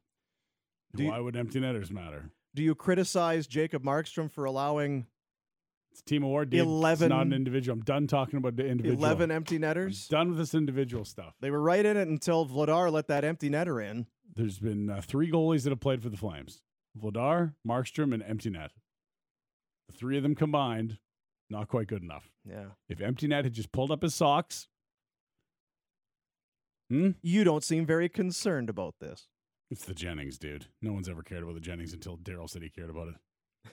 Do 0.95 1.03
you- 1.03 1.09
Why 1.09 1.19
would 1.19 1.35
empty 1.37 1.59
netters 1.59 1.91
matter? 1.91 2.31
do. 2.55 2.63
You 2.63 2.75
criticize 2.75 3.47
Jacob 3.47 3.83
Markstrom 3.83 4.29
for 4.31 4.45
allowing 4.45 5.05
It's 5.91 6.01
a 6.01 6.03
team 6.03 6.23
award. 6.23 6.49
Dude. 6.49 6.61
It's 6.61 6.67
11 6.67 7.09
not 7.09 7.27
an 7.27 7.33
individual. 7.33 7.77
I'm 7.77 7.83
done 7.83 8.07
talking 8.07 8.37
about 8.37 8.55
the 8.55 8.65
individual. 8.67 9.03
eleven 9.03 9.29
empty 9.31 9.55
I'm 9.55 9.61
netters. 9.61 10.07
done 10.07 10.29
with 10.29 10.37
this 10.37 10.53
individual 10.55 11.05
stuff. 11.05 11.35
They 11.41 11.51
were 11.51 11.61
right 11.61 11.85
in 11.85 11.95
it 11.97 12.07
until 12.07 12.45
Vladar 12.47 12.91
let 12.91 13.07
that 13.07 13.23
empty 13.23 13.49
netter 13.49 13.83
in. 13.87 14.07
There's 14.35 14.59
been 14.59 14.89
uh, 14.89 15.01
three 15.01 15.29
goalies 15.31 15.63
that 15.63 15.71
have 15.71 15.79
played 15.79 16.01
for 16.01 16.09
the 16.09 16.17
Flames: 16.17 16.61
Vladar, 16.97 17.53
Markstrom, 17.67 18.13
and 18.13 18.23
Empty 18.23 18.49
Net. 18.51 18.71
The 19.89 19.93
three 19.97 20.17
of 20.17 20.23
them 20.23 20.35
combined, 20.35 20.97
not 21.49 21.67
quite 21.67 21.87
good 21.87 22.01
enough. 22.03 22.29
Yeah. 22.47 22.67
If 22.87 23.01
Empty 23.01 23.27
Net 23.27 23.43
had 23.43 23.53
just 23.53 23.71
pulled 23.71 23.91
up 23.91 24.01
his 24.03 24.15
socks, 24.15 24.67
hmm, 26.89 27.09
You 27.21 27.43
don't 27.43 27.63
seem 27.63 27.85
very 27.85 28.07
concerned 28.09 28.69
about 28.69 28.95
this. 29.01 29.27
it's 29.69 29.83
the 29.85 29.93
Jennings, 29.93 30.37
dude. 30.37 30.67
No 30.81 30.93
one's 30.93 31.09
ever 31.09 31.23
cared 31.23 31.43
about 31.43 31.55
the 31.55 31.59
Jennings 31.61 31.93
until 31.93 32.17
Daryl 32.17 32.49
said 32.49 32.61
he 32.61 32.69
cared 32.69 32.89
about 32.89 33.09
it. 33.09 33.15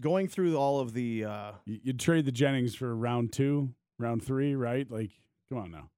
Going 0.00 0.28
through 0.28 0.56
all 0.56 0.80
of 0.80 0.92
the 0.94 1.24
uh, 1.24 1.52
You- 1.64 1.80
You'd 1.84 2.00
trade 2.00 2.24
the 2.24 2.32
Jennings 2.32 2.74
for 2.74 2.94
round 2.94 3.32
two, 3.32 3.74
round 3.98 4.22
three, 4.24 4.54
right? 4.54 4.90
Like, 4.90 5.10
come 5.48 5.58
on 5.58 5.70
now. 5.70 5.90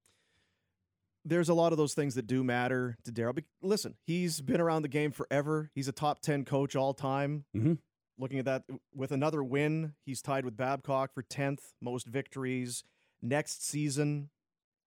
There's 1.25 1.49
a 1.49 1.55
lot 1.55 1.73
of 1.73 1.79
those 1.79 1.95
things 1.95 2.15
that 2.15 2.27
do 2.27 2.45
matter 2.45 2.97
to 3.05 3.13
Daryl. 3.13 3.43
Listen, 3.63 3.97
he's 4.05 4.41
been 4.41 4.61
around 4.61 4.83
the 4.83 4.89
game 4.89 5.11
forever. 5.11 5.71
He's 5.75 5.89
a 5.89 5.93
top 5.93 6.21
10 6.21 6.45
coach 6.45 6.77
all 6.77 6.93
time. 6.95 7.45
Mhm. 7.55 7.79
Looking 8.19 8.39
at 8.39 8.45
that, 8.45 8.65
with 8.95 9.11
another 9.11 9.43
win, 9.43 9.95
he's 10.05 10.23
tied 10.23 10.45
with 10.45 10.57
Babcock 10.57 11.13
for 11.13 11.23
10th 11.23 11.75
most 11.81 12.07
victories. 12.07 12.85
Next 13.23 13.65
season, 13.65 14.31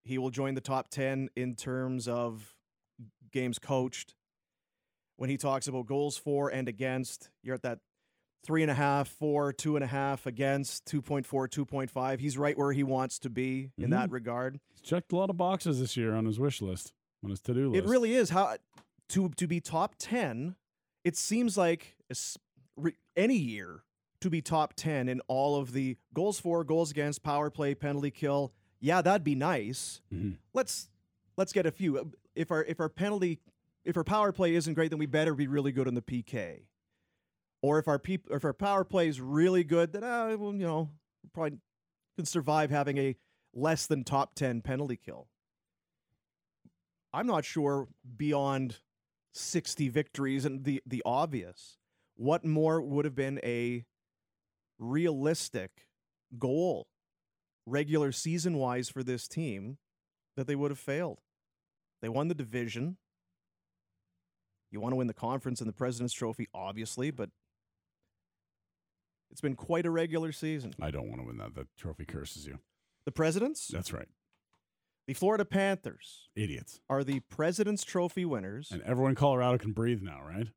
he 0.04 0.18
will 0.18 0.30
join 0.30 0.54
the 0.54 0.62
top 0.62 0.90
10 0.90 1.30
in 1.36 1.56
terms 1.56 2.08
of 2.08 2.56
games 3.32 3.60
coached. 3.60 4.16
When 5.18 5.30
he 5.30 5.38
talks 5.38 5.68
about 5.68 5.88
goals 5.88 6.18
for 6.18 6.50
and 6.50 6.70
against, 6.70 7.32
you're 7.42 7.56
at 7.56 7.64
that 7.64 7.80
three 8.44 8.62
and 8.62 8.72
a 8.72 8.74
half, 8.76 9.08
four, 9.10 9.52
two 9.52 9.76
and 9.76 9.84
a 9.84 9.88
half 9.88 10.26
against, 10.26 10.86
2.4, 10.86 11.26
2.5. 11.26 12.20
He's 12.20 12.38
right 12.38 12.58
where 12.58 12.72
he 12.72 12.84
wants 12.84 13.20
to 13.20 13.30
be 13.30 13.72
in 13.78 13.90
that 13.90 14.10
regard. 14.12 14.60
He's 14.72 14.82
checked 14.82 15.12
a 15.12 15.16
lot 15.16 15.30
of 15.30 15.38
boxes 15.38 15.80
this 15.80 15.98
year 15.98 16.14
on 16.16 16.26
his 16.26 16.40
wish 16.40 16.62
list, 16.62 16.94
on 17.24 17.30
his 17.30 17.42
to 17.42 17.54
do 17.54 17.70
list. 17.72 17.86
It 17.86 17.90
really 17.90 18.14
is 18.14 18.30
how 18.30 18.56
to 19.10 19.30
to 19.30 19.48
be 19.48 19.60
top 19.60 19.96
ten. 19.98 20.56
It 21.04 21.16
seems 21.18 21.58
like 21.58 21.96
any 23.16 23.36
year 23.38 23.84
to 24.22 24.30
be 24.30 24.42
top 24.42 24.74
ten 24.76 25.10
in 25.10 25.20
all 25.28 25.56
of 25.60 25.74
the 25.74 25.98
goals 26.14 26.40
for, 26.40 26.64
goals 26.64 26.92
against, 26.92 27.24
power 27.24 27.50
play, 27.50 27.76
penalty 27.76 28.12
kill. 28.12 28.54
Yeah, 28.80 29.02
that'd 29.02 29.24
be 29.24 29.36
nice. 29.36 30.02
Mhm. 30.14 30.38
Let's 30.54 30.90
let's 31.38 31.54
get 31.54 31.66
a 31.66 31.72
few. 31.72 32.12
If 32.36 32.52
our 32.52 32.64
if 32.64 32.80
our 32.80 32.90
penalty 32.90 33.40
if 33.84 33.96
our 33.98 34.04
power 34.04 34.32
play 34.32 34.54
isn't 34.56 34.74
great, 34.74 34.90
then 34.90 35.00
we 35.00 35.06
better 35.06 35.34
be 35.34 35.48
really 35.48 35.72
good 35.72 35.88
on 35.88 35.94
the 35.96 36.02
PK. 36.02 36.64
Or 37.62 37.80
if 37.80 37.88
our 37.88 38.00
peop- 38.00 38.28
if 38.30 38.46
our 38.46 38.54
power 38.54 38.84
play 38.84 39.08
is 39.08 39.20
really 39.20 39.64
good, 39.64 39.92
then 39.94 40.04
uh, 40.04 40.36
well, 40.38 40.54
you 40.54 40.66
know 40.66 40.90
probably 41.34 41.60
can 42.16 42.26
survive 42.26 42.70
having 42.70 42.98
a 42.98 43.16
less 43.54 43.86
than 43.88 44.04
top 44.04 44.36
ten 44.36 44.62
penalty 44.62 44.98
kill. 44.98 45.28
I'm 47.14 47.28
not 47.28 47.46
sure 47.46 47.88
beyond 48.18 48.78
60 49.34 49.90
victories 49.90 50.46
and 50.46 50.64
the 50.64 50.82
the 50.86 51.02
obvious 51.06 51.78
what 52.16 52.44
more 52.44 52.82
would 52.82 53.06
have 53.06 53.16
been 53.16 53.40
a 53.44 53.86
realistic 54.80 55.88
goal 56.38 56.88
regular 57.66 58.12
season 58.12 58.58
wise 58.58 58.90
for 58.90 59.04
this 59.04 59.28
team 59.28 59.78
that 60.36 60.48
they 60.48 60.56
would 60.56 60.72
have 60.72 60.80
failed. 60.80 61.20
They 62.02 62.10
won 62.10 62.28
the 62.28 62.36
division. 62.36 62.98
You 64.72 64.80
want 64.80 64.94
to 64.94 64.98
win 64.98 65.08
the 65.08 65.14
conference 65.14 65.62
and 65.62 65.68
the 65.68 65.74
President's 65.74 66.14
Trophy, 66.14 66.48
obviously, 66.54 67.12
but 67.12 67.30
it's 69.32 69.42
been 69.42 69.56
quite 69.56 69.86
a 69.86 69.90
regular 69.92 70.32
season. 70.32 70.74
I 70.82 70.92
don't 70.92 71.08
want 71.10 71.22
to 71.22 71.28
win 71.28 71.38
that. 71.38 71.56
The 71.56 71.68
trophy 71.78 72.06
curses 72.06 72.46
you. 72.46 72.60
The 73.06 73.12
Presidents, 73.12 73.68
That's 73.68 73.94
right. 73.94 74.08
the 75.08 75.14
Florida 75.14 75.46
Panthers, 75.46 76.30
Idiots. 76.36 76.82
are 76.90 77.04
the 77.04 77.22
President's 77.22 77.84
Trophy 77.84 78.26
winners. 78.26 78.70
And 78.72 78.82
everyone 78.84 79.12
in 79.12 79.16
Colorado 79.16 79.58
can 79.58 79.72
breathe 79.72 80.02
now, 80.02 80.22
right? 80.26 80.48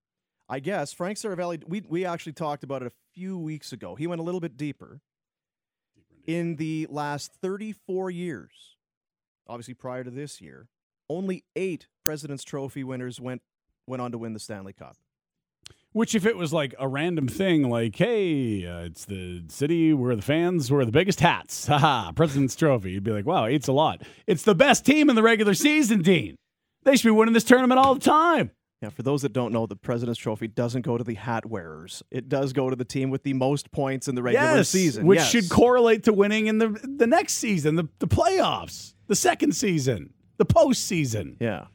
I 0.49 0.59
guess 0.59 0.93
Frank 0.93 1.17
Seravalli, 1.19 1.63
we 1.69 1.83
we 1.89 2.05
actually 2.05 2.33
talked 2.33 2.65
about 2.65 2.83
it 2.83 2.87
a 2.89 2.93
few 3.15 3.39
weeks 3.39 3.73
ago. 3.73 3.95
He 3.95 4.07
went 4.09 4.21
a 4.21 4.25
little 4.25 4.41
bit 4.41 4.57
deeper. 4.57 5.01
In 6.27 6.57
the 6.57 6.87
last 6.91 7.33
34 7.41 8.11
years, 8.11 8.77
obviously 9.47 9.75
prior 9.75 10.05
to 10.05 10.11
this 10.11 10.41
year, 10.41 10.69
only 11.09 11.45
eight 11.57 11.87
President's 12.05 12.45
Trophy 12.45 12.83
winners 12.85 13.21
went 13.21 13.43
went 13.87 14.03
on 14.03 14.11
to 14.13 14.19
win 14.19 14.33
the 14.33 14.39
Stanley 14.41 14.73
Cup. 14.73 14.97
Which, 15.93 16.15
if 16.15 16.25
it 16.25 16.37
was 16.37 16.53
like 16.53 16.73
a 16.79 16.87
random 16.87 17.27
thing, 17.27 17.69
like, 17.69 17.97
hey, 17.97 18.65
uh, 18.65 18.85
it's 18.85 19.05
the 19.07 19.43
city 19.49 19.93
where 19.93 20.15
the 20.15 20.23
fans 20.23 20.71
wear 20.71 20.85
the 20.85 20.93
biggest 20.93 21.19
hats, 21.19 21.67
haha, 21.69 22.13
President's 22.13 22.55
Trophy, 22.55 22.93
you'd 22.93 23.03
be 23.03 23.11
like, 23.11 23.27
wow, 23.27 23.47
eight's 23.47 23.67
a 23.67 23.73
lot. 23.73 24.03
It's 24.27 24.45
the 24.45 24.55
best 24.55 24.87
team 24.87 25.11
in 25.11 25.17
the 25.17 25.23
regular 25.23 25.53
season, 25.53 26.03
Dean. 26.03 26.37
They 26.85 26.97
should 26.97 27.09
be 27.09 27.11
winning 27.11 27.35
this 27.35 27.43
tournament 27.45 27.81
all 27.81 27.95
the 27.95 28.01
time. 28.01 28.53
Yeah, 28.81 28.89
for 28.91 29.03
those 29.03 29.23
that 29.23 29.33
don't 29.35 29.53
know, 29.53 29.67
the 29.67 29.77
President's 29.77 30.19
Trophy 30.19 30.47
doesn't 30.47 30.83
go 30.83 30.97
to 30.97 31.05
the 31.05 31.15
hat 31.15 31.45
wearers. 31.45 32.03
It 32.11 32.29
does 32.31 32.53
go 32.55 32.71
to 32.71 32.77
the 32.77 32.85
team 32.85 33.11
with 33.11 33.25
the 33.25 33.35
most 33.35 33.71
points 33.73 34.07
in 34.09 34.15
the 34.15 34.23
regular 34.23 34.57
yes, 34.59 34.69
season. 34.71 35.07
which 35.07 35.19
Yes. 35.19 35.31
should 35.31 35.51
correlate 35.51 36.05
to 36.05 36.13
winning 36.15 36.47
in 36.47 36.59
the 36.59 36.69
the 36.69 37.07
next 37.07 37.35
season, 37.35 37.75
the, 37.75 37.89
the 37.99 38.07
playoffs, 38.07 38.95
the 39.09 39.17
second 39.17 39.55
season, 39.55 40.15
the 40.39 40.47
postseason. 40.47 41.37
Yeah. 41.41 41.67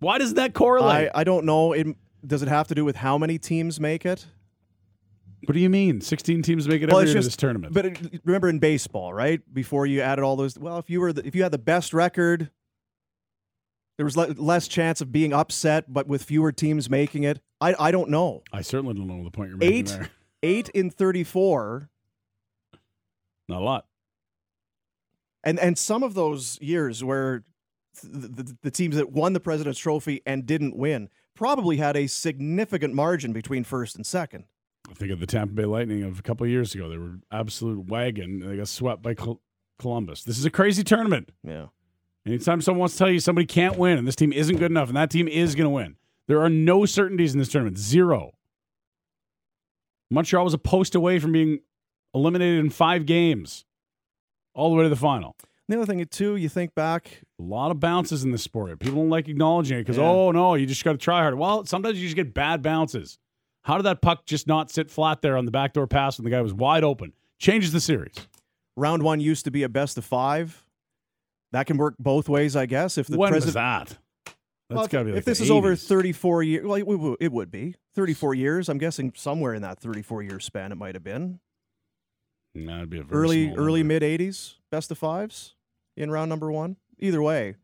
Why 0.00 0.18
does 0.18 0.34
that 0.34 0.54
correlate? 0.54 1.10
I, 1.14 1.20
I 1.20 1.24
don't 1.24 1.44
know. 1.46 1.72
It, 1.72 1.86
does 2.26 2.42
it 2.42 2.48
have 2.48 2.68
to 2.68 2.74
do 2.74 2.84
with 2.84 2.96
how 2.96 3.18
many 3.18 3.38
teams 3.38 3.78
make 3.80 4.04
it? 4.06 4.26
what 5.46 5.52
do 5.52 5.60
you 5.60 5.68
mean? 5.68 6.00
16 6.00 6.40
teams 6.40 6.66
make 6.66 6.80
it 6.80 6.88
Well, 6.88 7.00
every 7.00 7.10
year 7.10 7.18
just- 7.18 7.26
this 7.26 7.36
tournament. 7.36 7.74
But 7.74 7.84
it, 7.84 8.20
remember 8.24 8.48
in 8.48 8.58
baseball, 8.60 9.12
right? 9.12 9.42
Before 9.52 9.84
you 9.84 10.00
added 10.00 10.22
all 10.22 10.36
those, 10.36 10.58
well, 10.58 10.78
if 10.78 10.88
you 10.88 11.00
were 11.02 11.12
the, 11.12 11.26
if 11.26 11.34
you 11.34 11.42
had 11.42 11.52
the 11.52 11.58
best 11.58 11.92
record, 11.92 12.50
there 13.98 14.06
was 14.06 14.16
le- 14.16 14.28
less 14.38 14.66
chance 14.68 15.02
of 15.02 15.12
being 15.12 15.34
upset, 15.34 15.92
but 15.92 16.06
with 16.08 16.22
fewer 16.24 16.50
teams 16.50 16.88
making 16.88 17.24
it. 17.24 17.40
I 17.60 17.74
I 17.78 17.90
don't 17.90 18.08
know. 18.08 18.42
I 18.54 18.62
certainly 18.62 18.94
don't 18.94 19.06
know 19.06 19.22
the 19.22 19.30
point 19.30 19.50
you're 19.50 19.58
making 19.58 19.76
Eight 19.76 19.86
there. 19.88 20.10
eight 20.42 20.68
in 20.70 20.88
thirty 20.90 21.24
four, 21.24 21.90
Not 23.48 23.60
a 23.60 23.64
lot. 23.64 23.86
and 25.44 25.58
and 25.60 25.76
some 25.78 26.02
of 26.02 26.14
those 26.14 26.58
years 26.62 27.04
where 27.04 27.44
the, 28.02 28.28
the, 28.28 28.56
the 28.62 28.70
teams 28.70 28.96
that 28.96 29.12
won 29.12 29.34
the 29.34 29.40
President's 29.40 29.78
Trophy 29.78 30.22
and 30.26 30.46
didn't 30.46 30.74
win 30.76 31.08
probably 31.34 31.76
had 31.76 31.96
a 31.96 32.06
significant 32.06 32.94
margin 32.94 33.32
between 33.32 33.64
first 33.64 33.96
and 33.96 34.06
second. 34.06 34.44
I 34.90 34.94
think 34.94 35.10
of 35.10 35.20
the 35.20 35.26
Tampa 35.26 35.54
Bay 35.54 35.64
Lightning 35.64 36.02
of 36.02 36.18
a 36.18 36.22
couple 36.22 36.44
of 36.44 36.50
years 36.50 36.74
ago. 36.74 36.88
They 36.88 36.98
were 36.98 37.14
absolute 37.32 37.86
wagon. 37.88 38.42
and 38.42 38.50
They 38.52 38.56
got 38.56 38.68
swept 38.68 39.02
by 39.02 39.14
Col- 39.14 39.40
Columbus. 39.78 40.22
This 40.24 40.38
is 40.38 40.44
a 40.44 40.50
crazy 40.50 40.84
tournament. 40.84 41.30
Yeah. 41.42 41.66
Anytime 42.26 42.60
someone 42.60 42.80
wants 42.80 42.94
to 42.94 42.98
tell 42.98 43.10
you 43.10 43.20
somebody 43.20 43.46
can't 43.46 43.76
win 43.76 43.98
and 43.98 44.06
this 44.06 44.16
team 44.16 44.32
isn't 44.32 44.56
good 44.56 44.70
enough 44.70 44.88
and 44.88 44.96
that 44.96 45.10
team 45.10 45.28
is 45.28 45.54
going 45.54 45.64
to 45.66 45.70
win, 45.70 45.96
there 46.28 46.40
are 46.40 46.48
no 46.48 46.86
certainties 46.86 47.32
in 47.34 47.38
this 47.38 47.48
tournament. 47.50 47.78
Zero. 47.78 48.32
Montreal 50.10 50.44
was 50.44 50.54
a 50.54 50.58
post 50.58 50.94
away 50.94 51.18
from 51.18 51.32
being 51.32 51.60
eliminated 52.14 52.60
in 52.64 52.70
five 52.70 53.04
games, 53.06 53.64
all 54.54 54.70
the 54.70 54.76
way 54.76 54.84
to 54.84 54.88
the 54.88 54.96
final. 54.96 55.36
The 55.68 55.76
other 55.76 55.86
thing 55.86 56.04
too, 56.06 56.36
you 56.36 56.48
think 56.48 56.74
back, 56.74 57.22
A 57.40 57.42
lot 57.42 57.70
of 57.72 57.80
bounces 57.80 58.22
in 58.24 58.30
this 58.30 58.42
sport. 58.42 58.78
People 58.78 58.96
don't 59.00 59.10
like 59.10 59.28
acknowledging 59.28 59.78
it 59.78 59.82
because, 59.82 59.96
Yeah. 59.96 60.08
oh, 60.08 60.30
no, 60.30 60.54
you 60.54 60.66
just 60.66 60.84
got 60.84 60.92
to 60.92 60.98
try 60.98 61.20
harder. 61.20 61.36
Well, 61.36 61.64
sometimes 61.64 61.98
you 62.00 62.06
just 62.06 62.14
get 62.16 62.32
bad 62.32 62.62
bounces. 62.62 63.18
How 63.64 63.76
did 63.76 63.84
that 63.84 64.00
puck 64.02 64.24
just 64.26 64.46
not 64.46 64.70
sit 64.70 64.90
flat 64.90 65.20
there 65.22 65.36
on 65.36 65.44
the 65.44 65.50
backdoor 65.50 65.86
pass 65.86 66.18
when 66.18 66.24
the 66.24 66.30
guy 66.30 66.40
was 66.42 66.54
wide 66.54 66.84
open? 66.84 67.12
Changes 67.40 67.72
the 67.72 67.80
series. 67.80 68.14
round 68.76 69.02
one 69.02 69.20
used 69.20 69.44
to 69.44 69.50
be 69.50 69.62
a 69.62 69.68
best 69.68 69.96
of 69.98 70.04
five. 70.04 70.64
That 71.52 71.66
can 71.66 71.76
work 71.76 71.94
both 71.98 72.28
ways, 72.28 72.56
I 72.56 72.66
guess. 72.66 72.98
If 72.98 73.06
the 73.06 73.16
when 73.16 73.30
president, 73.30 73.46
was 73.46 73.54
that? 73.54 73.98
That's 74.26 74.36
Well, 74.70 74.84
if- 74.84 74.90
got 74.90 74.98
to 75.00 75.04
be 75.04 75.10
like 75.12 75.18
if 75.18 75.24
this 75.24 75.38
the 75.38 75.44
is 75.44 75.50
over 75.50 75.76
34 75.76 76.42
years, 76.42 76.64
well, 76.66 76.74
it 76.76 76.86
would, 76.86 77.16
it 77.20 77.32
would 77.32 77.50
be 77.50 77.74
34 77.94 78.34
years. 78.34 78.68
I'm 78.68 78.78
guessing 78.78 79.12
somewhere 79.14 79.54
in 79.54 79.62
that 79.62 79.78
34 79.80 80.22
year 80.22 80.40
span, 80.40 80.72
it 80.72 80.76
might 80.76 80.94
have 80.94 81.04
been 81.04 81.40
Nah, 82.56 82.78
it'd 82.78 82.90
be 82.90 82.98
a 82.98 83.02
very 83.02 83.20
early, 83.20 83.54
early 83.54 83.82
mid 83.82 84.02
80s, 84.02 84.54
best 84.70 84.90
of 84.90 84.98
fives 84.98 85.54
in 85.96 86.10
round 86.10 86.28
number 86.28 86.50
one. 86.52 86.76
Either 86.98 87.20
way, 87.22 87.56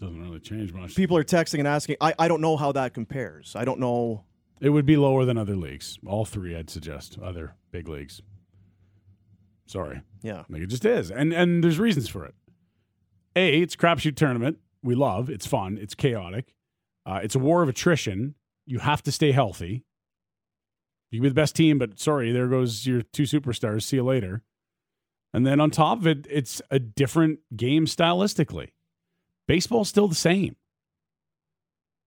Doesn't 0.00 0.20
really 0.22 0.40
change 0.40 0.72
much. 0.72 0.94
people 0.94 1.16
are 1.16 1.24
texting 1.24 1.58
and 1.60 1.68
asking. 1.68 1.96
I, 2.00 2.14
I 2.18 2.28
don't 2.28 2.40
know 2.40 2.56
how 2.56 2.72
that 2.72 2.92
compares. 2.94 3.54
I 3.56 3.64
don't 3.64 3.78
know. 3.80 4.24
It 4.60 4.70
would 4.70 4.86
be 4.86 4.96
lower 4.96 5.24
than 5.24 5.36
other 5.38 5.56
leagues. 5.56 5.98
All 6.06 6.24
three, 6.24 6.56
I'd 6.56 6.70
suggest, 6.70 7.18
other 7.22 7.56
big 7.70 7.88
leagues. 7.88 8.20
Sorry, 9.66 10.02
Yeah, 10.22 10.44
like 10.50 10.60
it 10.62 10.66
just 10.66 10.84
is, 10.84 11.10
and 11.10 11.32
and 11.32 11.64
there's 11.64 11.78
reasons 11.78 12.08
for 12.08 12.24
it. 12.26 12.34
A, 13.36 13.60
it's 13.62 13.74
a 13.74 13.78
crapshoot 13.78 14.16
tournament. 14.16 14.58
We 14.82 14.94
love. 14.94 15.30
It's 15.30 15.46
fun. 15.46 15.78
It's 15.80 15.94
chaotic. 15.94 16.52
Uh, 17.06 17.20
it's 17.22 17.34
a 17.34 17.38
war 17.38 17.62
of 17.62 17.68
attrition. 17.68 18.34
You 18.66 18.80
have 18.80 19.02
to 19.04 19.12
stay 19.12 19.32
healthy. 19.32 19.84
You 21.10 21.18
can 21.18 21.22
be 21.22 21.28
the 21.30 21.34
best 21.34 21.56
team, 21.56 21.78
but 21.78 21.98
sorry, 21.98 22.32
there 22.32 22.48
goes 22.48 22.86
your 22.86 23.02
two 23.02 23.22
superstars. 23.22 23.82
See 23.84 23.96
you 23.96 24.04
later. 24.04 24.42
And 25.32 25.46
then 25.46 25.60
on 25.60 25.70
top 25.70 25.98
of 25.98 26.06
it, 26.06 26.26
it's 26.30 26.60
a 26.70 26.78
different 26.78 27.40
game 27.56 27.86
stylistically. 27.86 28.68
Baseball's 29.48 29.88
still 29.88 30.08
the 30.08 30.14
same. 30.14 30.56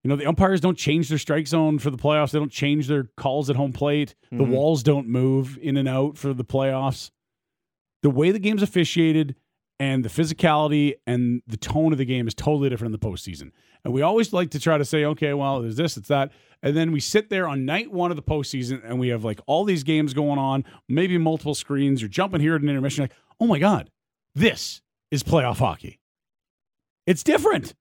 You 0.03 0.09
know, 0.09 0.15
the 0.15 0.27
umpires 0.27 0.61
don't 0.61 0.77
change 0.77 1.09
their 1.09 1.17
strike 1.17 1.47
zone 1.47 1.79
for 1.79 1.89
the 1.89 1.97
playoffs. 1.97 2.31
They 2.31 2.37
don't 2.37 2.51
change 2.51 2.87
their 2.87 3.05
calls 3.17 3.49
at 3.49 3.55
home 3.55 3.73
plate. 3.73 4.13
The 4.29 4.37
Mhm. 4.37 4.49
walls 4.51 4.83
don't 4.83 5.07
move 5.07 5.57
in 5.59 5.77
and 5.77 5.87
out 5.87 6.17
for 6.17 6.31
the 6.33 6.45
playoffs. 6.45 7.09
The 8.03 8.11
way 8.11 8.29
the 8.29 8.37
game's 8.37 8.61
officiated 8.61 9.35
and 9.79 10.05
the 10.05 10.09
physicality 10.09 10.95
and 11.05 11.41
the 11.47 11.57
tone 11.57 11.91
of 11.91 11.97
the 11.97 12.05
game 12.05 12.27
is 12.27 12.33
totally 12.33 12.69
different 12.69 12.93
in 12.93 12.99
the 12.99 13.07
postseason. 13.07 13.51
And 13.83 13.93
we 13.93 14.01
always 14.01 14.33
like 14.33 14.51
to 14.51 14.59
try 14.59 14.77
to 14.77 14.85
say, 14.85 15.05
okay, 15.05 15.33
well, 15.33 15.61
there's 15.61 15.75
this, 15.75 15.97
it's 15.97 16.07
that. 16.07 16.31
And 16.63 16.75
then 16.75 16.91
we 16.91 16.99
sit 16.99 17.29
there 17.29 17.47
on 17.47 17.65
night 17.65 17.91
one 17.91 18.09
of 18.09 18.17
the 18.17 18.23
postseason 18.23 18.81
and 18.83 18.99
we 18.99 19.09
have 19.09 19.23
like 19.23 19.39
all 19.45 19.63
these 19.63 19.83
games 19.83 20.13
going 20.13 20.39
on, 20.39 20.63
maybe 20.89 21.17
multiple 21.17 21.53
screens. 21.53 22.01
You're 22.01 22.09
jumping 22.09 22.41
here 22.41 22.55
at 22.55 22.61
an 22.61 22.69
intermission, 22.69 23.03
like, 23.03 23.13
oh 23.39 23.47
my 23.47 23.59
God, 23.59 23.91
this 24.33 24.81
is 25.11 25.23
playoff 25.23 25.57
hockey. 25.57 25.99
It's 27.05 27.21
different. 27.21 27.75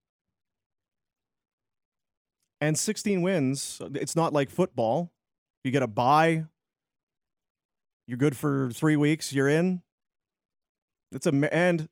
And 2.60 2.78
16 2.78 3.22
wins, 3.22 3.80
it's 3.94 4.16
not 4.16 4.32
like 4.32 4.50
football. 4.50 5.12
You 5.62 5.70
get 5.70 5.82
a 5.82 5.86
bye. 5.86 6.44
You're 8.06 8.18
good 8.18 8.36
for 8.36 8.70
three 8.72 8.96
weeks. 8.96 9.32
You're 9.32 9.48
in. 9.48 9.82
It's 11.14 11.26
a 11.26 11.54
and 11.54 11.88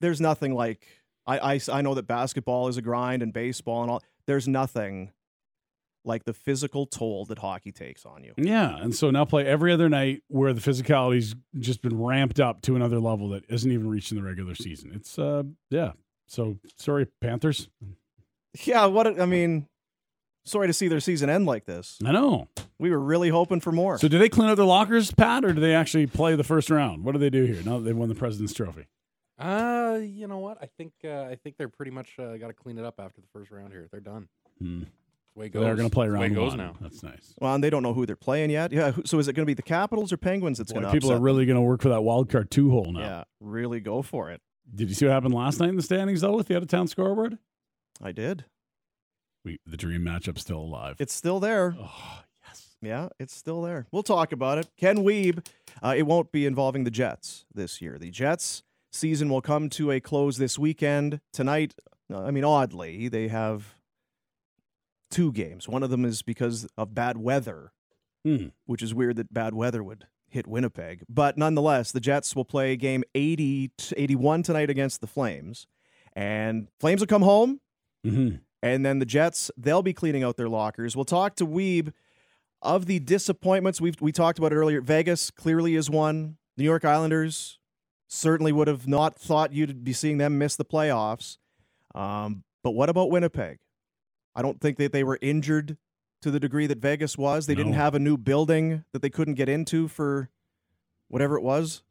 there's 0.00 0.20
nothing 0.20 0.54
like 0.54 0.86
I, 1.26 1.54
I 1.54 1.60
I 1.72 1.82
know 1.82 1.94
that 1.94 2.06
basketball 2.06 2.68
is 2.68 2.76
a 2.76 2.82
grind 2.82 3.22
and 3.22 3.32
baseball 3.32 3.82
and 3.82 3.90
all. 3.90 4.02
There's 4.26 4.48
nothing 4.48 5.12
like 6.06 6.24
the 6.24 6.32
physical 6.32 6.86
toll 6.86 7.24
that 7.26 7.38
hockey 7.38 7.72
takes 7.72 8.06
on 8.06 8.22
you. 8.22 8.32
Yeah. 8.36 8.76
And 8.76 8.94
so 8.94 9.10
now 9.10 9.24
play 9.24 9.44
every 9.44 9.72
other 9.72 9.88
night 9.88 10.22
where 10.28 10.52
the 10.52 10.60
physicality's 10.60 11.34
just 11.58 11.82
been 11.82 12.00
ramped 12.00 12.38
up 12.38 12.62
to 12.62 12.76
another 12.76 13.00
level 13.00 13.30
that 13.30 13.44
isn't 13.48 13.70
even 13.70 13.88
reached 13.88 14.12
in 14.12 14.16
the 14.16 14.22
regular 14.22 14.54
season. 14.54 14.92
It's, 14.94 15.18
uh, 15.18 15.42
yeah. 15.68 15.92
So 16.28 16.58
sorry, 16.76 17.08
Panthers. 17.20 17.68
Yeah, 18.64 18.86
what 18.86 19.20
I 19.20 19.26
mean. 19.26 19.68
Sorry 20.46 20.66
to 20.68 20.72
see 20.72 20.88
their 20.88 21.00
season 21.00 21.28
end 21.28 21.44
like 21.44 21.64
this. 21.66 21.98
I 22.04 22.12
know. 22.12 22.48
We 22.78 22.90
were 22.90 23.00
really 23.00 23.28
hoping 23.30 23.60
for 23.60 23.72
more. 23.72 23.98
So 23.98 24.08
do 24.08 24.18
they 24.18 24.28
clean 24.28 24.48
out 24.48 24.56
their 24.56 24.64
lockers, 24.64 25.10
Pat, 25.12 25.44
or 25.44 25.52
do 25.52 25.60
they 25.60 25.74
actually 25.74 26.06
play 26.06 26.36
the 26.36 26.44
first 26.44 26.70
round? 26.70 27.04
What 27.04 27.12
do 27.12 27.18
they 27.18 27.30
do 27.30 27.44
here 27.44 27.62
now 27.64 27.78
that 27.78 27.84
they've 27.84 27.96
won 27.96 28.08
the 28.08 28.14
President's 28.14 28.54
Trophy? 28.54 28.86
Uh, 29.38 29.98
you 30.02 30.26
know 30.26 30.38
what? 30.38 30.58
I 30.62 30.66
think 30.78 30.92
uh, 31.04 31.22
I 31.24 31.36
think 31.42 31.56
they're 31.58 31.68
pretty 31.68 31.90
much 31.90 32.18
uh, 32.18 32.36
got 32.38 32.46
to 32.46 32.52
clean 32.54 32.78
it 32.78 32.84
up 32.84 32.98
after 32.98 33.20
the 33.20 33.26
first 33.32 33.50
round 33.50 33.72
here. 33.72 33.86
They're 33.90 34.00
done. 34.00 34.28
Hmm. 34.58 34.80
That's 34.80 34.90
the 35.34 35.40
way 35.40 35.46
it 35.46 35.52
So 35.52 35.58
goes. 35.58 35.64
they're 35.66 35.76
going 35.76 35.90
to 35.90 35.94
play 35.94 36.06
That's 36.08 36.14
the 36.14 36.20
way 36.20 36.24
round 36.26 36.34
goes 36.36 36.50
one. 36.52 36.58
now. 36.58 36.74
That's 36.80 37.02
nice. 37.02 37.34
well, 37.40 37.54
and 37.54 37.62
they 37.62 37.68
don't 37.68 37.82
know 37.82 37.92
who 37.92 38.06
they're 38.06 38.16
playing 38.16 38.50
yet. 38.50 38.72
Yeah, 38.72 38.92
so 39.04 39.18
is 39.18 39.28
it 39.28 39.34
going 39.34 39.44
to 39.44 39.50
be 39.50 39.54
the 39.54 39.62
Capitals 39.62 40.12
or 40.12 40.16
Penguins 40.16 40.56
that's 40.58 40.72
going 40.72 40.86
to 40.86 40.90
people 40.92 41.12
are 41.12 41.18
really 41.20 41.44
going 41.44 41.56
to 41.56 41.62
work 41.62 41.82
for 41.82 41.90
that 41.90 42.00
wild 42.02 42.30
card 42.30 42.50
two 42.50 42.70
hole 42.70 42.92
now. 42.92 43.00
Yeah, 43.00 43.24
really 43.40 43.80
go 43.80 44.00
for 44.00 44.30
it. 44.30 44.40
Did 44.74 44.88
you 44.88 44.94
see 44.94 45.04
what 45.06 45.12
happened 45.12 45.34
last 45.34 45.60
night 45.60 45.68
in 45.68 45.76
the 45.76 45.82
standings 45.82 46.22
though 46.22 46.34
with 46.36 46.48
the 46.48 46.56
out 46.56 46.62
of 46.62 46.68
town 46.68 46.86
scoreboard? 46.88 47.36
I 48.02 48.12
did. 48.12 48.44
We 49.46 49.58
the 49.64 49.76
dream 49.78 50.02
matchup 50.02 50.38
still 50.38 50.58
alive. 50.58 50.96
It's 50.98 51.14
still 51.14 51.38
there. 51.40 51.76
oh 51.80 52.22
yes. 52.46 52.76
Yeah, 52.82 53.08
it's 53.18 53.34
still 53.34 53.62
there. 53.62 53.86
We'll 53.92 54.02
talk 54.02 54.32
about 54.32 54.58
it. 54.58 54.68
Ken 54.76 54.98
Wiebe, 54.98 55.46
uh, 55.82 55.94
it 55.96 56.02
won't 56.02 56.32
be 56.32 56.44
involving 56.44 56.82
the 56.84 56.90
Jets 56.90 57.46
this 57.54 57.80
year. 57.80 57.96
The 57.96 58.10
Jets 58.10 58.62
season 58.92 59.28
will 59.28 59.40
come 59.40 59.70
to 59.70 59.92
a 59.92 60.00
close 60.00 60.36
this 60.36 60.58
weekend. 60.58 61.20
Tonight, 61.32 61.74
uh, 62.12 62.24
I 62.24 62.30
mean, 62.32 62.42
oddly, 62.44 63.06
they 63.08 63.28
have 63.28 63.76
two 65.10 65.30
games. 65.32 65.68
One 65.68 65.82
of 65.84 65.90
them 65.90 66.04
is 66.04 66.22
because 66.22 66.66
of 66.76 66.92
bad 66.94 67.16
weather, 67.16 67.72
Hmm. 68.24 68.48
which 68.64 68.82
is 68.82 68.92
weird 68.94 69.14
that 69.16 69.32
bad 69.32 69.54
weather 69.54 69.82
would 69.84 70.06
hit 70.28 70.48
Winnipeg. 70.48 71.04
But 71.08 71.38
nonetheless, 71.38 71.92
the 71.92 72.00
Jets 72.00 72.34
will 72.34 72.44
play 72.44 72.74
game 72.76 73.04
80, 73.14 73.70
81 73.96 74.42
tonight 74.42 74.70
against 74.70 75.00
the 75.00 75.06
Flames. 75.06 75.68
And 76.14 76.66
Flames 76.80 77.00
will 77.00 77.06
come 77.06 77.22
home. 77.22 77.60
Mm-hmm. 78.04 78.36
And 78.62 78.84
then 78.84 78.98
the 78.98 79.06
Jets, 79.06 79.50
they'll 79.56 79.82
be 79.82 79.92
cleaning 79.92 80.22
out 80.24 80.36
their 80.36 80.48
lockers. 80.48 80.96
We'll 80.96 81.04
talk 81.04 81.36
to 81.36 81.46
Wiebe 81.46 81.92
of 82.62 82.86
the 82.86 82.98
disappointments. 82.98 83.80
We've 83.80 84.00
we 84.00 84.12
talked 84.12 84.38
about 84.38 84.52
it 84.52 84.56
earlier. 84.56 84.80
Vegas 84.80 85.30
clearly 85.30 85.76
is 85.76 85.90
one. 85.90 86.36
New 86.56 86.64
York 86.64 86.84
Islanders 86.84 87.58
certainly 88.08 88.52
would 88.52 88.68
have 88.68 88.86
not 88.88 89.18
thought 89.18 89.52
you'd 89.52 89.84
be 89.84 89.92
seeing 89.92 90.18
them 90.18 90.38
miss 90.38 90.56
the 90.56 90.64
playoffs. 90.64 91.38
Um, 91.94 92.44
but 92.62 92.70
what 92.72 92.88
about 92.88 93.10
Winnipeg? 93.10 93.58
I 94.34 94.42
don't 94.42 94.60
think 94.60 94.78
that 94.78 94.92
they 94.92 95.04
were 95.04 95.18
injured 95.20 95.76
to 96.22 96.30
the 96.30 96.40
degree 96.40 96.66
that 96.66 96.78
Vegas 96.78 97.16
was. 97.16 97.46
They 97.46 97.54
didn't 97.54 97.74
have 97.74 97.94
a 97.94 97.98
new 97.98 98.16
building 98.16 98.84
that 98.92 99.02
they 99.02 99.10
couldn't 99.10 99.34
get 99.34 99.48
into 99.48 99.86
for 99.88 100.30
whatever 101.08 101.36
it 101.36 101.42
was. 101.42 101.82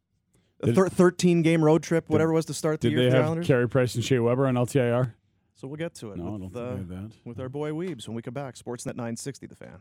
A 0.62 0.74
thir- 0.74 0.90
13 0.90 1.42
game 1.42 1.64
road 1.64 1.84
trip, 1.84 2.10
whatever 2.10 2.32
it 2.32 2.36
was 2.36 2.46
to 2.46 2.54
start 2.54 2.82
the 2.82 2.90
Did 2.90 2.98
year 2.98 3.04
they 3.06 3.10
for 3.12 3.16
have 3.18 3.26
Islanders. 3.26 3.48
Carey 3.48 3.70
Price 3.70 3.96
and 3.96 4.04
Shea 4.04 4.20
Weber 4.20 4.48
on 4.48 4.56
LTIR? 4.56 5.14
So 5.56 5.68
we'll 5.68 5.78
get 5.78 5.94
to 5.96 6.12
it 6.12 6.18
No, 6.18 6.24
I 6.24 6.28
don't 6.28 6.42
with, 6.42 6.54
think 6.54 6.66
uh, 6.66 6.76
had 6.78 6.90
that. 6.90 7.12
with 7.26 7.40
our 7.40 7.50
boy 7.50 7.72
Weebs 7.72 8.08
when 8.08 8.16
we 8.16 8.22
come 8.22 8.34
back. 8.34 8.56
Sportsnet 8.56 8.96
960, 8.96 9.48
the 9.48 9.56
fan. 9.56 9.80